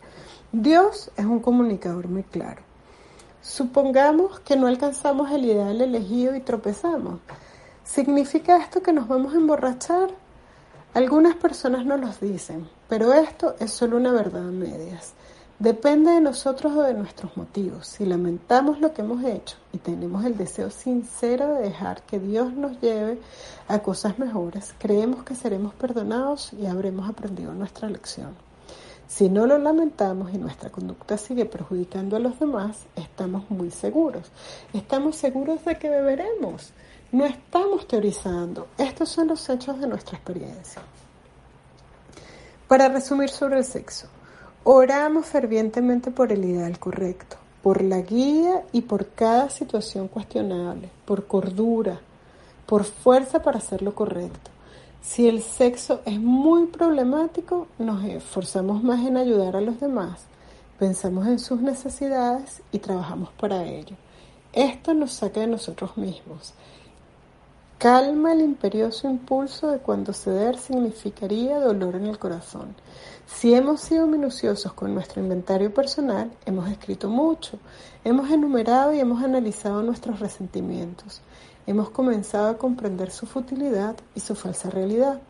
[0.50, 2.62] Dios es un comunicador muy claro.
[3.42, 7.20] Supongamos que no alcanzamos el ideal elegido y tropezamos.
[7.84, 10.08] ¿Significa esto que nos vamos a emborrachar?
[10.94, 15.12] Algunas personas no los dicen, pero esto es solo una verdad a medias.
[15.58, 17.88] Depende de nosotros o de nuestros motivos.
[17.88, 22.52] Si lamentamos lo que hemos hecho y tenemos el deseo sincero de dejar que Dios
[22.52, 23.18] nos lleve
[23.66, 28.36] a cosas mejores, creemos que seremos perdonados y habremos aprendido nuestra lección.
[29.08, 34.30] Si no lo lamentamos y nuestra conducta sigue perjudicando a los demás, estamos muy seguros.
[34.72, 36.70] Estamos seguros de que beberemos.
[37.10, 38.68] No estamos teorizando.
[38.78, 40.82] Estos son los hechos de nuestra experiencia.
[42.68, 44.06] Para resumir sobre el sexo,
[44.70, 51.26] Oramos fervientemente por el ideal correcto, por la guía y por cada situación cuestionable, por
[51.26, 52.00] cordura,
[52.66, 54.50] por fuerza para hacer lo correcto.
[55.00, 60.26] Si el sexo es muy problemático, nos esforzamos más en ayudar a los demás,
[60.78, 63.96] pensamos en sus necesidades y trabajamos para ello.
[64.52, 66.52] Esto nos saca de nosotros mismos.
[67.78, 72.74] Calma el imperioso impulso de cuando ceder significaría dolor en el corazón.
[73.34, 77.58] Si hemos sido minuciosos con nuestro inventario personal, hemos escrito mucho,
[78.02, 81.20] hemos enumerado y hemos analizado nuestros resentimientos,
[81.66, 85.20] hemos comenzado a comprender su futilidad y su falsa realidad.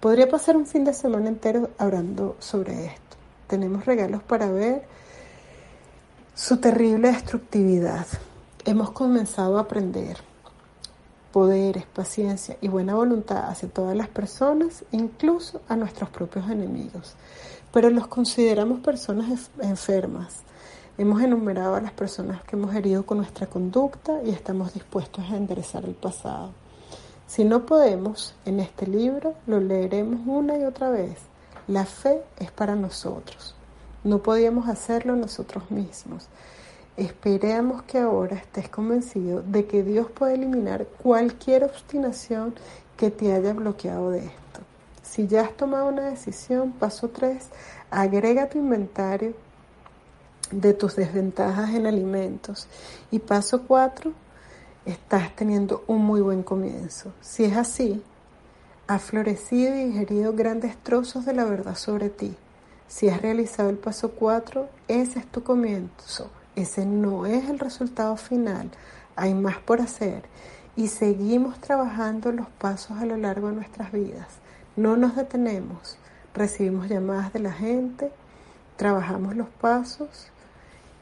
[0.00, 3.16] Podría pasar un fin de semana entero hablando sobre esto.
[3.46, 4.82] Tenemos regalos para ver
[6.34, 8.06] su terrible destructividad.
[8.64, 10.16] Hemos comenzado a aprender
[11.34, 17.16] poderes, paciencia y buena voluntad hacia todas las personas, incluso a nuestros propios enemigos.
[17.72, 20.42] Pero los consideramos personas enfermas.
[20.96, 25.36] Hemos enumerado a las personas que hemos herido con nuestra conducta y estamos dispuestos a
[25.36, 26.52] enderezar el pasado.
[27.26, 31.18] Si no podemos, en este libro lo leeremos una y otra vez.
[31.66, 33.56] La fe es para nosotros.
[34.04, 36.28] No podíamos hacerlo nosotros mismos.
[36.96, 42.54] Esperemos que ahora estés convencido de que Dios puede eliminar cualquier obstinación
[42.96, 44.60] que te haya bloqueado de esto.
[45.02, 47.48] Si ya has tomado una decisión, paso 3,
[47.90, 49.34] agrega tu inventario
[50.52, 52.68] de tus desventajas en alimentos.
[53.10, 54.12] Y paso 4,
[54.86, 57.12] estás teniendo un muy buen comienzo.
[57.20, 58.04] Si es así,
[58.86, 62.36] has florecido y digerido grandes trozos de la verdad sobre ti.
[62.86, 68.16] Si has realizado el paso 4, ese es tu comienzo ese no es el resultado
[68.16, 68.70] final.
[69.16, 70.22] Hay más por hacer
[70.76, 74.28] y seguimos trabajando los pasos a lo largo de nuestras vidas.
[74.76, 75.98] No nos detenemos.
[76.34, 78.10] Recibimos llamadas de la gente,
[78.76, 80.28] trabajamos los pasos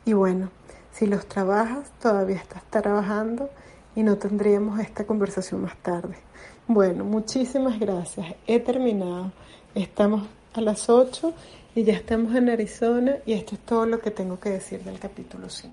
[0.04, 0.50] y bueno,
[0.92, 3.48] si los trabajas, todavía estás trabajando
[3.94, 6.16] y no tendríamos esta conversación más tarde.
[6.68, 8.34] Bueno, muchísimas gracias.
[8.46, 9.32] He terminado.
[9.74, 11.32] Estamos a las 8
[11.74, 14.98] y ya estamos en Arizona y esto es todo lo que tengo que decir del
[14.98, 15.70] capítulo 5.